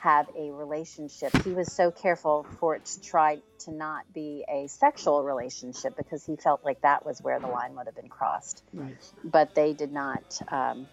have 0.00 0.28
a 0.36 0.50
relationship. 0.50 1.36
He 1.44 1.50
was 1.52 1.72
so 1.72 1.90
careful 1.90 2.46
for 2.58 2.74
it 2.76 2.84
to 2.86 3.00
try 3.00 3.40
to 3.60 3.70
not 3.70 4.12
be 4.12 4.44
a 4.48 4.66
sexual 4.68 5.22
relationship 5.22 5.96
because 5.96 6.24
he 6.24 6.36
felt 6.36 6.64
like 6.64 6.80
that 6.82 7.06
was 7.06 7.20
where 7.20 7.38
the 7.38 7.46
line 7.46 7.74
would 7.76 7.86
have 7.86 7.94
been 7.94 8.08
crossed. 8.08 8.62
Right. 8.72 8.96
but 9.22 9.54
they 9.54 9.72
did 9.72 9.92
not 9.92 10.40
um, 10.48 10.86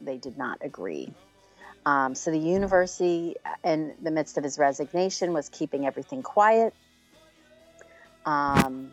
they 0.00 0.18
did 0.18 0.38
not 0.38 0.58
agree. 0.60 1.12
Um, 1.84 2.14
so 2.14 2.30
the 2.30 2.38
university 2.38 3.36
in 3.62 3.94
the 4.02 4.10
midst 4.10 4.38
of 4.38 4.44
his 4.44 4.58
resignation 4.58 5.32
was 5.32 5.48
keeping 5.48 5.86
everything 5.86 6.22
quiet. 6.22 6.74
Um, 8.24 8.90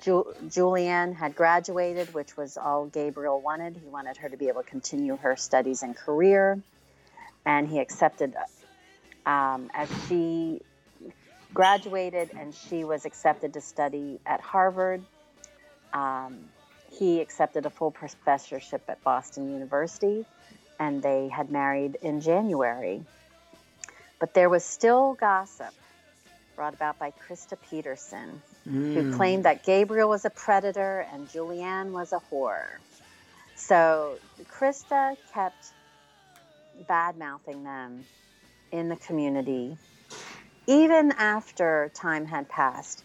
Ju- 0.00 0.34
Julianne 0.46 1.14
had 1.14 1.36
graduated, 1.36 2.14
which 2.14 2.36
was 2.36 2.56
all 2.56 2.86
Gabriel 2.86 3.40
wanted. 3.40 3.76
He 3.76 3.88
wanted 3.88 4.16
her 4.16 4.28
to 4.28 4.36
be 4.36 4.48
able 4.48 4.62
to 4.62 4.68
continue 4.68 5.16
her 5.16 5.36
studies 5.36 5.82
and 5.82 5.94
career, 5.94 6.60
and 7.46 7.68
he 7.68 7.78
accepted 7.78 8.34
um, 9.26 9.70
as 9.74 9.88
she 10.08 10.60
graduated 11.52 12.30
and 12.38 12.54
she 12.54 12.84
was 12.84 13.04
accepted 13.04 13.54
to 13.54 13.60
study 13.60 14.18
at 14.26 14.40
Harvard. 14.40 15.04
Um, 15.92 16.46
he 16.98 17.20
accepted 17.20 17.66
a 17.66 17.70
full 17.70 17.90
professorship 17.90 18.82
at 18.88 19.02
Boston 19.04 19.52
University, 19.52 20.24
and 20.78 21.02
they 21.02 21.28
had 21.28 21.50
married 21.50 21.96
in 22.02 22.20
January. 22.20 23.02
But 24.20 24.34
there 24.34 24.48
was 24.48 24.64
still 24.64 25.14
gossip 25.14 25.74
brought 26.56 26.74
about 26.74 26.98
by 26.98 27.12
Krista 27.12 27.56
Peterson, 27.70 28.42
who 28.64 29.02
Mm. 29.02 29.12
claimed 29.12 29.44
that 29.44 29.64
Gabriel 29.64 30.08
was 30.08 30.24
a 30.24 30.30
predator 30.30 31.00
and 31.12 31.28
Julianne 31.28 31.90
was 31.90 32.12
a 32.12 32.20
whore. 32.30 32.78
So 33.54 34.18
Krista 34.44 35.16
kept 35.32 35.72
bad 36.88 37.16
mouthing 37.16 37.64
them 37.64 38.04
in 38.72 38.88
the 38.88 38.96
community, 38.96 39.76
even 40.66 41.12
after 41.12 41.90
time 41.94 42.26
had 42.26 42.48
passed, 42.48 43.02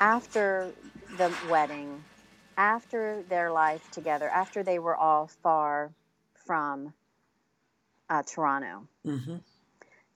after 0.00 0.72
the 1.18 1.32
wedding, 1.50 2.02
after 2.56 3.22
their 3.28 3.52
life 3.52 3.90
together, 3.92 4.28
after 4.28 4.62
they 4.62 4.78
were 4.78 4.96
all 4.96 5.30
far 5.42 5.92
from 6.46 6.92
uh, 8.10 8.22
Toronto. 8.22 8.86
Hmm 9.04 9.36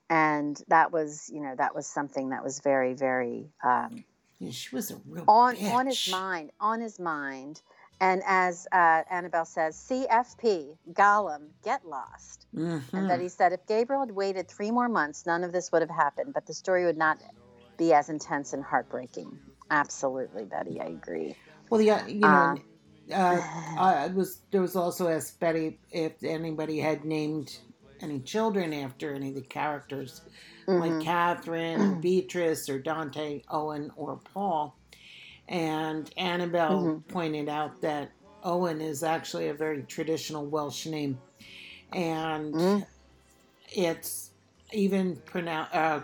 and 0.08 0.62
that 0.68 0.92
was 0.92 1.28
you 1.32 1.40
know 1.40 1.54
that 1.56 1.74
was 1.74 1.86
something 1.86 2.30
that 2.30 2.44
was 2.44 2.60
very 2.60 2.94
very 2.94 3.46
um, 3.64 4.04
Yeah, 4.38 4.50
she 4.50 4.74
was 4.74 4.90
a 4.90 4.96
real 5.08 5.24
on 5.28 5.56
on 5.56 5.86
his 5.86 6.08
mind 6.08 6.50
on 6.60 6.80
his 6.80 6.98
mind 6.98 7.60
and 8.00 8.22
as 8.26 8.66
uh, 8.72 9.02
annabelle 9.10 9.44
says 9.44 9.76
cfp 9.90 10.76
gollum 10.92 11.50
get 11.64 11.84
lost 11.86 12.46
Mhm. 12.54 12.82
and 12.94 13.10
that 13.10 13.20
he 13.20 13.28
said 13.28 13.52
if 13.52 13.66
gabriel 13.66 14.02
had 14.02 14.12
waited 14.12 14.48
three 14.48 14.70
more 14.70 14.88
months 14.88 15.26
none 15.26 15.44
of 15.44 15.52
this 15.52 15.70
would 15.72 15.82
have 15.82 15.90
happened 15.90 16.32
but 16.34 16.46
the 16.46 16.54
story 16.54 16.84
would 16.84 16.98
not 16.98 17.18
be 17.78 17.92
as 17.92 18.08
intense 18.08 18.52
and 18.52 18.64
heartbreaking 18.64 19.40
absolutely 19.70 20.44
betty 20.44 20.80
i 20.80 20.86
agree 20.86 21.34
Well, 21.70 21.80
yeah, 21.80 22.06
you 22.06 22.28
know, 22.28 22.42
Um, 22.42 22.62
uh, 23.12 23.40
I 23.78 24.06
was 24.08 24.42
there 24.52 24.62
was 24.62 24.76
also 24.76 25.08
asked 25.08 25.40
Betty 25.40 25.80
if 25.90 26.22
anybody 26.22 26.78
had 26.78 27.04
named 27.04 27.50
any 28.00 28.20
children 28.20 28.72
after 28.72 29.14
any 29.14 29.30
of 29.30 29.34
the 29.34 29.42
characters, 29.42 30.22
like 30.68 30.92
Mhm. 30.92 31.02
Catherine, 31.02 32.00
Beatrice, 32.00 32.68
or 32.68 32.78
Dante, 32.78 33.42
Owen, 33.50 33.90
or 33.96 34.18
Paul. 34.18 34.78
And 35.48 36.12
Annabelle 36.16 36.82
Mhm. 36.82 37.08
pointed 37.08 37.48
out 37.48 37.80
that 37.80 38.10
Owen 38.42 38.80
is 38.80 39.02
actually 39.02 39.48
a 39.48 39.54
very 39.54 39.82
traditional 39.82 40.44
Welsh 40.46 40.86
name, 40.86 41.18
and 41.92 42.54
Mm. 42.54 42.86
it's 43.72 44.32
even 44.72 45.16
pronounced. 45.26 45.74
Uh, 45.74 46.00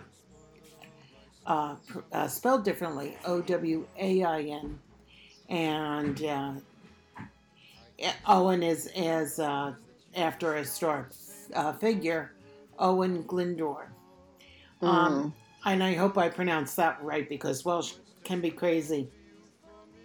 uh, 1.45 1.77
uh, 2.13 2.29
spelled 2.29 2.65
differently, 2.65 3.17
O 3.25 3.41
W 3.43 3.87
A 3.99 4.23
I 4.23 4.43
N, 4.43 4.79
and 5.49 6.23
uh, 6.25 6.53
Owen 8.27 8.63
is 8.63 8.87
as 8.97 9.41
uh, 9.41 9.75
after 10.15 10.55
a 10.55 10.59
historic 10.61 11.09
uh, 11.55 11.73
figure, 11.73 12.33
Owen 12.79 13.25
Glyndŵr. 13.25 13.87
Mm. 14.81 14.89
Um, 14.89 15.35
and 15.65 15.83
I 15.83 15.95
hope 15.95 16.17
I 16.17 16.29
pronounced 16.29 16.77
that 16.77 17.03
right 17.03 17.29
because 17.29 17.65
Welsh 17.65 17.95
can 18.25 18.41
be 18.41 18.51
crazy. 18.51 19.09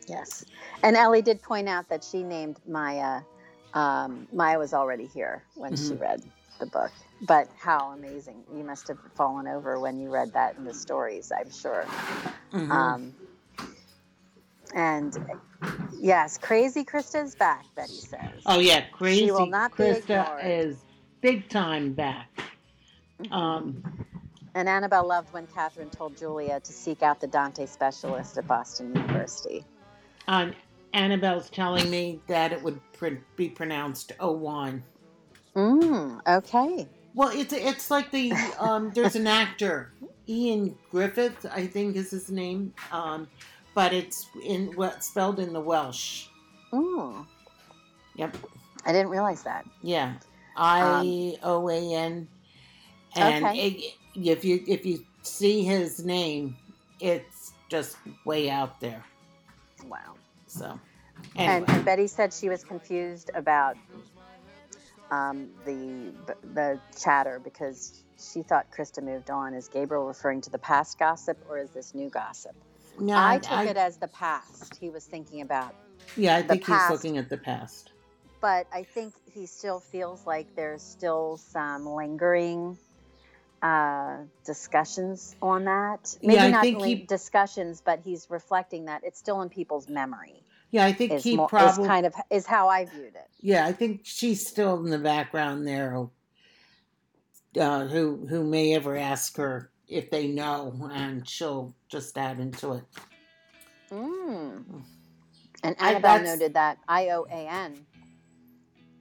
Yes. 0.08 0.46
And 0.84 0.96
Ellie 0.96 1.22
did 1.22 1.42
point 1.42 1.68
out 1.70 1.90
that 1.90 2.04
she 2.04 2.24
named 2.24 2.58
Maya. 2.68 3.22
Um, 3.74 4.28
Maya 4.32 4.58
was 4.58 4.74
already 4.74 5.06
here 5.06 5.44
when 5.56 5.76
she 5.76 5.94
Mhm. 5.94 6.00
read 6.00 6.24
the 6.60 6.66
book. 6.66 6.92
But 7.22 7.50
how 7.58 7.92
amazing. 7.92 8.44
You 8.56 8.64
must 8.64 8.88
have 8.88 8.98
fallen 9.16 9.48
over 9.48 9.80
when 9.80 10.00
you 10.00 10.10
read 10.10 10.34
that 10.34 10.56
in 10.58 10.64
the 10.66 10.74
stories, 10.74 11.32
I'm 11.32 11.50
sure. 11.52 11.86
Mhm. 12.52 12.72
Um, 12.72 13.16
and 14.74 15.18
yes, 16.00 16.38
crazy 16.38 16.86
Krista's 16.86 17.36
back, 17.36 17.66
Betty 17.76 17.94
says. 17.98 18.44
oh 18.46 18.60
yeah, 18.60 18.82
crazy. 18.92 19.26
She 19.26 19.32
will 19.32 19.48
not 19.48 19.72
Krista 19.72 20.44
is 20.46 20.78
big 21.22 21.50
time 21.50 21.94
back. 21.94 22.30
Mhm. 23.20 23.32
Um, 23.32 23.84
and 24.54 24.70
Annabelle 24.70 25.08
loved 25.08 25.34
when 25.34 25.48
Catherine 25.48 25.90
told 25.90 26.18
Julia 26.18 26.60
to 26.60 26.72
seek 26.74 27.02
out 27.04 27.20
the 27.20 27.28
Dante 27.28 27.66
specialist 27.66 28.38
at 28.38 28.48
Boston 28.48 28.96
University. 28.96 29.66
And 30.28 30.56
Annabelle's 30.94 31.50
telling 31.50 31.90
me 31.90 32.20
that 32.28 32.52
it 32.52 32.62
would 32.62 32.80
pr- 32.94 33.22
be 33.36 33.50
pronounced 33.50 34.12
Owan. 34.20 34.84
Mm, 35.56 36.20
okay. 36.28 36.88
Well, 37.16 37.32
it's 37.34 37.54
it's 37.54 37.90
like 37.90 38.12
the 38.12 38.32
um, 38.60 38.92
there's 38.94 39.16
an 39.16 39.26
actor, 39.26 39.92
Ian 40.30 40.78
Gruffudd, 40.94 41.50
I 41.52 41.66
think 41.66 41.96
is 41.96 42.12
his 42.12 42.30
name, 42.30 42.74
um, 42.92 43.28
but 43.74 43.92
it's 43.94 44.28
in 44.44 44.68
what 44.76 45.04
spelled 45.04 45.40
in 45.40 45.52
the 45.54 45.60
Welsh. 45.62 46.28
Mm, 46.72 47.26
Yep. 48.18 48.38
I 48.86 48.92
didn't 48.92 49.10
realize 49.10 49.42
that. 49.44 49.66
Yeah, 49.82 50.14
I 50.56 51.38
O 51.42 51.70
A 51.70 51.94
N, 51.96 52.28
and 53.16 53.46
Okay. 53.46 53.68
it, 53.68 53.94
if 54.16 54.46
you 54.46 54.64
if 54.68 54.86
you 54.86 55.00
see 55.24 55.64
his 55.64 56.06
name, 56.06 56.56
it's 57.00 57.54
just 57.70 57.98
way 58.26 58.50
out 58.50 58.80
there. 58.80 59.04
Wow. 59.86 60.16
So, 60.48 60.80
And, 61.36 61.66
anyway, 61.66 61.74
and 61.76 61.86
Betty 61.86 62.08
said 62.08 62.34
she 62.34 62.50
was 62.50 62.64
confused 62.64 63.32
about 63.34 63.76
um, 65.12 65.50
the 65.66 66.12
the 66.54 66.80
chatter 67.00 67.40
because 67.44 68.04
she 68.20 68.42
thought 68.44 68.68
Krista 68.72 69.02
moved 69.04 69.30
on. 69.30 69.54
Is 69.54 69.68
Gabriel 69.68 70.06
referring 70.06 70.42
to 70.42 70.50
the 70.50 70.58
past 70.58 71.00
gossip 71.00 71.38
or 71.50 71.58
is 71.60 71.70
this 71.72 71.94
new 71.94 72.10
gossip? 72.10 72.56
no, 73.00 73.16
I 73.16 73.38
took 73.38 73.68
it 73.68 73.78
as 73.78 73.98
the 73.98 74.08
past. 74.08 74.76
He 74.78 74.90
was 74.90 75.06
thinking 75.06 75.42
about, 75.42 75.76
yeah, 76.16 76.36
I 76.36 76.42
think 76.42 76.66
he's 76.66 76.90
looking 76.90 77.18
at 77.20 77.30
the 77.30 77.38
past. 77.38 77.92
but 78.42 78.66
I 78.74 78.84
think 78.84 79.14
he 79.32 79.46
still 79.46 79.80
feels 79.80 80.26
like 80.26 80.48
there's 80.56 80.82
still 80.82 81.38
some 81.38 81.86
lingering 81.86 82.78
uh, 83.62 84.18
discussions 84.46 85.36
on 85.42 85.66
that. 85.66 86.16
Maybe 86.22 86.36
Yeah, 86.36 86.46
I 86.46 86.52
not 86.52 86.62
think 86.64 86.80
lin- 86.80 86.90
he- 86.90 86.96
discussions, 87.06 87.82
but 87.84 88.00
he's 88.04 88.28
reflecting 88.30 88.86
that 88.86 89.04
it's 89.04 89.18
still 89.20 89.42
in 89.42 89.50
people's 89.50 89.88
memory. 89.90 90.44
Yeah, 90.72 90.86
I 90.86 90.92
think 90.94 91.14
he 91.14 91.38
probably. 91.48 91.88
kind 91.88 92.06
of 92.06 92.14
is 92.30 92.46
how 92.46 92.68
I 92.68 92.86
viewed 92.86 93.16
it. 93.16 93.30
Yeah, 93.40 93.66
I 93.66 93.72
think 93.72 94.02
she's 94.04 94.46
still 94.46 94.84
in 94.84 94.90
the 94.92 95.00
background 95.00 95.66
there. 95.68 96.08
Uh, 97.58 97.88
who 97.88 98.28
who 98.30 98.44
may 98.44 98.76
ever 98.76 98.96
ask 98.98 99.36
her 99.38 99.72
if 99.88 100.12
they 100.12 100.28
know, 100.28 100.90
and 100.94 101.28
she'll 101.28 101.74
just 101.90 102.18
add 102.18 102.40
into 102.40 102.74
it. 102.74 102.84
Mm. 103.90 104.84
And 105.64 105.76
I- 105.80 105.92
Annabelle 105.92 106.02
that's- 106.20 106.26
noted 106.40 106.54
that 106.54 106.78
I 106.88 107.10
O 107.10 107.26
A 107.32 107.48
N, 107.48 107.86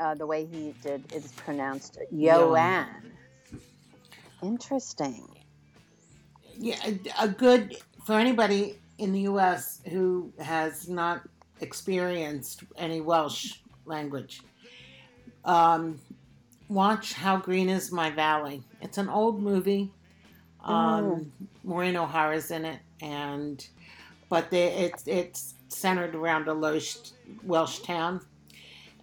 uh, 0.01 0.15
the 0.15 0.27
way 0.27 0.47
he 0.47 0.73
did 0.83 1.13
is 1.13 1.33
pronounced 1.33 1.99
Yoan. 2.15 2.89
Interesting. 4.43 5.29
Yeah, 6.59 6.77
a- 6.85 7.25
a 7.25 7.29
good 7.29 7.77
for 8.05 8.15
anybody 8.15 8.79
in 8.99 9.13
the 9.13 9.21
U.S. 9.23 9.81
who 9.91 10.33
has 10.41 10.89
not 10.89 11.23
experienced 11.61 12.65
any 12.77 13.01
Welsh 13.01 13.55
language. 13.85 14.43
Um, 15.45 16.01
watch 16.69 17.13
How 17.13 17.37
Green 17.37 17.69
Is 17.69 17.93
My 17.93 18.11
Valley. 18.11 18.63
It's 18.81 18.99
an 18.99 19.09
old 19.09 19.41
movie. 19.43 19.91
Um, 20.65 21.31
Maureen 21.63 21.97
O'Hara's 21.97 22.51
in 22.51 22.65
it, 22.65 22.81
and 23.01 23.65
but 24.29 24.51
they, 24.51 24.65
it's 24.73 25.07
it's 25.07 25.55
centered 25.69 26.15
around 26.15 26.49
a 26.49 26.55
Welsh, 26.55 26.97
Welsh 27.45 27.81
town. 27.81 28.21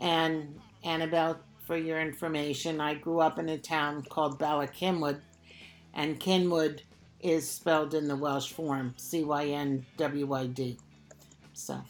And 0.02 0.60
Annabelle, 0.84 1.40
for 1.66 1.78
your 1.78 2.00
information, 2.00 2.82
I 2.82 2.96
grew 2.96 3.20
up 3.20 3.40
in 3.40 3.50
a 3.50 3.58
town 3.58 4.04
called 4.04 4.38
Bala 4.38 4.68
Cynwyd, 4.68 5.22
and 5.94 6.20
Cynwyd 6.20 6.82
is 7.20 7.50
spelled 7.50 7.94
in 7.94 8.08
the 8.08 8.16
Welsh 8.16 8.52
form 8.52 8.94
C 8.98 9.24
Y 9.24 9.46
N 9.48 9.86
W 9.98 10.26
Y 10.26 10.48
D. 10.48 10.78
So 11.54 11.82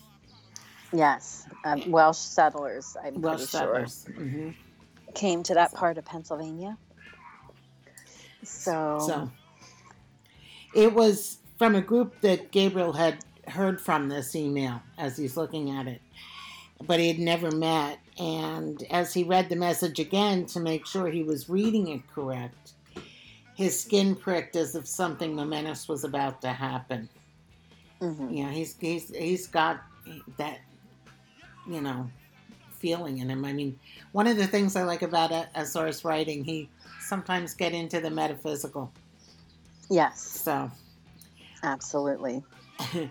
Yes, 0.91 1.47
um, 1.65 1.89
Welsh 1.89 2.17
settlers. 2.17 2.95
I'm 3.03 3.19
Welsh 3.21 3.37
pretty 3.37 3.51
settlers. 3.51 4.05
sure 4.15 4.53
came 5.13 5.43
to 5.43 5.53
that 5.53 5.73
part 5.73 5.97
of 5.97 6.05
Pennsylvania. 6.05 6.77
So, 8.43 8.99
So 8.99 9.31
it 10.73 10.93
was 10.93 11.37
from 11.57 11.75
a 11.75 11.81
group 11.81 12.19
that 12.21 12.51
Gabriel 12.51 12.93
had 12.93 13.23
heard 13.47 13.79
from 13.79 14.09
this 14.09 14.35
email 14.35 14.81
as 14.97 15.17
he's 15.17 15.37
looking 15.37 15.71
at 15.71 15.87
it, 15.87 16.01
but 16.81 16.99
he 16.99 17.07
had 17.07 17.19
never 17.19 17.51
met. 17.51 17.99
And 18.19 18.83
as 18.91 19.13
he 19.13 19.23
read 19.23 19.49
the 19.49 19.55
message 19.55 19.99
again 19.99 20.45
to 20.47 20.59
make 20.59 20.85
sure 20.85 21.09
he 21.09 21.23
was 21.23 21.49
reading 21.49 21.87
it 21.87 22.01
correct, 22.13 22.73
his 23.55 23.79
skin 23.79 24.15
pricked 24.15 24.55
as 24.55 24.75
if 24.75 24.87
something 24.87 25.35
momentous 25.35 25.87
was 25.87 26.03
about 26.03 26.41
to 26.41 26.49
happen. 26.49 27.09
mhm. 28.01 28.35
Yeah, 28.37 28.49
he's 28.51 28.75
he's 28.79 29.09
he's 29.15 29.47
got 29.47 29.81
that, 30.37 30.59
you 31.67 31.81
know, 31.81 32.09
feeling 32.71 33.19
in 33.19 33.29
him. 33.29 33.45
I 33.45 33.53
mean, 33.53 33.79
one 34.11 34.27
of 34.27 34.37
the 34.37 34.47
things 34.47 34.75
I 34.75 34.83
like 34.83 35.01
about 35.01 35.31
SR's 35.55 36.03
writing, 36.03 36.43
he 36.43 36.69
sometimes 36.99 37.53
get 37.53 37.73
into 37.73 37.99
the 37.99 38.09
metaphysical. 38.09 38.91
yes, 39.89 40.21
So, 40.21 40.71
absolutely. 41.63 42.43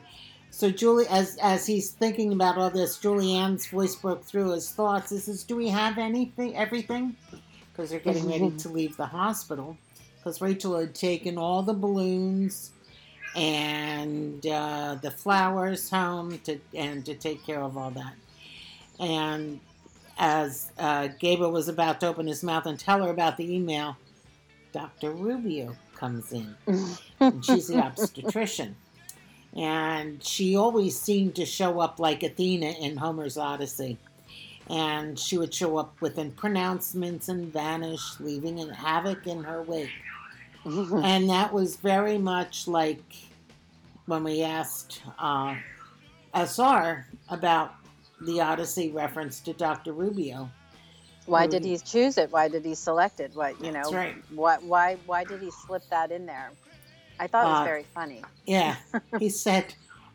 so 0.52 0.70
Julie, 0.70 1.06
as 1.08 1.38
as 1.38 1.66
he's 1.66 1.90
thinking 1.92 2.32
about 2.34 2.58
all 2.58 2.68
this, 2.68 2.98
Julianne's 2.98 3.66
voice 3.66 3.96
broke 3.96 4.22
through 4.22 4.50
his 4.50 4.70
thoughts. 4.70 5.10
He 5.10 5.18
says, 5.18 5.44
"Do 5.44 5.56
we 5.56 5.68
have 5.68 5.96
anything, 5.96 6.54
everything?" 6.54 7.16
Because 7.72 7.88
they're 7.88 8.00
getting 8.00 8.28
ready 8.28 8.50
to 8.50 8.68
leave 8.68 8.98
the 8.98 9.06
hospital. 9.06 9.78
Because 10.18 10.42
Rachel 10.42 10.78
had 10.78 10.94
taken 10.94 11.38
all 11.38 11.62
the 11.62 11.72
balloons 11.72 12.70
and 13.34 14.46
uh, 14.46 14.96
the 15.00 15.10
flowers 15.10 15.88
home 15.88 16.38
to 16.44 16.58
and 16.74 17.04
to 17.06 17.14
take 17.14 17.44
care 17.46 17.62
of 17.62 17.78
all 17.78 17.90
that. 17.92 18.12
And 19.00 19.58
as 20.18 20.70
uh, 20.78 21.08
Gabriel 21.18 21.50
was 21.50 21.68
about 21.68 21.98
to 22.00 22.08
open 22.08 22.26
his 22.26 22.42
mouth 22.42 22.66
and 22.66 22.78
tell 22.78 23.02
her 23.02 23.10
about 23.10 23.38
the 23.38 23.54
email, 23.54 23.96
Dr. 24.72 25.12
Rubio 25.12 25.74
comes 25.94 26.30
in. 26.30 26.54
and 27.20 27.42
she's 27.42 27.68
the 27.68 27.78
obstetrician. 27.82 28.76
And 29.56 30.22
she 30.22 30.56
always 30.56 30.98
seemed 30.98 31.34
to 31.36 31.44
show 31.44 31.80
up 31.80 31.98
like 31.98 32.22
Athena 32.22 32.70
in 32.80 32.96
Homer's 32.96 33.36
Odyssey. 33.36 33.98
And 34.70 35.18
she 35.18 35.36
would 35.36 35.52
show 35.52 35.76
up 35.76 36.00
within 36.00 36.30
pronouncements 36.32 37.28
and 37.28 37.52
vanish, 37.52 38.18
leaving 38.20 38.60
a 38.60 38.74
havoc 38.74 39.26
in 39.26 39.42
her 39.44 39.62
wake. 39.62 39.90
And 40.64 41.28
that 41.28 41.52
was 41.52 41.74
very 41.74 42.18
much 42.18 42.68
like 42.68 43.02
when 44.06 44.22
we 44.22 44.42
asked 44.42 45.02
uh, 45.18 45.56
SR 46.34 47.04
about 47.28 47.74
the 48.20 48.40
Odyssey 48.40 48.92
reference 48.92 49.40
to 49.40 49.52
Dr. 49.52 49.92
Rubio. 49.92 50.48
Why 51.26 51.46
did 51.46 51.64
he 51.64 51.78
choose 51.78 52.18
it? 52.18 52.32
Why 52.32 52.48
did 52.48 52.64
he 52.64 52.74
select 52.74 53.20
it? 53.20 53.32
What 53.34 53.62
you 53.62 53.70
know? 53.70 53.90
Right. 53.90 54.16
What? 54.34 54.62
Why? 54.64 54.96
Why 55.06 55.24
did 55.24 55.40
he 55.40 55.50
slip 55.50 55.82
that 55.90 56.10
in 56.10 56.26
there? 56.26 56.50
I 57.22 57.28
thought 57.28 57.44
it 57.46 57.50
was 57.50 57.60
Uh, 57.60 57.64
very 57.64 57.84
funny. 57.84 58.22
Yeah, 58.46 58.74
he 59.20 59.28
said 59.28 59.74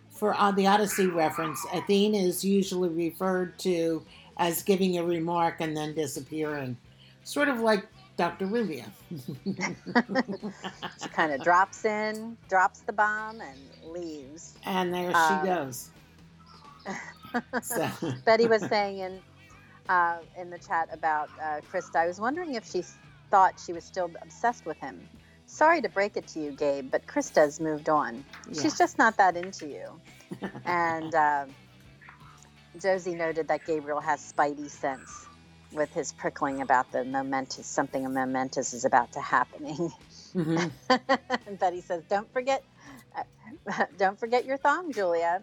for 0.09 0.33
uh, 0.37 0.51
the 0.51 0.67
Odyssey 0.67 1.07
reference, 1.07 1.65
Athena 1.73 2.17
is 2.17 2.43
usually 2.43 2.89
referred 2.89 3.57
to 3.59 4.03
as 4.37 4.61
giving 4.61 4.97
a 4.97 5.03
remark 5.03 5.61
and 5.61 5.75
then 5.75 5.95
disappearing, 5.95 6.75
sort 7.23 7.47
of 7.47 7.59
like 7.61 7.87
Dr. 8.17 8.45
Rubio. 8.47 8.83
She 11.01 11.09
kind 11.09 11.31
of 11.31 11.41
drops 11.43 11.85
in, 11.85 12.35
drops 12.49 12.79
the 12.81 12.93
bomb, 12.93 13.39
and 13.41 13.59
leaves. 13.93 14.55
and 14.65 14.93
there 14.93 15.15
Um, 15.15 15.39
she 15.41 15.45
goes. 15.47 15.89
So, 17.61 17.89
Betty 18.25 18.47
was 18.47 18.63
saying 18.67 18.99
in 18.99 19.19
uh, 19.89 20.17
in 20.37 20.49
the 20.49 20.57
chat 20.57 20.87
about 20.91 21.29
uh, 21.41 21.59
Krista. 21.71 21.97
I 21.97 22.07
was 22.07 22.19
wondering 22.19 22.55
if 22.55 22.65
she 22.71 22.83
thought 23.29 23.59
she 23.63 23.73
was 23.73 23.83
still 23.83 24.09
obsessed 24.21 24.65
with 24.65 24.77
him. 24.77 25.07
Sorry 25.47 25.81
to 25.81 25.89
break 25.89 26.17
it 26.17 26.27
to 26.27 26.39
you, 26.39 26.51
Gabe, 26.51 26.91
but 26.91 27.07
Krista's 27.07 27.59
moved 27.59 27.89
on. 27.89 28.23
yeah. 28.51 28.61
She's 28.61 28.77
just 28.77 28.97
not 28.97 29.17
that 29.17 29.35
into 29.37 29.67
you. 29.67 29.99
and 30.65 31.15
uh, 31.15 31.45
Josie 32.81 33.15
noted 33.15 33.47
that 33.47 33.65
Gabriel 33.65 34.01
has 34.01 34.19
spidey 34.33 34.69
sense 34.69 35.25
with 35.73 35.93
his 35.93 36.11
prickling 36.11 36.61
about 36.61 36.91
the 36.91 37.03
momentous 37.03 37.65
something 37.67 38.03
momentous 38.13 38.73
is 38.73 38.85
about 38.85 39.11
to 39.13 39.21
happening. 39.21 39.91
Mhm. 40.35 40.71
and 41.47 41.59
Betty 41.59 41.81
says, 41.81 42.03
"Don't 42.09 42.31
forget, 42.31 42.63
uh, 43.15 43.85
don't 43.97 44.19
forget 44.19 44.45
your 44.45 44.57
thong, 44.57 44.91
Julia." 44.91 45.41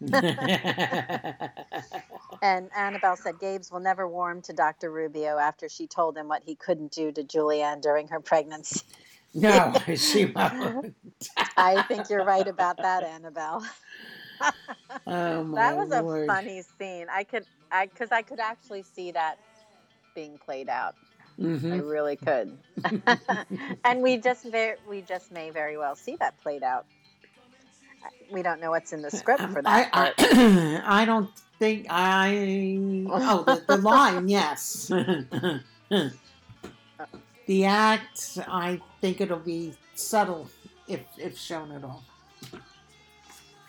And 2.42 2.68
Annabelle 2.76 3.16
said 3.16 3.38
Gabe's 3.38 3.70
will 3.72 3.80
never 3.80 4.06
warm 4.06 4.42
to 4.42 4.52
Dr. 4.52 4.90
Rubio 4.90 5.38
after 5.38 5.68
she 5.68 5.86
told 5.86 6.16
him 6.18 6.28
what 6.28 6.42
he 6.44 6.54
couldn't 6.56 6.92
do 6.92 7.10
to 7.12 7.22
Julianne 7.22 7.80
during 7.80 8.08
her 8.08 8.20
pregnancy. 8.20 8.82
No, 9.34 9.74
she 9.96 10.26
won't. 10.26 10.94
I 11.56 11.82
think 11.82 12.10
you're 12.10 12.24
right 12.24 12.48
about 12.48 12.78
that, 12.78 13.02
Annabelle. 13.02 13.64
Oh 15.06 15.44
my 15.44 15.58
that 15.58 15.76
was 15.76 15.90
lord. 15.90 16.30
a 16.30 16.32
funny 16.32 16.62
scene. 16.78 17.06
I 17.12 17.24
could, 17.24 17.44
I 17.72 17.86
because 17.86 18.10
I 18.12 18.22
could 18.22 18.40
actually 18.40 18.82
see 18.82 19.12
that 19.12 19.38
being 20.14 20.38
played 20.38 20.68
out. 20.68 20.94
I 21.40 21.76
Mhm. 21.76 21.90
really 21.90 22.16
could. 22.16 22.58
and 23.84 24.02
we 24.02 24.18
just 24.18 24.44
very, 24.50 24.76
we 24.88 25.02
just 25.02 25.32
may 25.32 25.50
very 25.50 25.78
well 25.78 25.96
see 25.96 26.16
that 26.20 26.40
played 26.42 26.62
out. 26.62 26.86
We 28.30 28.42
don't 28.42 28.60
know 28.60 28.70
what's 28.70 28.92
in 28.92 29.02
the 29.02 29.10
script 29.10 29.42
for 29.52 29.62
that. 29.62 29.90
I, 29.94 30.12
I, 30.18 30.82
I 31.02 31.04
don't 31.04 31.30
think 31.58 31.86
I. 31.90 32.68
Oh, 33.08 33.44
the, 33.46 33.62
the 33.66 33.76
line, 33.78 34.28
yes. 34.28 34.90
The 37.46 37.64
act, 37.66 38.38
I 38.48 38.80
think 39.00 39.20
it'll 39.20 39.38
be 39.38 39.74
subtle 39.94 40.48
if 40.88 41.00
if 41.18 41.38
shown 41.38 41.72
at 41.72 41.84
all. 41.84 42.02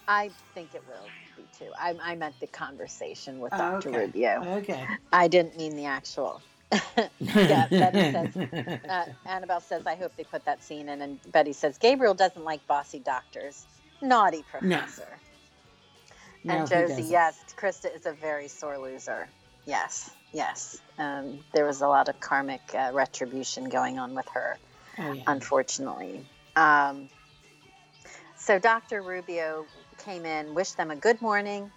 I 0.08 0.30
think 0.54 0.74
it 0.76 0.84
will 0.88 1.08
be 1.36 1.44
too. 1.58 1.72
I, 1.80 1.96
I 2.02 2.16
meant 2.16 2.40
the 2.40 2.48
conversation 2.48 3.40
with 3.40 3.52
Dr. 3.52 3.90
okay. 3.90 3.98
Rubio. 3.98 4.44
Okay. 4.58 4.86
I 5.12 5.28
didn't 5.28 5.58
mean 5.58 5.76
the 5.76 5.86
actual. 5.86 6.42
Yeah, 7.20 7.68
Betty 7.70 8.12
says- 8.12 8.80
Uh, 8.90 9.06
Annabelle 9.26 9.62
says, 9.62 9.86
I 9.88 9.96
hope 9.96 10.16
they 10.16 10.24
put 10.24 10.46
that 10.46 10.64
scene 10.64 10.90
in. 10.90 11.02
And 11.02 11.20
Betty 11.32 11.54
says, 11.54 11.78
Gabriel 11.78 12.14
doesn't 12.14 12.44
like 12.44 12.66
bossy 12.68 13.00
doctors. 13.00 13.66
Naughty 14.02 14.44
professor. 14.50 15.08
No, 16.44 16.56
and 16.56 16.70
he 16.70 16.76
Josie, 16.76 17.04
yes, 17.04 17.44
Krista 17.58 17.96
is 17.96 18.06
a 18.06 18.12
very 18.14 18.48
sore 18.48 18.78
loser. 18.78 19.28
Yes, 19.66 20.12
yes. 20.36 20.80
Um, 21.00 21.40
there 21.54 21.66
was 21.66 21.82
a 21.82 21.88
lot 21.88 22.10
of 22.10 22.20
karmic 22.20 22.62
uh, 22.74 22.92
retribution 22.94 23.70
going 23.70 23.98
on 23.98 24.14
with 24.14 24.28
her, 24.34 24.60
Oh, 25.00 25.14
yeah. 25.14 25.24
unfortunately. 25.28 26.26
Um, 26.56 27.10
so 28.38 28.60
Dr. 28.60 29.02
Rubio 29.02 29.66
came 29.98 30.26
in, 30.26 30.54
wished 30.54 30.78
them 30.78 30.92
a 30.92 30.96
good 30.96 31.22
morning, 31.22 31.72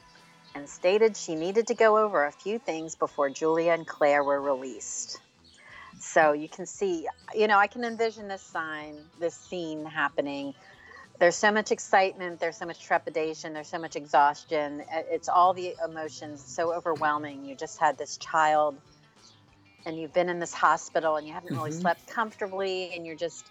and 0.54 0.68
stated 0.68 1.16
she 1.16 1.34
needed 1.34 1.68
to 1.68 1.74
go 1.74 1.96
over 1.98 2.26
a 2.26 2.32
few 2.32 2.58
things 2.58 2.96
before 2.96 3.30
Julia 3.30 3.72
and 3.72 3.86
Claire 3.86 4.22
were 4.24 4.40
released. 4.40 5.20
So 6.00 6.32
you 6.32 6.48
can 6.48 6.66
see, 6.66 7.08
you 7.34 7.46
know, 7.46 7.58
I 7.58 7.66
can 7.66 7.84
envision 7.84 8.28
this 8.28 8.42
sign, 8.42 8.96
this 9.20 9.34
scene 9.34 9.84
happening. 9.84 10.54
There's 11.20 11.36
so 11.36 11.52
much 11.52 11.72
excitement, 11.72 12.40
there's 12.40 12.58
so 12.58 12.66
much 12.66 12.80
trepidation, 12.80 13.52
there's 13.54 13.68
so 13.68 13.78
much 13.78 13.96
exhaustion. 13.96 14.82
Uh, 14.92 15.02
It's 15.10 15.28
all 15.28 15.54
the 15.54 15.74
emotions, 15.84 16.44
so 16.44 16.74
overwhelming. 16.74 17.44
You 17.44 17.56
just 17.56 17.78
had 17.80 17.98
this 17.98 18.18
child 18.18 18.80
and 19.86 19.98
you've 19.98 20.12
been 20.12 20.28
in 20.28 20.38
this 20.38 20.54
hospital 20.54 21.16
and 21.16 21.26
you 21.26 21.34
haven't 21.34 21.54
really 21.54 21.70
Mhm. 21.70 21.80
slept 21.82 22.06
comfortably 22.06 22.92
and 22.94 23.06
you're 23.06 23.16
just 23.16 23.50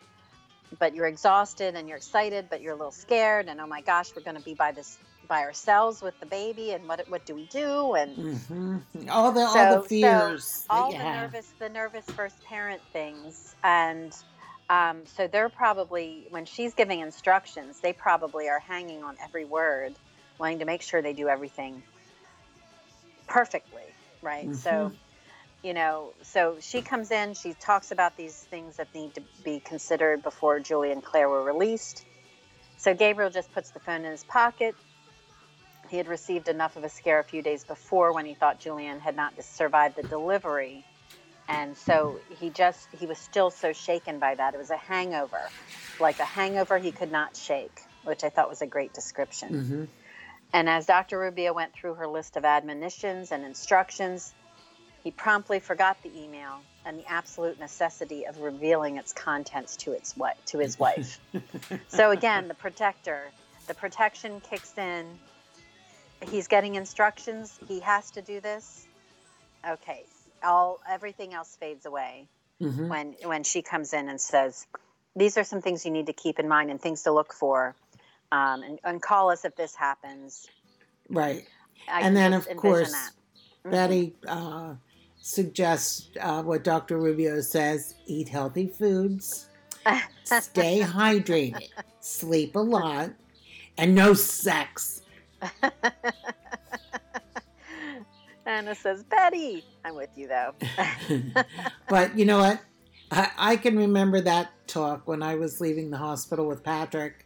but 0.80 0.93
you're 0.95 1.07
exhausted 1.07 1.76
and 1.76 1.88
you're 1.88 1.97
excited 1.97 2.49
but 2.49 2.61
you're 2.61 2.74
a 2.74 2.78
little 2.78 2.91
scared 2.91 3.47
and 3.49 3.61
oh 3.61 3.68
my 3.68 3.82
gosh 3.82 4.15
we're 4.15 4.22
going 4.24 4.36
to 4.36 4.41
be 4.43 4.53
by 4.53 4.72
this 4.72 4.99
by 5.28 5.41
ourselves 5.41 6.01
with 6.01 6.20
the 6.20 6.26
baby 6.26 6.72
and 6.72 6.88
what 6.88 7.03
what 7.09 7.26
do 7.26 7.36
we 7.36 7.45
do 7.45 7.95
and 7.95 8.15
hmm 8.18 8.78
All 9.09 9.32
the 9.32 9.41
all 9.41 9.68
the 9.82 9.82
fears 9.88 10.65
that 10.70 10.76
all 10.78 10.88
you 10.88 10.97
the 10.97 11.05
nervous 11.05 11.53
the 11.59 11.70
nervous 11.70 12.05
first 12.15 12.43
parent 12.43 12.82
things 12.93 13.55
and 13.63 14.13
um, 14.70 15.05
so 15.05 15.28
they're 15.28 15.49
probably 15.49 16.26
when 16.30 16.45
she's 16.45 16.74
giving 16.74 16.99
instructions 16.99 17.80
they 17.82 17.93
probably 17.93 18.47
are 18.49 18.59
hanging 18.59 19.03
on 19.03 19.15
every 19.24 19.45
word 19.45 19.93
wanting 20.39 20.59
to 20.59 20.65
make 20.65 20.82
sure 20.82 21.01
they 21.01 21.13
do 21.13 21.28
everything 21.28 21.84
perfectly 23.28 23.84
right 24.22 24.55
so 24.55 24.91
Mhm. 24.91 24.95
you 25.63 25.74
know 25.74 26.13
so 26.24 26.57
she 26.59 26.82
comes 26.82 27.11
in 27.11 27.34
she 27.34 27.53
talks 27.53 27.91
about 27.91 28.18
these 28.18 28.36
things 28.36 28.78
that 28.78 28.93
need 28.93 29.13
to 29.15 29.22
be 29.43 29.59
considered 29.59 30.24
before 30.24 30.59
julie 30.59 30.91
and 30.91 31.03
claire 31.03 31.30
were 31.30 31.43
released 31.43 32.05
so 32.78 32.93
gabriel 32.93 33.30
just 33.30 33.51
puts 33.53 33.72
the 33.72 33.80
phone 33.80 34.05
in 34.05 34.11
his 34.11 34.24
pocket 34.26 34.76
he 35.89 35.97
had 35.97 36.07
received 36.07 36.47
enough 36.49 36.76
of 36.76 36.84
a 36.84 36.89
scare 36.89 37.20
a 37.20 37.24
few 37.24 37.41
days 37.41 37.63
before 37.63 38.13
when 38.13 38.26
he 38.26 38.34
thought 38.34 38.59
Julianne 38.59 38.99
had 38.99 39.15
not 39.15 39.41
survived 39.41 39.95
the 39.95 40.03
delivery. 40.03 40.84
And 41.47 41.77
so 41.77 42.19
he 42.39 42.49
just, 42.49 42.87
he 42.91 43.05
was 43.05 43.17
still 43.17 43.49
so 43.51 43.71
shaken 43.73 44.19
by 44.19 44.35
that. 44.35 44.53
It 44.53 44.57
was 44.57 44.69
a 44.69 44.77
hangover, 44.77 45.49
like 45.99 46.19
a 46.19 46.25
hangover 46.25 46.77
he 46.77 46.91
could 46.91 47.11
not 47.11 47.35
shake, 47.37 47.81
which 48.03 48.23
I 48.23 48.29
thought 48.29 48.49
was 48.49 48.61
a 48.61 48.67
great 48.67 48.93
description. 48.93 49.49
Mhm. 49.53 49.87
And 50.53 50.69
as 50.69 50.85
Dr. 50.85 51.19
Rubio 51.19 51.53
went 51.53 51.73
through 51.73 51.95
her 51.95 52.07
list 52.07 52.35
of 52.37 52.45
admonitions 52.45 53.31
and 53.31 53.43
instructions, 53.45 54.33
he 55.03 55.11
promptly 55.11 55.59
forgot 55.59 56.01
the 56.03 56.11
email 56.21 56.59
and 56.85 56.99
the 56.99 57.05
absolute 57.09 57.59
necessity 57.59 58.25
of 58.25 58.39
revealing 58.39 58.97
its 58.97 59.13
contents 59.13 59.75
to 59.77 59.91
its 59.93 60.13
wi- 60.13 60.35
to 60.47 60.57
his 60.59 60.77
wife. 60.85 61.19
so 61.87 62.11
again, 62.11 62.47
the 62.47 62.53
protector, 62.53 63.31
the 63.67 63.73
protection 63.73 64.41
kicks 64.41 64.73
in. 64.77 65.05
He's 66.29 66.47
getting 66.47 66.75
instructions. 66.75 67.59
He 67.67 67.79
has 67.81 68.09
to 68.11 68.21
do 68.21 68.39
this. 68.41 68.87
Okay, 69.67 70.05
all 70.43 70.79
everything 70.88 71.33
else 71.33 71.55
fades 71.59 71.85
away 71.85 72.27
Mhm. 72.61 72.89
when 72.89 73.15
when 73.23 73.43
she 73.43 73.61
comes 73.61 73.93
in 73.93 74.09
and 74.09 74.19
says, 74.19 74.67
"These 75.15 75.38
are 75.38 75.43
some 75.43 75.61
things 75.61 75.85
you 75.85 75.91
need 75.91 76.07
to 76.07 76.13
keep 76.13 76.39
in 76.39 76.47
mind 76.47 76.71
and 76.71 76.81
things 76.81 77.03
to 77.03 77.11
look 77.11 77.33
for, 77.33 77.75
um, 78.31 78.63
and, 78.63 78.79
and 78.83 79.01
call 79.01 79.29
us 79.31 79.45
if 79.45 79.55
this 79.55 79.75
happens." 79.75 80.47
Right. 81.09 81.47
I 81.88 82.01
and 82.01 82.15
then, 82.15 82.33
of 82.33 82.47
course, 82.57 82.91
that. 82.91 83.13
Mhm. 83.65 83.71
Betty 83.71 84.15
uh, 84.27 84.75
suggests 85.21 86.09
uh, 86.19 86.43
what 86.43 86.63
Dr. 86.63 86.97
Rubio 86.97 87.41
says 87.41 87.95
eat 88.05 88.29
healthy 88.29 88.67
foods, 88.67 89.47
stay 90.23 90.79
hydrated, 90.83 91.69
sleep 91.99 92.55
a 92.55 92.59
lot, 92.59 93.11
and 93.77 93.95
no 93.95 94.13
sex. 94.13 95.01
Anna 98.47 98.73
says, 98.73 99.03
"Betty, 99.03 99.63
I'm 99.85 99.93
with 99.95 100.09
you 100.15 100.27
though." 100.27 100.53
but 101.89 102.17
you 102.17 102.25
know 102.25 102.39
what? 102.39 102.61
I, 103.11 103.29
I 103.37 103.55
can 103.57 103.77
remember 103.77 104.19
that 104.21 104.51
talk 104.67 105.07
when 105.07 105.21
I 105.21 105.35
was 105.35 105.61
leaving 105.61 105.89
the 105.91 105.97
hospital 105.97 106.45
with 106.47 106.63
Patrick. 106.63 107.25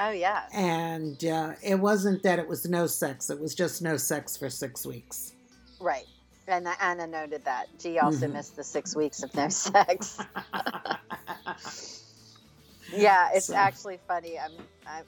oh 0.00 0.10
yeah, 0.10 0.44
And 0.52 1.22
uh, 1.24 1.52
it 1.62 1.76
wasn't 1.76 2.22
that 2.24 2.38
it 2.38 2.48
was 2.48 2.66
no 2.68 2.86
sex, 2.86 3.30
it 3.30 3.38
was 3.40 3.54
just 3.54 3.82
no 3.82 3.96
sex 3.96 4.36
for 4.36 4.48
six 4.50 4.86
weeks. 4.86 5.34
right. 5.80 6.06
And 6.48 6.66
Anna 6.80 7.06
noted 7.06 7.44
that. 7.44 7.66
G 7.78 8.00
also 8.00 8.26
Mhm. 8.26 8.32
missed 8.32 8.56
the 8.56 8.64
six 8.64 8.96
weeks 8.96 9.22
of 9.22 9.32
no 9.34 9.48
sex. 9.48 10.18
Yeah, 12.94 13.30
it's 13.32 13.46
So- 13.46 13.54
actually 13.54 13.98
funny. 14.06 14.38
I'm, 14.38 14.52
I, 14.86 15.02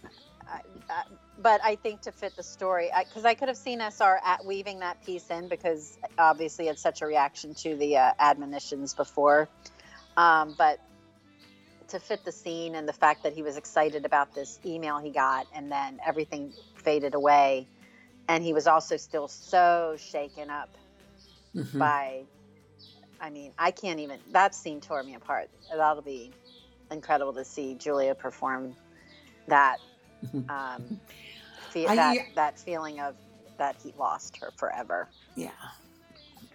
I, 0.48 0.60
I, 0.88 1.02
but 1.38 1.60
I 1.64 1.76
think 1.76 2.02
to 2.02 2.12
fit 2.12 2.36
the 2.36 2.42
story, 2.42 2.90
because 2.98 3.24
I, 3.24 3.34
could 3.34 3.48
have 3.48 3.56
seen 3.56 3.80
SR 3.80 4.20
at 4.24 4.44
weaving 4.44 4.80
that 4.80 5.04
piece 5.04 5.30
in 5.30 5.48
because 5.48 5.98
obviously 6.18 6.68
it's 6.68 6.82
such 6.82 7.02
a 7.02 7.06
reaction 7.06 7.54
to 7.54 7.76
the 7.76 7.96
uh, 7.96 8.12
admonitions 8.18 8.94
before. 8.94 9.48
Um, 10.16 10.54
but 10.56 10.78
to 11.88 11.98
fit 11.98 12.24
the 12.24 12.32
scene 12.32 12.74
and 12.74 12.88
the 12.88 12.92
fact 12.92 13.24
that 13.24 13.34
he 13.34 13.42
was 13.42 13.56
excited 13.56 14.04
about 14.06 14.34
this 14.34 14.58
email 14.64 14.98
he 14.98 15.10
got, 15.10 15.46
and 15.54 15.70
then 15.70 15.98
everything 16.06 16.52
faded 16.76 17.14
away, 17.14 17.66
and 18.28 18.42
he 18.44 18.52
was 18.52 18.66
also 18.66 18.96
still 18.96 19.28
so 19.28 19.96
shaken 19.98 20.50
up 20.50 20.70
Mhm. 21.54 21.78
by 21.78 22.24
I 23.20 23.30
mean, 23.30 23.52
I 23.58 23.70
can't 23.70 24.00
even 24.00 24.18
that 24.32 24.54
scene 24.54 24.80
tore 24.80 25.02
me 25.02 25.14
apart. 25.14 25.48
That'll 25.70 26.02
be 26.02 26.32
incredible 26.90 27.32
to 27.34 27.44
see 27.44 27.74
Julia 27.74 28.14
perform 28.14 28.76
that 29.48 29.80
um 30.48 31.00
fe- 31.74 31.86
I- 31.86 31.96
that 31.96 32.16
that 32.34 32.58
feeling 32.58 33.00
of 33.00 33.14
that 33.58 33.76
he 33.82 33.92
lost 33.98 34.36
her 34.38 34.50
forever. 34.56 35.08
Yeah, 35.36 35.50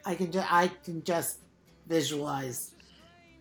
I 0.05 0.15
can. 0.15 0.31
Ju- 0.31 0.43
I 0.49 0.69
can 0.83 1.03
just 1.03 1.39
visualize 1.87 2.71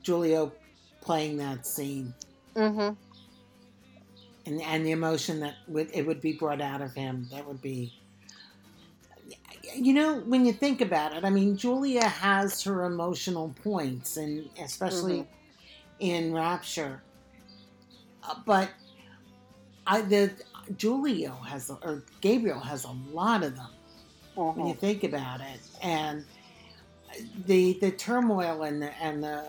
Giulio 0.03 0.53
playing 1.01 1.37
that 1.39 1.67
scene 1.67 2.13
Mm-hmm. 2.55 2.95
and 4.47 4.63
and 4.63 4.85
the 4.87 4.91
emotion 4.91 5.41
that 5.41 5.55
would 5.69 5.91
it 5.95 6.07
would 6.07 6.21
be 6.21 6.33
brought 6.33 6.61
out 6.61 6.81
of 6.83 6.93
him. 6.95 7.29
That 7.33 7.47
would 7.47 7.63
be. 7.63 7.95
You 9.77 9.93
know, 9.93 10.21
when 10.21 10.47
you 10.47 10.53
think 10.55 10.81
about 10.81 11.15
it, 11.15 11.25
I 11.25 11.31
mean, 11.31 11.57
Julia 11.57 12.03
has 12.09 12.63
her 12.63 12.85
emotional 12.85 13.55
points, 13.63 14.17
and 14.17 14.49
especially 14.63 15.27
in 16.01 16.33
Rapture. 16.33 17.03
Uh, 18.25 18.37
but 18.47 18.71
I 19.87 20.01
the 20.01 20.31
Giulio 20.77 21.33
has 21.47 21.71
or 21.71 22.03
Gabriel 22.21 22.61
has 22.61 22.85
a 22.85 22.95
lot 23.13 23.43
of 23.43 23.57
them. 23.57 23.71
when 24.55 24.67
you 24.67 24.75
think 24.75 25.05
about 25.05 25.41
it 25.41 25.61
and 25.83 26.25
the 27.47 27.79
the 27.81 27.91
turmoil 27.91 28.63
and 28.63 28.81
the 28.83 28.93
and 29.03 29.23
the 29.23 29.45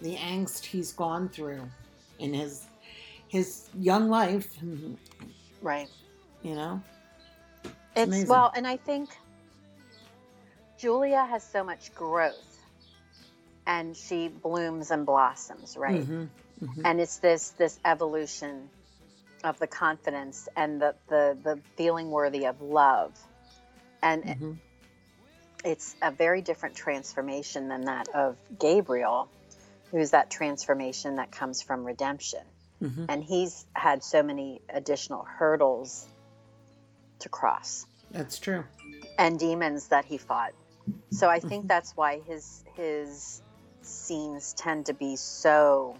the 0.00 0.16
angst 0.16 0.64
he's 0.64 0.92
gone 0.92 1.28
through 1.28 1.68
in 2.18 2.32
his 2.34 2.64
his 3.28 3.68
young 3.78 4.08
life 4.08 4.48
Right. 5.60 5.88
you 6.42 6.54
know 6.54 6.82
It's 7.94 8.06
amazing. 8.08 8.28
well, 8.28 8.50
and 8.54 8.66
I 8.66 8.76
think 8.78 9.10
Julia 10.78 11.24
has 11.24 11.44
so 11.44 11.62
much 11.62 11.94
growth, 11.94 12.58
and 13.66 13.96
she 13.96 14.28
blooms 14.28 14.90
and 14.90 15.06
blossoms, 15.06 15.76
right? 15.76 16.00
Mhm, 16.08 16.28
mhm. 16.62 16.82
and 16.84 17.00
it's 17.00 17.18
this 17.18 17.50
this 17.50 17.78
evolution 17.84 18.68
of 19.44 19.58
the 19.58 19.66
confidence 19.66 20.48
and 20.56 20.80
the 20.80 20.94
the, 21.08 21.36
the 21.42 21.58
feeling 21.76 22.10
worthy 22.10 22.46
of 22.46 22.60
love 22.60 23.12
and 24.02 24.24
Mhm. 24.24 24.56
it's 25.64 25.94
a 26.02 26.10
very 26.10 26.42
different 26.42 26.74
transformation 26.76 27.68
than 27.68 27.82
that 27.82 28.08
of 28.14 28.36
gabriel 28.58 29.28
who's 29.90 30.10
that 30.10 30.30
transformation 30.30 31.16
that 31.16 31.30
comes 31.30 31.62
from 31.62 31.84
redemption 31.84 32.40
Mhm. 32.80 33.06
and 33.08 33.22
he's 33.24 33.64
had 33.74 34.02
so 34.02 34.22
many 34.22 34.60
additional 34.68 35.24
hurdles 35.38 36.06
to 37.20 37.28
cross 37.28 37.84
that's 38.10 38.38
true 38.38 38.64
and 39.18 39.38
demons 39.38 39.88
that 39.88 40.04
he 40.04 40.18
fought 40.18 40.52
so 41.10 41.28
i 41.28 41.40
think 41.40 41.64
Mhm. 41.64 41.68
that's 41.68 41.96
why 41.96 42.20
his 42.20 42.64
his 42.76 43.42
scenes 43.82 44.54
tend 44.54 44.86
to 44.86 44.94
be 44.94 45.16
so 45.16 45.96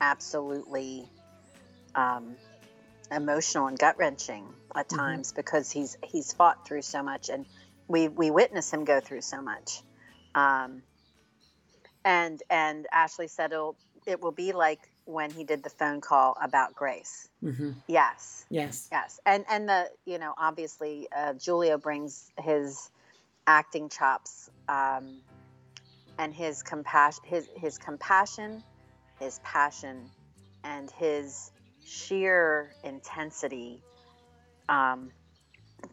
absolutely 0.00 1.08
um, 1.94 2.36
emotional 3.10 3.66
and 3.66 3.78
gut 3.78 3.96
wrenching 3.98 4.54
at 4.74 4.88
Mhm. 4.88 4.96
times 4.96 5.32
because 5.32 5.70
he's 5.70 5.96
he's 6.04 6.32
fought 6.32 6.64
through 6.66 6.82
so 6.82 7.02
much 7.02 7.28
and 7.28 7.46
we 7.88 8.08
we 8.08 8.30
witness 8.30 8.72
him 8.72 8.84
go 8.84 9.00
through 9.00 9.22
so 9.22 9.42
much. 9.42 9.82
Um, 10.34 10.82
and 12.04 12.42
and 12.48 12.86
Ashley 12.92 13.28
said 13.28 13.52
it'll 13.52 13.76
it 14.06 14.20
will 14.20 14.32
be 14.32 14.52
like 14.52 14.80
when 15.04 15.30
he 15.32 15.44
did 15.44 15.62
the 15.62 15.70
phone 15.70 16.00
call 16.00 16.36
about 16.40 16.74
Grace. 16.74 17.28
hmm 17.40 17.72
Yes, 17.86 18.46
Yes. 18.50 18.88
yes, 18.92 19.20
and 19.26 19.44
and 19.48 19.68
the 19.68 19.90
you 20.06 20.18
know 20.18 20.32
obviously 20.38 21.08
uh, 21.14 21.34
Giulio 21.34 21.78
brings 21.78 22.30
his 22.38 22.90
acting 23.46 23.88
chops 23.88 24.48
um, 24.68 25.22
and 26.18 26.32
his 26.32 26.62
compassion, 26.62 27.22
his 27.24 27.48
his 27.56 27.78
compassion, 27.78 28.62
his 29.18 29.40
passion, 29.42 30.10
and 30.62 30.90
his 30.92 31.50
sheer 31.84 32.74
intensity 32.84 33.82
um, 34.68 35.12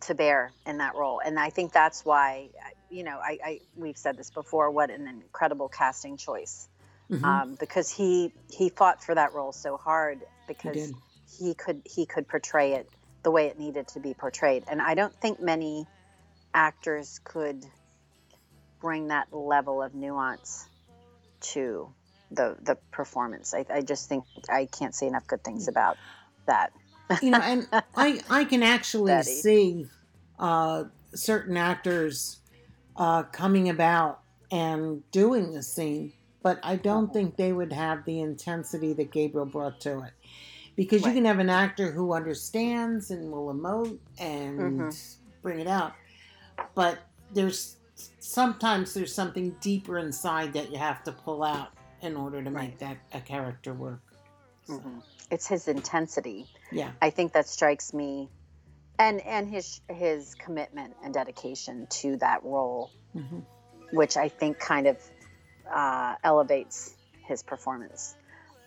to 0.01 0.15
bear 0.15 0.53
in 0.65 0.79
that 0.79 0.95
role. 0.95 1.21
And 1.25 1.39
I 1.39 1.49
think 1.49 1.73
that's 1.73 2.05
why 2.05 2.49
you 2.89 3.03
know 3.03 3.19
I, 3.23 3.37
I 3.45 3.59
we've 3.75 3.97
said 3.97 4.17
this 4.17 4.29
before. 4.31 4.71
What 4.71 4.91
an 4.91 5.07
incredible 5.07 5.69
casting 5.69 6.17
choice 6.17 6.67
Mhm. 7.11 7.23
um, 7.23 7.55
because 7.59 7.89
he 7.89 8.33
he 8.49 8.69
fought 8.69 9.03
for 9.03 9.15
that 9.15 9.33
role 9.33 9.51
so 9.51 9.77
hard 9.77 10.19
because 10.47 10.73
did. 10.75 10.95
he 11.39 11.53
could 11.55 11.81
he 11.85 12.05
could 12.05 12.27
portray 12.27 12.73
it 12.73 12.89
the 13.23 13.31
way 13.31 13.47
it 13.47 13.59
needed 13.59 13.87
to 13.89 13.99
be 13.99 14.13
portrayed 14.13 14.63
and 14.69 14.81
i 14.81 14.95
don't 14.95 15.15
think 15.21 15.39
many 15.41 15.85
actors 16.53 17.19
could 17.23 17.63
bring 18.81 19.07
that 19.07 19.27
level 19.33 19.81
of 19.81 19.93
nuance 19.93 20.67
to 21.41 21.93
the 22.31 22.57
the 22.61 22.77
performance. 22.91 23.53
I, 23.53 23.65
I 23.71 23.81
just 23.81 24.09
think 24.09 24.23
i 24.49 24.65
can't 24.65 24.93
say 24.93 25.07
enough 25.07 25.27
good 25.27 25.43
things 25.43 25.67
about 25.67 25.97
that. 26.47 26.71
You 27.21 27.31
know, 27.31 27.39
and 27.41 27.67
I 27.95 28.19
I 28.29 28.43
can 28.45 28.63
actually 28.63 29.21
see 29.23 29.87
uh, 30.39 30.85
certain 31.13 31.57
actors 31.57 32.39
uh, 32.95 33.23
coming 33.23 33.69
about 33.69 34.19
and 34.51 35.03
doing 35.11 35.53
the 35.53 35.63
scene, 35.63 36.13
but 36.43 36.59
I 36.63 36.75
don't 36.75 37.11
think 37.13 37.35
they 37.35 37.51
would 37.53 37.73
have 37.73 38.05
the 38.05 38.21
intensity 38.21 38.93
that 38.93 39.11
Gabriel 39.11 39.45
brought 39.45 39.79
to 39.81 39.99
it. 40.03 40.11
Because 40.75 41.05
you 41.05 41.13
can 41.13 41.25
have 41.25 41.39
an 41.39 41.49
actor 41.49 41.91
who 41.91 42.13
understands 42.13 43.09
and 43.09 43.31
will 43.31 43.53
emote 43.53 43.97
and 44.19 44.79
Mhm. 44.81 44.97
bring 45.41 45.59
it 45.59 45.67
out, 45.67 45.93
but 46.75 46.99
there's 47.31 47.77
sometimes 48.19 48.93
there's 48.93 49.13
something 49.13 49.55
deeper 49.59 49.97
inside 49.97 50.53
that 50.53 50.71
you 50.71 50.77
have 50.77 51.03
to 51.03 51.11
pull 51.11 51.43
out 51.43 51.69
in 52.01 52.15
order 52.15 52.43
to 52.43 52.49
make 52.49 52.79
that 52.79 52.97
a 53.13 53.19
character 53.19 53.73
work. 53.73 54.01
Mhm. 54.69 55.01
it's 55.31 55.47
his 55.47 55.67
intensity 55.67 56.45
Yeah. 56.71 56.91
i 57.01 57.09
think 57.09 57.33
that 57.33 57.47
strikes 57.47 57.93
me 57.93 58.29
and 58.99 59.21
and 59.21 59.47
his 59.49 59.81
his 59.89 60.35
commitment 60.35 60.95
and 61.03 61.13
dedication 61.13 61.87
to 62.01 62.17
that 62.17 62.43
role 62.43 62.91
hmm 63.13 63.39
which 63.91 64.17
I 64.17 64.27
think 64.29 64.59
kind 64.59 64.87
of 64.87 64.97
uh, 65.73 66.15
elevates 66.23 66.93
his 67.25 67.43
performance. 67.43 68.15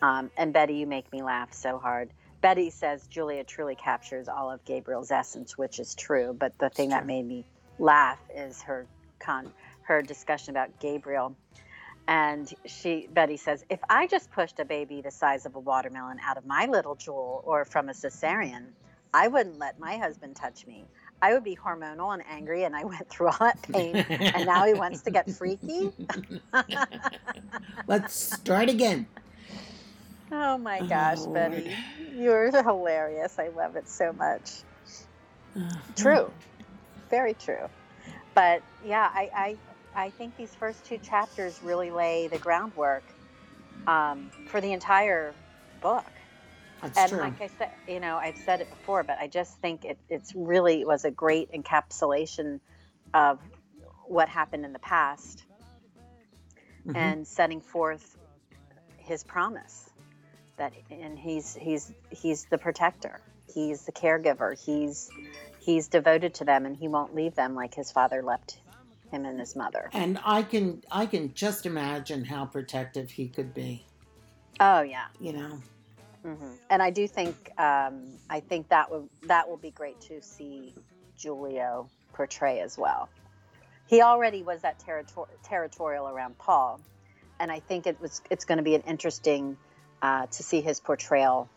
Um, 0.02 0.30
and 0.36 0.52
Betty, 0.52 0.74
you 0.74 0.86
make 0.86 1.12
me 1.12 1.22
laugh 1.22 1.52
so 1.52 1.78
hard. 1.78 2.10
Betty 2.40 2.70
says 2.70 3.06
Julia 3.08 3.44
truly 3.44 3.74
captures 3.74 4.28
all 4.28 4.50
of 4.50 4.64
Gabriel's 4.64 5.10
essence, 5.10 5.58
which 5.58 5.78
is 5.78 5.94
true. 5.94 6.34
But 6.38 6.58
the 6.58 6.70
thing 6.70 6.90
that 6.90 7.06
made 7.06 7.26
me 7.26 7.44
laugh 7.78 8.18
is 8.34 8.62
her 8.62 8.86
con 9.18 9.52
her 9.82 10.00
discussion 10.00 10.52
about 10.52 10.80
Gabriel. 10.80 11.36
And 12.08 12.52
she, 12.66 13.08
Betty 13.12 13.36
says, 13.36 13.64
if 13.70 13.80
I 13.88 14.06
just 14.06 14.30
pushed 14.32 14.58
a 14.58 14.64
baby 14.64 15.00
the 15.00 15.10
size 15.10 15.46
of 15.46 15.54
a 15.54 15.60
watermelon 15.60 16.18
out 16.24 16.36
of 16.36 16.44
my 16.44 16.66
little 16.66 16.96
jewel 16.96 17.42
or 17.46 17.64
from 17.64 17.88
a 17.88 17.92
cesarean, 17.92 18.66
I 19.14 19.28
wouldn't 19.28 19.58
let 19.58 19.78
my 19.78 19.96
husband 19.96 20.36
touch 20.36 20.66
me. 20.66 20.84
I 21.22 21.34
would 21.34 21.44
be 21.44 21.56
hormonal 21.56 22.14
and 22.14 22.22
angry, 22.28 22.64
and 22.64 22.74
I 22.74 22.84
went 22.92 23.08
through 23.08 23.28
all 23.28 23.36
that 23.40 23.62
pain 23.62 23.96
and 23.96 24.46
now 24.46 24.66
he 24.66 24.74
wants 24.74 25.02
to 25.02 25.10
get 25.10 25.30
freaky. 25.30 25.90
Let's 27.86 28.14
start 28.14 28.68
again. 28.68 29.06
Oh 30.32 30.58
my 30.58 30.80
oh, 30.80 30.86
gosh, 30.86 31.18
Oh, 31.20 31.34
Betty, 31.34 31.74
you're 32.16 32.50
hilarious. 32.50 33.38
I 33.38 33.48
love 33.48 33.76
it 33.76 33.88
so 33.88 34.12
much. 34.12 34.50
Uh-huh. 35.56 35.78
True, 35.96 36.30
very 37.10 37.34
true. 37.34 37.68
But 38.34 38.62
yeah, 38.86 39.10
I 39.12 39.56
I, 39.94 40.10
think 40.10 40.36
these 40.36 40.54
first 40.54 40.84
two 40.84 40.98
chapters 40.98 41.60
really 41.62 41.90
lay 41.90 42.28
the 42.28 42.38
groundwork 42.38 43.02
um, 43.86 44.30
for 44.46 44.60
the 44.60 44.72
entire 44.72 45.34
book. 45.80 46.04
That's 46.82 46.98
and 46.98 47.10
true. 47.10 47.20
like 47.20 47.40
I 47.40 47.48
said, 47.58 47.70
you 47.86 48.00
know, 48.00 48.16
I've 48.16 48.38
said 48.38 48.60
it 48.60 48.70
before, 48.70 49.02
but 49.02 49.18
I 49.18 49.26
just 49.26 49.58
think 49.60 49.84
it 49.84 49.98
it's 50.08 50.34
really 50.34 50.84
was 50.84 51.04
a 51.04 51.10
great 51.10 51.52
encapsulation 51.52 52.60
of 53.12 53.38
what 54.06 54.28
happened 54.28 54.64
in 54.64 54.72
the 54.72 54.78
past 54.78 55.44
Mhm. 56.86 56.96
and 56.96 57.26
setting 57.26 57.60
forth 57.60 58.16
his 58.96 59.24
promise 59.24 59.90
that 60.56 60.72
and 60.90 61.18
he's 61.18 61.54
he's 61.54 61.92
he's 62.10 62.44
the 62.46 62.58
protector 62.58 63.20
he's 63.52 63.84
the 63.86 63.92
caregiver 63.92 64.58
he's 64.64 65.10
he's 65.60 65.88
devoted 65.88 66.34
to 66.34 66.44
them 66.44 66.64
and 66.66 66.76
he 66.76 66.88
won't 66.88 67.14
leave 67.14 67.34
them 67.34 67.54
like 67.54 67.74
his 67.74 67.90
father 67.90 68.22
left 68.22 68.59
him 69.10 69.24
and 69.24 69.38
his 69.38 69.54
mother. 69.56 69.90
And 69.92 70.18
I 70.24 70.42
can 70.42 70.82
I 70.90 71.06
can 71.06 71.34
just 71.34 71.66
imagine 71.66 72.24
how 72.24 72.46
protective 72.46 73.10
he 73.10 73.28
could 73.28 73.52
be. 73.54 73.84
oh 74.60 74.82
yeah. 74.82 75.06
You 75.20 75.32
know. 75.34 75.60
hmm 76.22 76.52
and 76.68 76.82
i 76.82 76.90
do 76.90 77.08
think 77.08 77.34
um, 77.58 78.02
i 78.28 78.40
think 78.40 78.68
that 78.68 78.90
will 78.90 79.08
that 79.26 79.48
will 79.48 79.56
be 79.56 79.70
great 79.70 79.98
to 80.02 80.20
see 80.22 80.74
Giulio 81.18 81.88
portray 82.12 82.60
as 82.60 82.76
well. 82.78 83.08
He 83.86 84.02
already 84.02 84.42
was 84.42 84.62
that 84.62 84.78
territor- 84.78 85.28
territorial 85.42 86.08
around 86.08 86.38
paul. 86.38 86.80
And 87.38 87.50
i 87.50 87.60
think 87.60 87.86
it 87.86 88.00
was 88.00 88.20
it's 88.30 88.44
going 88.44 88.58
to 88.58 88.64
be 88.64 88.74
an 88.74 88.82
interesting 88.82 89.56
uh, 90.02 90.26
to 90.26 90.42
see 90.42 90.60
his 90.62 90.80
portrayal 90.80 91.48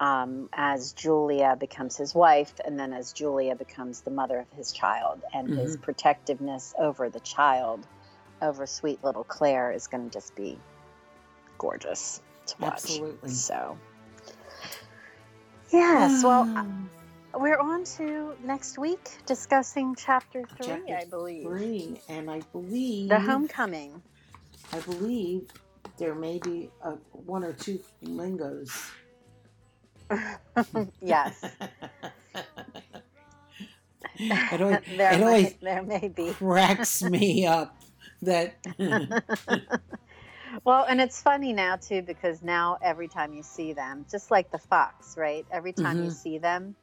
um, 0.00 0.48
as 0.52 0.92
julia 0.94 1.56
becomes 1.58 1.96
his 1.96 2.14
wife 2.14 2.54
and 2.64 2.78
then 2.78 2.92
as 2.92 3.12
julia 3.12 3.54
becomes 3.54 4.00
the 4.00 4.10
mother 4.10 4.38
of 4.38 4.50
his 4.56 4.72
child 4.72 5.22
and 5.32 5.56
his 5.56 5.76
protectiveness 5.76 6.74
over 6.78 7.08
the 7.08 7.20
child 7.20 7.86
over 8.42 8.66
sweet 8.66 9.02
little 9.04 9.24
claire 9.24 9.70
is 9.70 9.86
going 9.86 10.08
to 10.08 10.12
just 10.12 10.34
be 10.34 10.58
gorgeous 11.58 12.20
to 12.46 12.54
watch 12.60 12.72
Absolutely. 12.72 13.30
so 13.30 13.76
Yes, 15.72 16.24
well, 16.24 16.48
uh, 16.56 16.64
we're 17.38 17.58
on 17.58 17.84
to 17.84 18.34
next 18.42 18.78
week 18.78 19.18
discussing 19.26 19.94
chapter 19.94 20.44
three, 20.56 20.66
chapter 20.66 20.96
I 20.96 21.04
believe. 21.04 21.46
three, 21.46 22.00
and 22.08 22.30
I 22.30 22.40
believe 22.52 23.08
The 23.08 23.20
homecoming. 23.20 24.02
I 24.72 24.80
believe 24.80 25.48
there 25.96 26.14
may 26.14 26.38
be 26.38 26.70
a, 26.82 26.92
one 27.12 27.44
or 27.44 27.52
two 27.52 27.80
lingos. 28.02 28.90
Yes. 31.00 31.44
it 34.18 34.60
always, 34.60 34.78
there, 34.96 35.12
it 35.12 35.20
may, 35.20 35.58
there 35.62 35.82
may 35.82 36.08
be. 36.08 36.30
cracks 36.32 37.02
me 37.02 37.46
up 37.46 37.76
that 38.22 38.56
Well, 40.64 40.84
and 40.88 41.00
it's 41.00 41.22
funny 41.22 41.52
now, 41.52 41.76
too, 41.76 42.02
because 42.02 42.42
now 42.42 42.76
every 42.82 43.06
time 43.08 43.32
you 43.32 43.42
see 43.42 43.72
them, 43.72 44.04
just 44.10 44.30
like 44.30 44.50
the 44.50 44.58
fox, 44.58 45.16
right? 45.16 45.46
Every 45.52 45.72
time 45.72 45.98
you 46.02 46.10
Mhm. 46.10 46.12
see 46.12 46.38
them, 46.38 46.74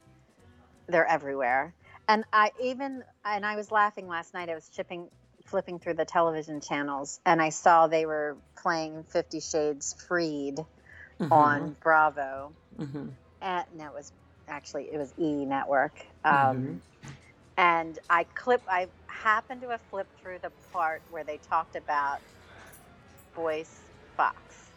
they're 0.88 1.06
everywhere. 1.06 1.74
And 2.08 2.24
I 2.32 2.50
even, 2.62 3.04
and 3.26 3.44
I 3.44 3.56
was 3.56 3.70
laughing 3.70 4.08
last 4.08 4.32
night, 4.32 4.48
I 4.48 4.54
was 4.54 4.68
chipping, 4.70 5.10
flipping 5.44 5.78
through 5.78 5.94
the 5.94 6.06
television 6.06 6.62
channels, 6.62 7.20
and 7.26 7.42
I 7.42 7.50
saw 7.50 7.86
they 7.86 8.06
were 8.06 8.38
playing 8.56 9.04
Fifty 9.04 9.40
Shades 9.40 9.94
Freed 10.08 10.64
on 11.30 11.76
Bravo. 11.82 12.54
Mhm, 12.78 13.16
and 13.42 13.64
no, 13.74 13.86
it 13.86 13.94
was 13.94 14.12
actually 14.48 14.88
it 14.92 14.98
was 14.98 15.12
E 15.18 15.44
Network. 15.44 16.06
Um, 16.24 16.56
mhm. 16.56 16.80
And 17.56 17.98
I 18.10 18.24
clip 18.24 18.62
I 18.68 18.88
happened 19.08 19.62
to 19.62 19.70
have 19.70 19.80
flipped 19.90 20.18
through 20.20 20.38
the 20.42 20.52
part 20.72 21.02
where 21.10 21.24
they 21.24 21.38
talked 21.38 21.76
about 21.76 22.20
voice 23.34 23.80
Fox, 24.16 24.72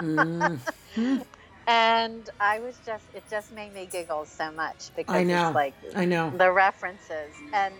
Mhm. 0.00 0.60
and 1.66 2.30
I 2.40 2.60
was 2.60 2.78
just 2.80 3.06
it 3.14 3.24
just 3.30 3.52
made 3.52 3.72
me 3.74 3.86
giggle 3.86 4.26
so 4.26 4.50
much 4.52 4.90
because 4.96 5.14
I 5.14 5.24
know. 5.24 5.46
it's 5.46 5.54
like 5.54 5.74
I 5.96 6.04
know. 6.04 6.34
the 6.38 6.52
references, 6.52 7.42
and 7.52 7.74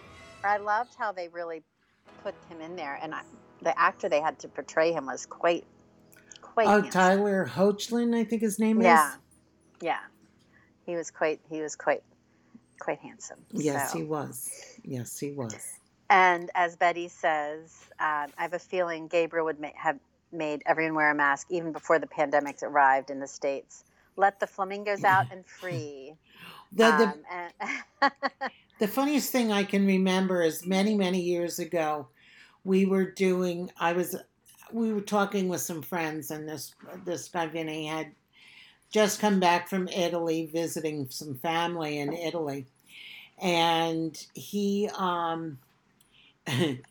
I 0.45 0.59
loved 0.59 0.95
how 0.99 1.13
they 1.13 1.29
really 1.29 1.63
put 2.23 2.35
him 2.49 2.61
in 2.61 2.77
there, 2.77 2.99
and 3.03 3.15
I, 3.15 3.23
the 3.63 3.79
actor 3.79 4.09
they 4.09 4.21
had 4.21 4.39
to 4.41 4.49
portray 4.49 4.93
him 4.93 5.07
was 5.07 5.27
quite 5.27 5.65
quite 6.41 6.69
Oh, 6.69 6.81
handsome. 6.83 6.91
Tyler 6.93 7.47
Hoechlin, 7.47 8.15
I 8.17 8.25
think 8.25 8.43
his 8.43 8.59
name 8.59 8.81
is. 8.81 8.85
Yeah, 8.85 9.09
is. 9.09 9.19
Yeah, 9.81 10.01
he 10.85 10.97
was 10.97 11.11
quite 11.11 11.41
he 11.51 11.61
was 11.61 11.77
quite 11.77 12.03
quite 12.79 12.99
handsome. 12.99 13.39
Yes, 13.53 13.93
so. 13.93 13.99
he 13.99 14.05
was. 14.05 14.51
Yes, 14.85 15.19
he 15.19 15.33
was. 15.33 15.55
And 16.09 16.51
as 16.55 16.77
Betty 16.77 17.09
says, 17.09 17.75
um, 17.99 18.31
I 18.39 18.43
have 18.43 18.53
a 18.53 18.59
feeling 18.59 19.09
Gabriel 19.09 19.47
would 19.47 19.61
ma- 19.61 19.71
have 19.75 19.99
made 20.33 20.63
everyone 20.67 20.95
wear 20.95 21.11
a 21.11 21.15
mask 21.15 21.49
even 21.51 21.73
before 21.73 21.99
the 21.99 22.07
pandemic 22.07 22.63
arrived 22.63 23.11
in 23.11 23.19
the 23.19 23.27
states. 23.27 23.85
Let 24.17 24.39
the 24.39 24.47
flamingos 24.47 25.05
out 25.05 25.27
and 25.31 25.45
free. 25.47 26.15
The, 26.73 26.83
the, 26.83 27.05
Um, 27.05 27.23
and 27.31 28.13
The 28.79 28.89
funniest 28.89 29.31
thing 29.31 29.53
I 29.53 29.65
can 29.65 29.87
remember 29.87 30.43
is 30.43 30.67
many, 30.67 30.95
many 30.95 31.21
years 31.21 31.59
ago, 31.59 32.09
we 32.65 32.85
were 32.85 33.11
doing. 33.11 33.71
I 33.79 33.93
was, 33.93 34.17
we 34.71 34.93
were 34.93 35.01
talking 35.01 35.49
with 35.49 35.63
some 35.63 35.81
friends, 35.81 36.31
and 36.31 36.47
this 36.47 36.75
this 37.05 37.29
guy 37.29 37.47
Vinny 37.47 37.87
had 37.87 38.13
just 38.91 39.21
come 39.21 39.41
back 39.41 39.69
from 39.69 39.89
Italy, 39.89 40.49
visiting 40.53 41.09
some 41.11 41.35
family 41.35 41.99
in 41.99 42.13
Italy, 42.13 42.67
and 43.39 44.27
he 44.35 44.89
um 44.97 45.59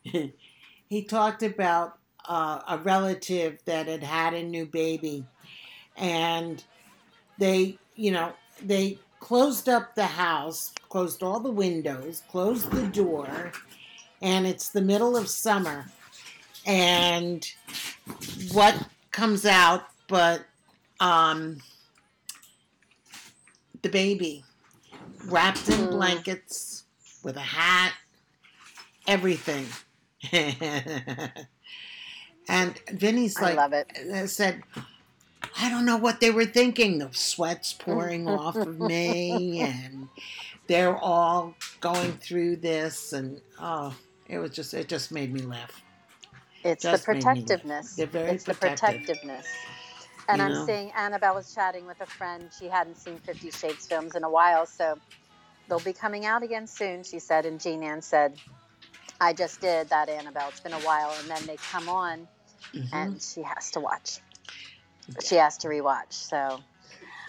he 0.89 1.03
talked 1.03 1.43
about 1.43 1.97
uh, 2.27 2.59
a 2.67 2.77
relative 2.79 3.59
that 3.65 3.87
had 3.87 4.03
had 4.03 4.33
a 4.33 4.43
new 4.43 4.65
baby, 4.65 5.25
and 5.95 6.63
they, 7.37 7.77
you 7.95 8.11
know, 8.11 8.33
they 8.63 8.99
closed 9.19 9.69
up 9.69 9.95
the 9.95 10.05
house, 10.05 10.71
closed 10.89 11.23
all 11.23 11.39
the 11.39 11.51
windows, 11.51 12.23
closed 12.29 12.69
the 12.71 12.87
door, 12.87 13.51
and 14.21 14.45
it's 14.45 14.69
the 14.69 14.81
middle 14.81 15.15
of 15.15 15.29
summer. 15.29 15.85
And 16.65 17.47
what 18.51 18.87
comes 19.11 19.45
out 19.45 19.83
but 20.07 20.45
um, 20.99 21.57
the 23.86 23.91
baby 23.91 24.43
wrapped 25.27 25.69
in 25.69 25.86
Mm. 25.86 25.89
blankets 25.89 26.86
with 27.23 27.38
a 27.38 27.41
hat, 27.41 27.93
everything. 29.07 29.67
and 32.49 32.79
Vinny's 32.91 33.41
I 33.41 33.49
love 33.51 33.73
it. 33.73 33.91
I 34.13 34.25
said, 34.27 34.63
I 35.59 35.69
don't 35.69 35.86
know 35.86 35.97
what 35.97 36.19
they 36.21 36.31
were 36.31 36.45
thinking. 36.45 36.99
The 36.99 37.09
sweat's 37.13 37.73
pouring 37.73 38.27
off 38.27 38.65
of 38.65 38.79
me, 38.79 39.61
and 39.61 40.09
they're 40.67 40.97
all 40.97 41.57
going 41.81 42.13
through 42.13 42.57
this, 42.57 43.13
and 43.13 43.41
oh, 43.59 43.95
it 44.27 44.39
was 44.39 44.51
just 44.51 44.73
it 44.73 44.89
just 44.89 45.11
made 45.11 45.33
me 45.33 45.41
laugh. 45.41 45.83
It's 46.63 46.88
Just 46.91 46.91
the 46.91 46.99
made 47.11 47.29
me 47.29 47.43
laugh. 47.43 47.61
protectiveness. 47.61 47.97
They're 47.97 48.07
very 48.07 48.31
it's 48.31 48.45
the 48.45 48.55
protectiveness. 48.55 49.47
And 50.28 50.39
You 50.39 50.45
I'm 50.47 50.53
know? 50.53 50.65
seeing 50.65 50.91
Annabelle 50.91 51.36
was 51.36 51.53
chatting 51.53 51.86
with 51.86 52.01
a 52.01 52.05
friend. 52.05 52.49
She 52.57 52.67
hadn't 52.67 52.97
seen 52.97 53.17
Fifty 53.19 53.51
Shades 53.51 53.86
films 53.86 54.15
in 54.15 54.23
a 54.23 54.30
while, 54.30 54.65
so 54.65 54.97
they'll 55.69 55.80
be 55.80 55.93
coming 55.93 56.26
out 56.26 56.41
again 56.43 56.67
soon. 56.67 57.03
She 57.03 57.19
said, 57.19 57.45
and 57.45 57.59
Jean 57.59 57.84
Ann 57.84 58.01
said, 58.01 58.34
"I 59.21 59.34
just 59.34 59.61
did 59.61 59.89
that, 59.89 60.09
Annabelle. 60.09 60.49
It's 60.49 60.59
been 60.61 60.73
a 60.73 60.80
while." 60.80 61.13
And 61.19 61.30
then 61.30 61.45
they 61.45 61.57
come 61.57 61.89
on, 61.89 62.28
Mhm. 62.73 62.89
and 62.91 63.21
she 63.21 63.43
has 63.43 63.71
to 63.71 63.80
watch. 63.80 64.19
She 65.23 65.36
has 65.36 65.57
to 65.59 65.67
rewatch. 65.67 66.13
So 66.13 66.59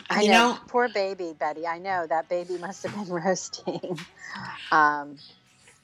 I 0.08 0.22
You 0.22 0.30
know, 0.30 0.52
know- 0.52 0.58
poor 0.68 0.88
baby 0.88 1.34
Betty. 1.38 1.66
I 1.66 1.78
know 1.78 2.06
that 2.06 2.28
baby 2.30 2.56
must 2.58 2.82
have 2.84 2.94
been 2.94 3.08
roasting. 3.24 3.98
um, 4.72 5.18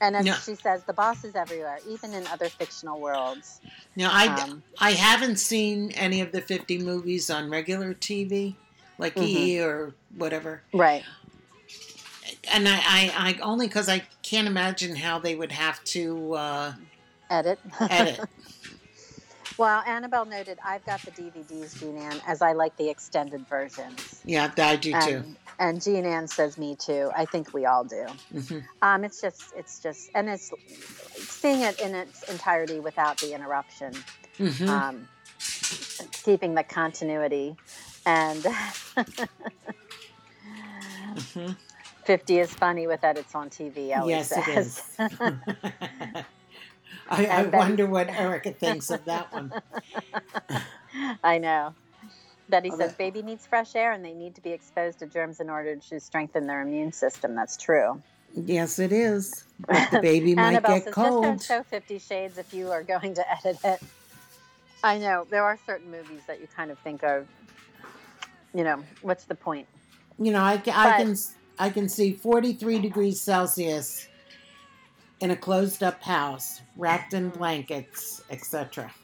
and 0.03 0.15
as 0.17 0.25
No. 0.25 0.33
she 0.33 0.55
says, 0.55 0.83
the 0.83 0.93
boss 0.93 1.23
is 1.23 1.35
everywhere, 1.35 1.79
even 1.87 2.13
in 2.13 2.27
other 2.27 2.49
fictional 2.49 2.99
worlds. 2.99 3.61
Now 3.95 4.09
I 4.11 4.25
Um, 4.27 4.63
I 4.79 4.91
haven't 4.91 5.37
seen 5.37 5.91
any 5.91 6.19
of 6.21 6.31
the 6.31 6.41
fifty 6.41 6.77
movies 6.77 7.29
on 7.29 7.49
regular 7.49 7.93
TV, 7.93 8.55
like 8.97 9.17
E 9.17 9.59
or 9.61 9.95
whatever, 10.17 10.61
right. 10.73 11.03
and 12.51 12.67
I 12.67 12.75
I, 12.75 13.13
I 13.29 13.39
only 13.41 13.67
because 13.67 13.87
I 13.89 13.99
can't 14.21 14.47
imagine 14.47 14.95
how 14.95 15.19
they 15.19 15.35
would 15.35 15.51
have 15.51 15.83
to 15.85 16.33
uh, 16.33 16.73
Edit. 17.29 17.59
edit. 17.79 18.19
well, 19.57 19.81
Annabelle 19.87 20.25
noted, 20.25 20.59
I've 20.65 20.85
got 20.85 21.01
the 21.01 21.11
DVDs, 21.11 21.79
Jean 21.79 21.97
Ann, 21.97 22.21
as 22.27 22.41
I 22.41 22.51
like 22.53 22.75
the 22.77 22.89
extended 22.89 23.47
versions. 23.47 24.21
yeah, 24.25 24.51
I 24.57 24.75
do 24.75 24.91
too. 24.91 24.97
And, 24.97 25.35
and 25.59 25.81
Jean 25.81 26.05
Ann 26.05 26.27
says, 26.27 26.57
me 26.57 26.75
too. 26.75 27.11
I 27.15 27.25
think 27.25 27.53
we 27.53 27.65
all 27.65 27.83
do. 27.83 28.05
hmm 28.31 28.59
Um, 28.81 29.03
it's 29.03 29.21
just, 29.21 29.53
it's 29.55 29.79
just, 29.79 30.09
and 30.13 30.29
it's 30.29 30.51
seeing 31.27 31.61
it 31.61 31.79
in 31.79 31.95
its 31.95 32.23
entirety 32.29 32.79
without 32.79 33.17
the 33.19 33.33
interruption, 33.33 33.93
hmm 34.37 34.69
um, 34.69 35.07
keeping 36.23 36.53
the 36.55 36.63
continuity. 36.63 37.55
And 38.05 38.45
hmm 41.35 41.51
50 42.05 42.39
is 42.39 42.51
funny 42.51 42.87
with 42.87 43.03
edits 43.03 43.33
on 43.35 43.49
TV, 43.49 43.89
Yes, 44.07 44.31
it 44.31 44.45
says. 44.45 44.81
is. 44.99 45.09
I, 47.09 47.25
I 47.27 47.43
wonder 47.43 47.85
what 47.85 48.09
Erica 48.09 48.51
thinks 48.51 48.89
of 48.89 49.05
that 49.05 49.31
one. 49.33 49.53
I 51.23 51.37
know. 51.37 51.75
Betty 52.53 52.69
Oh, 52.71 52.77
says 52.77 52.93
baby 52.93 53.23
needs 53.23 53.47
fresh 53.47 53.75
air 53.75 53.93
and 53.93 54.05
they 54.05 54.13
need 54.13 54.35
to 54.35 54.41
be 54.41 54.51
exposed 54.51 54.99
to 54.99 55.07
germs 55.07 55.39
in 55.39 55.49
order 55.49 55.75
to 55.75 55.99
strengthen 55.99 56.45
their 56.45 56.61
immune 56.61 56.91
system. 56.91 57.33
That's 57.33 57.57
true. 57.57 57.99
Yes, 58.35 58.77
it 58.77 58.91
is. 58.91 59.45
But 59.65 59.89
the 59.89 59.99
baby 60.03 60.35
might 60.35 60.49
Annabelle 60.49 60.75
get 60.75 60.83
says 60.83 60.93
cold. 60.93 61.23
just 61.23 61.47
don't 61.49 61.57
show 61.57 61.63
Fifty 61.63 61.97
Shades 61.97 62.37
if 62.37 62.53
you 62.53 62.69
are 62.69 62.83
going 62.83 63.15
to 63.15 63.23
edit 63.39 63.57
it. 63.63 63.79
I 64.83 64.99
know 64.99 65.25
there 65.31 65.43
are 65.43 65.57
certain 65.65 65.89
movies 65.89 66.21
that 66.27 66.39
you 66.41 66.47
kind 66.55 66.69
of 66.69 66.77
think 66.79 67.03
of. 67.03 67.27
You 68.53 68.63
know, 68.63 68.83
what's 69.01 69.23
the 69.23 69.33
point? 69.33 69.67
You 70.19 70.31
know, 70.31 70.41
I, 70.41 70.53
I 70.53 70.57
But- 70.57 70.97
can 70.97 71.15
I 71.57 71.69
can 71.71 71.89
see 71.89 72.11
43 72.13 72.77
degrees 72.77 73.19
Celsius 73.19 74.07
in 75.21 75.31
a 75.31 75.35
closed 75.35 75.81
up 75.81 76.03
house, 76.03 76.61
wrapped 76.77 77.15
in 77.15 77.29
blankets, 77.29 78.21
etc. 78.29 78.91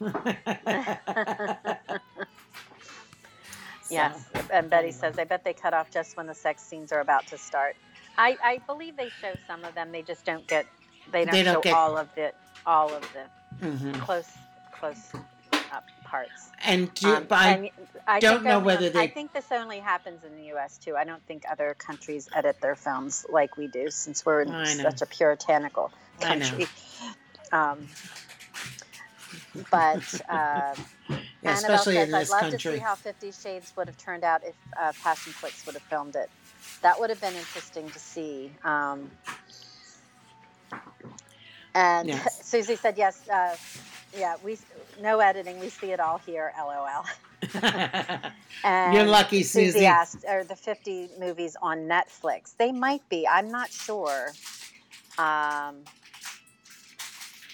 Yes, 3.90 4.24
and 4.52 4.70
Betty 4.70 4.92
says 4.92 5.18
I 5.18 5.24
bet 5.24 5.44
they 5.44 5.52
cut 5.52 5.74
off 5.74 5.90
just 5.90 6.16
when 6.16 6.26
the 6.26 6.34
sex 6.34 6.62
scenes 6.62 6.92
are 6.92 7.00
about 7.00 7.26
to 7.28 7.38
start. 7.38 7.76
I, 8.18 8.36
I 8.42 8.58
believe 8.66 8.96
they 8.96 9.08
show 9.20 9.34
some 9.46 9.64
of 9.64 9.74
them. 9.74 9.92
They 9.92 10.02
just 10.02 10.24
don't 10.24 10.46
get. 10.46 10.66
They 11.12 11.24
don't, 11.24 11.32
They 11.32 11.42
don't 11.42 11.54
show 11.54 11.60
get- 11.62 11.74
all 11.74 11.96
of 11.96 12.08
the 12.14 12.32
all 12.66 12.92
of 12.92 13.04
the 13.12 13.66
hmm 13.66 13.92
close 14.00 14.30
close 14.72 15.12
up 15.72 15.84
parts. 16.04 16.50
And 16.64 16.92
do, 16.94 17.14
Um, 17.14 17.24
but 17.28 17.38
I, 17.38 17.48
and 17.52 17.70
I 18.06 18.20
don't 18.20 18.42
know 18.44 18.56
only- 18.56 18.66
whether 18.66 18.90
they. 18.90 19.00
I 19.00 19.06
think 19.08 19.32
this 19.32 19.46
only 19.50 19.78
happens 19.78 20.24
in 20.24 20.36
the 20.36 20.44
U.S. 20.48 20.78
too. 20.78 20.96
I 20.96 21.04
don't 21.04 21.24
think 21.26 21.44
other 21.50 21.74
countries 21.78 22.28
edit 22.34 22.60
their 22.60 22.76
films 22.76 23.24
like 23.28 23.56
we 23.56 23.66
do, 23.68 23.90
since 23.90 24.24
we're 24.26 24.42
in 24.42 24.66
such 24.66 25.00
a 25.02 25.06
puritanical 25.06 25.90
I 26.22 26.34
know. 26.36 26.46
country. 26.48 26.66
Um, 27.52 27.88
but 29.72 30.20
uh, 30.28 30.74
yeah, 31.42 31.50
Annabelle 31.50 31.74
especially 31.76 31.94
says, 31.94 32.08
in 32.08 32.14
"I'd 32.14 32.20
this 32.20 32.30
love 32.30 32.40
to 32.50 32.58
see 32.58 32.78
how 32.78 32.94
Fifty 32.94 33.32
Shades 33.32 33.72
would 33.76 33.86
have 33.86 33.98
turned 33.98 34.24
out 34.24 34.42
if 34.44 34.54
uh, 34.78 34.92
Passionflix 35.02 35.66
would 35.66 35.74
have 35.74 35.82
filmed 35.84 36.16
it. 36.16 36.30
That 36.82 36.98
would 37.00 37.10
have 37.10 37.20
been 37.20 37.34
interesting 37.34 37.90
to 37.90 37.98
see." 37.98 38.50
Um, 38.64 39.10
and 41.74 42.08
Yes. 42.08 42.40
Susie 42.46 42.76
said, 42.76 42.96
"Yes, 42.98 43.28
uh, 43.28 43.56
yeah, 44.16 44.36
we 44.42 44.58
no 45.00 45.20
editing. 45.20 45.58
We 45.60 45.68
see 45.70 45.92
it 45.92 46.00
all 46.00 46.18
here. 46.18 46.52
LOL." 46.58 47.04
And 48.62 48.94
You're 48.94 49.06
lucky, 49.06 49.42
Susie. 49.42 49.86
asked, 49.86 50.26
"Are 50.28 50.44
the 50.44 50.54
50 50.56 51.08
movies 51.18 51.56
on 51.62 51.88
Netflix? 51.88 52.54
They 52.58 52.72
might 52.72 53.08
be. 53.08 53.26
I'm 53.26 53.48
not 53.48 53.70
sure." 53.70 54.32
Um, 55.16 55.76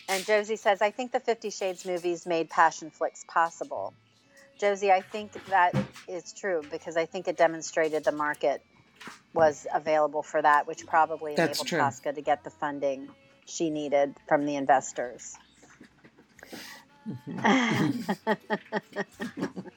and 0.09 0.25
Josie 0.25 0.57
says, 0.57 0.83
"I 0.83 0.91
think 0.91 1.13
the 1.13 1.21
Fifty 1.21 1.51
Shades 1.51 1.85
movies 1.85 2.27
made 2.27 2.51
Passionflix 2.51 3.27
possible." 3.27 3.95
Josie, 4.59 4.91
I 4.91 5.03
think 5.03 5.33
that 5.47 5.75
is 6.09 6.33
true 6.33 6.63
because 6.71 6.97
I 6.97 7.05
think 7.05 7.29
it 7.29 7.37
demonstrated 7.37 8.05
the 8.05 8.13
market 8.13 8.63
was 9.35 9.67
available 9.73 10.23
for 10.23 10.41
that, 10.41 10.67
which 10.67 10.87
probably 10.87 11.35
That's 11.35 11.59
enabled 11.59 11.69
true. 11.69 11.79
Tosca 11.79 12.13
to 12.15 12.23
get 12.23 12.43
the 12.43 12.51
funding 12.51 13.09
she 13.45 13.69
needed 13.71 14.15
from 14.27 14.47
the 14.47 14.57
investors. 14.57 15.37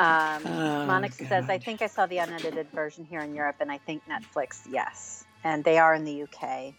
Um, 0.00 0.42
Oh, 0.46 0.86
Monica 0.86 1.26
says, 1.26 1.50
I 1.50 1.58
think 1.58 1.82
I 1.82 1.86
saw 1.86 2.06
the 2.06 2.18
unedited 2.18 2.70
version 2.70 3.04
here 3.04 3.20
in 3.20 3.34
Europe, 3.34 3.56
and 3.60 3.70
I 3.70 3.76
think 3.76 4.02
Netflix, 4.08 4.62
yes. 4.66 5.26
And 5.44 5.62
they 5.62 5.76
are 5.76 5.94
in 5.94 6.06
the 6.06 6.22
UK. 6.22 6.72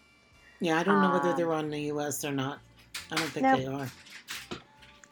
Yeah, 0.62 0.78
I 0.78 0.82
don't 0.84 1.00
know 1.02 1.10
whether 1.10 1.30
um, 1.30 1.36
they're 1.36 1.52
on 1.52 1.70
the 1.70 1.80
U.S. 1.92 2.24
or 2.24 2.32
not. 2.32 2.60
I 3.10 3.16
don't 3.16 3.28
think 3.28 3.42
No. 3.44 3.56
they 3.56 3.66
are. 3.66 3.88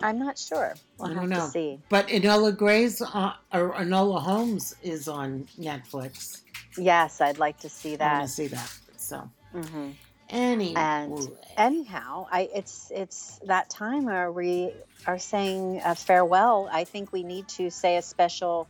I'm 0.02 0.18
not 0.18 0.38
sure. 0.38 0.74
We'll 0.98 1.10
I 1.10 1.12
have 1.12 1.20
don't 1.22 1.28
know. 1.28 1.44
to 1.44 1.50
see. 1.50 1.78
But 1.90 2.08
Enola 2.08 2.56
Gray's 2.56 3.02
uh, 3.02 3.32
or 3.52 3.74
Enola 3.74 4.20
Holmes 4.22 4.74
is 4.82 5.08
on 5.08 5.46
Netflix. 5.58 6.40
Yes, 6.78 7.20
I'd 7.20 7.38
like 7.38 7.58
to 7.60 7.68
see 7.68 7.96
that. 7.96 8.10
I 8.14 8.18
want 8.18 8.28
to 8.28 8.34
see 8.34 8.46
that. 8.46 8.72
So 8.96 9.28
Mm-hmm. 9.54 9.88
anyway, 10.30 10.74
And 10.80 11.28
anyhow, 11.56 12.26
I 12.30 12.48
it's 12.54 12.90
it's 12.94 13.40
that 13.46 13.68
time 13.68 14.04
where 14.04 14.30
we 14.30 14.72
are 15.06 15.18
saying 15.18 15.80
farewell. 15.96 16.68
I 16.72 16.84
think 16.84 17.12
we 17.12 17.22
need 17.24 17.48
to 17.48 17.70
say 17.70 17.96
a 17.96 18.02
special 18.02 18.68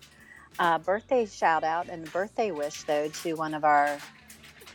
uh, 0.59 0.78
birthday 0.78 1.26
shout 1.26 1.62
out 1.62 1.89
and 1.89 2.11
birthday 2.12 2.51
wish 2.51 2.83
though 2.85 3.09
to 3.22 3.35
one 3.35 3.55
of 3.55 3.64
our 3.64 3.99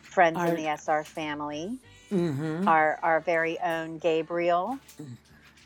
friends 0.04 0.38
Our- 0.38 0.50
in 0.50 0.56
the 0.64 0.68
SR 0.78 1.04
family, 1.04 1.80
hmm 2.16 2.68
our 2.68 2.98
our 3.04 3.20
very 3.20 3.60
own 3.60 3.98
Gabriel. 3.98 4.80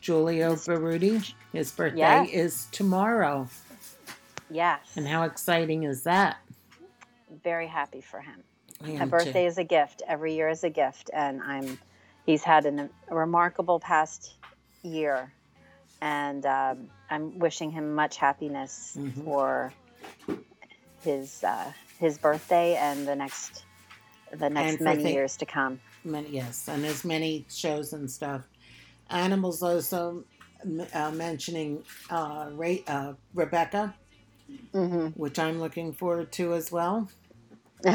Giulio 0.02 0.56
Berruti. 0.56 1.34
His 1.54 1.72
birthday 1.72 2.24
is 2.32 2.68
tomorrow. 2.72 3.48
Yes. 4.50 4.80
And 4.96 5.08
how 5.08 5.24
exciting 5.24 5.84
is 5.84 6.04
that? 6.04 6.38
Very 7.44 7.68
happy 7.68 8.02
for 8.02 8.22
him. 8.22 8.44
A 9.02 9.06
birthday 9.06 9.44
too. 9.44 9.48
is 9.48 9.58
a 9.58 9.64
gift. 9.64 10.02
Every 10.08 10.34
year 10.36 10.50
is 10.50 10.64
a 10.64 10.70
gift, 10.70 11.10
and 11.14 11.42
I'm. 11.42 11.78
He's 12.26 12.44
had 12.44 12.66
an, 12.66 12.90
a 13.10 13.16
remarkable 13.16 13.80
past 13.80 14.34
year, 14.84 15.32
and 16.02 16.46
um, 16.46 16.90
I'm 17.10 17.38
wishing 17.40 17.72
him 17.72 17.94
much 17.94 18.18
happiness 18.18 18.96
Mhm. 18.98 19.24
for 19.26 19.74
his 21.04 21.44
uh, 21.44 21.72
his 22.00 22.18
birthday 22.18 22.76
and 22.76 23.08
the 23.08 23.16
next 23.16 23.64
the 24.32 24.50
next 24.50 24.76
And 24.76 24.82
many 24.82 25.04
thi- 25.04 25.14
years 25.14 25.38
to 25.38 25.46
come. 25.46 25.80
Many, 26.04 26.30
yes, 26.30 26.68
and 26.68 26.84
there's 26.84 27.04
many 27.06 27.46
shows 27.50 27.94
and 27.94 28.10
stuff. 28.10 28.42
Animals 29.10 29.62
also 29.62 30.24
uh, 30.94 31.12
mentioning 31.12 31.84
uh, 32.10 32.50
Ray, 32.54 32.84
uh, 32.88 33.14
Rebecca, 33.34 33.96
hmm 34.74 35.08
which 35.16 35.40
I'm 35.40 35.60
looking 35.60 35.94
forward 35.94 36.32
to 36.34 36.54
as 36.54 36.72
well. 36.72 37.10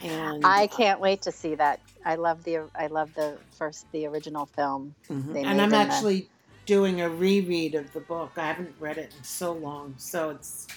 And 0.00 0.44
I 0.44 0.66
can't 0.68 1.00
wait 1.00 1.22
to 1.22 1.32
see 1.32 1.54
that. 1.56 1.80
I 2.04 2.14
love 2.14 2.44
the 2.44 2.60
I 2.74 2.86
love 2.86 3.12
the 3.14 3.36
first 3.58 3.90
the 3.92 4.06
original 4.06 4.46
film. 4.46 4.94
Mhm. 5.10 5.34
and 5.34 5.48
I'm 5.48 5.58
in 5.60 5.70
the- 5.70 5.76
actually 5.76 6.28
doing 6.66 7.00
a 7.00 7.08
reread 7.08 7.74
of 7.74 7.92
the 7.92 8.00
book. 8.00 8.32
I 8.36 8.46
haven't 8.46 8.74
read 8.78 8.98
it 8.98 9.12
in 9.16 9.24
so 9.24 9.52
long, 9.52 9.94
so 9.98 10.30
it's 10.30 10.68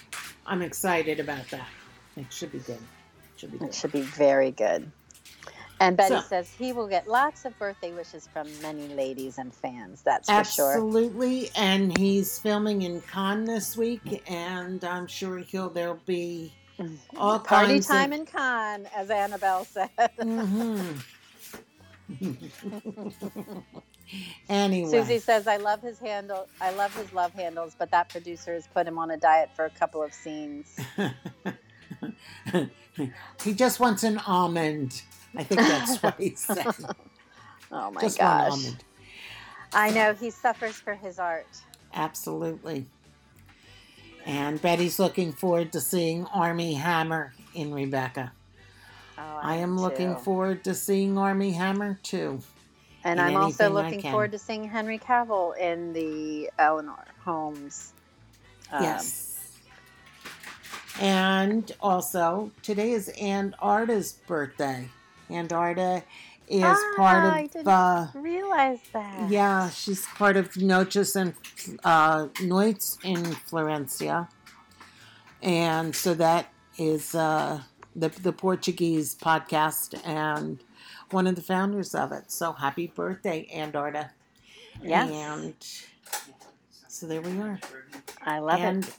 I'm 0.46 0.62
excited 0.62 1.20
about 1.20 1.48
that. 1.50 1.68
It 2.16 2.32
should 2.32 2.50
be 2.52 2.58
good. 2.58 2.78
Should 3.36 3.52
be 3.52 3.58
good. 3.58 3.68
It 3.68 3.74
should 3.74 3.92
be 3.92 4.00
very 4.00 4.50
good. 4.50 4.90
And 5.82 5.96
Betty 5.96 6.14
So- 6.14 6.20
says 6.20 6.48
he 6.56 6.72
will 6.72 6.86
get 6.86 7.08
lots 7.08 7.44
of 7.44 7.58
birthday 7.58 7.92
wishes 7.92 8.28
from 8.32 8.46
many 8.62 8.86
ladies 8.88 9.38
and 9.38 9.52
fans. 9.52 10.02
That's 10.02 10.30
for 10.30 10.44
sure. 10.44 10.72
Absolutely, 10.74 11.50
and 11.56 11.98
he's 11.98 12.38
filming 12.38 12.82
in 12.82 13.00
Cannes 13.02 13.46
this 13.46 13.76
week, 13.76 14.22
and 14.30 14.84
I'm 14.84 15.08
sure 15.08 15.38
he'll 15.38 15.70
there'll 15.70 15.98
be 16.06 16.54
all 17.16 17.40
Party 17.40 17.80
time 17.80 18.12
of, 18.12 18.20
in 18.20 18.26
Cannes, 18.26 18.86
as 18.94 19.10
Annabelle 19.10 19.64
said. 19.64 19.90
Mhm. 20.18 21.02
anyway, 24.48 24.90
Susie 24.90 25.18
says, 25.18 25.48
"I 25.48 25.56
love 25.56 25.82
his 25.82 25.98
handle. 25.98 26.46
I 26.60 26.70
love 26.70 26.94
his 26.94 27.12
love 27.12 27.32
handles, 27.32 27.74
but 27.76 27.90
that 27.90 28.08
producer 28.08 28.54
has 28.54 28.68
put 28.68 28.86
him 28.86 28.98
on 28.98 29.10
a 29.10 29.16
diet 29.16 29.50
for 29.56 29.64
a 29.64 29.70
couple 29.70 30.00
of 30.00 30.14
scenes." 30.14 30.76
he 33.42 33.52
just 33.52 33.80
wants 33.80 34.04
an 34.04 34.18
almond. 34.18 35.02
I 35.36 35.44
think 35.44 35.60
that's 35.60 36.02
what 36.02 36.18
he 36.18 36.34
said. 36.34 36.66
Oh 37.74 37.90
my 37.90 38.02
just 38.02 38.20
one 38.20 38.50
gosh! 38.50 38.70
I 39.72 39.90
know 39.90 40.12
he 40.12 40.28
suffers 40.28 40.74
for 40.74 40.94
his 40.94 41.18
art. 41.18 41.46
Absolutely. 41.94 42.84
And 44.26 44.60
Betty's 44.60 44.98
looking 44.98 45.32
forward 45.32 45.72
to 45.72 45.80
seeing 45.80 46.26
Armie 46.26 46.74
Hammer 46.74 47.32
in 47.54 47.72
Rebecca. 47.72 48.32
Oh, 49.18 49.22
I 49.22 49.54
I, 49.54 49.56
am 49.56 49.78
looking 49.78 50.16
forward 50.16 50.64
to 50.64 50.74
seeing 50.74 51.18
Armie 51.18 51.52
Hammer 51.52 51.98
too. 52.02 52.40
and 53.04 53.20
I'm 53.20 53.36
also 53.36 53.70
looking 53.70 54.02
forward 54.02 54.32
to 54.32 54.38
seeing 54.38 54.68
Henry 54.68 54.98
Cavill 54.98 55.56
in 55.56 55.92
the 55.92 56.50
Eleanor 56.58 57.04
Holmes. 57.24 57.94
um, 58.70 58.82
yes. 58.82 59.58
And 61.00 61.72
also, 61.80 62.50
today 62.62 62.92
is 62.92 63.08
Aunt 63.20 63.54
Arda's 63.60 64.12
birthday. 64.12 64.88
Aunt 65.32 65.52
Arda 65.52 66.02
is 66.48 66.64
Ah, 66.64 66.92
part 66.96 67.24
I 67.24 67.40
of 67.42 67.50
didn't 67.52 67.68
uh, 67.68 68.06
realize 68.14 68.80
that. 68.92 69.30
Yeah, 69.30 69.70
she's 69.70 70.04
part 70.06 70.36
of 70.36 70.56
Noches 70.56 71.16
and 71.16 71.34
uh, 71.84 72.26
Noites 72.42 72.98
in 73.04 73.22
Florencia, 73.48 74.28
and 75.42 75.94
so 75.94 76.14
that 76.14 76.52
is 76.78 77.14
uh, 77.14 77.62
the 77.96 78.08
the 78.08 78.32
Portuguese 78.32 79.14
podcast 79.14 79.98
and 80.06 80.60
one 81.10 81.26
of 81.26 81.34
the 81.36 81.42
founders 81.42 81.94
of 81.94 82.12
it. 82.12 82.30
So 82.30 82.52
happy 82.52 82.86
birthday, 82.88 83.48
Andarta! 83.54 84.10
Yes. 84.82 85.10
And 85.10 85.54
so 86.88 87.06
there 87.06 87.20
we 87.20 87.38
are, 87.40 87.58
I 88.24 88.38
love 88.38 88.60
and 88.60 88.84
it. 88.84 88.94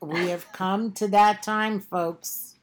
we 0.00 0.28
have 0.28 0.50
come 0.52 0.92
to 0.92 1.08
that 1.08 1.42
time, 1.42 1.80
folks. 1.80 2.53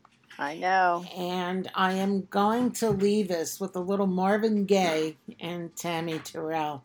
I 0.42 0.56
know. 0.58 1.06
And 1.16 1.70
I 1.76 1.94
am 1.94 2.26
going 2.26 2.72
to 2.74 2.90
leave 2.90 3.30
us 3.30 3.60
with 3.60 3.76
a 3.76 3.80
little 3.80 4.08
Marvin 4.08 4.66
Gaye 4.66 5.18
and 5.40 5.76
Tammi 5.76 6.18
Terrell 6.20 6.84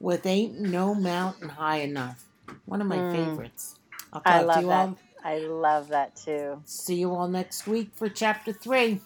with 0.00 0.24
Ain't 0.24 0.58
No 0.58 0.94
Mountain 0.94 1.50
High 1.50 1.80
Enough. 1.80 2.24
One 2.64 2.80
of 2.80 2.86
my 2.86 3.00
Mm. 3.00 3.12
favorites. 3.12 3.74
I'll 4.12 4.22
talk 4.22 4.26
I 4.26 4.40
to 4.40 4.46
love 4.46 4.62
you 4.62 4.68
that. 4.68 4.88
all. 4.88 4.98
I 5.22 5.38
love 5.38 5.88
that 5.88 6.16
too. 6.16 6.62
See 6.64 6.96
you 6.96 7.14
all 7.14 7.28
next 7.28 7.66
week 7.66 7.90
for 7.94 8.08
chapter 8.08 8.54
three. 8.54 9.00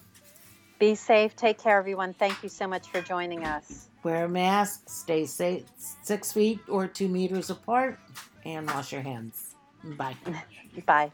Be 0.79 0.95
safe. 0.95 1.35
Take 1.35 1.57
care, 1.61 1.77
everyone. 1.77 2.13
Thank 2.13 2.41
you 2.41 2.49
so 2.49 2.67
much 2.67 2.87
for 2.87 3.01
joining 3.01 3.43
us. 3.43 3.89
Wear 4.03 4.25
a 4.25 4.29
mask, 4.29 4.87
stay 4.87 5.25
safe, 5.25 5.63
six 6.03 6.31
feet 6.31 6.61
or 6.69 6.87
two 6.87 7.09
meters 7.09 7.49
apart, 7.49 7.99
and 8.45 8.65
wash 8.67 8.93
your 8.93 9.01
hands. 9.01 9.55
Bye. 9.83 10.15
Bye. 10.85 11.11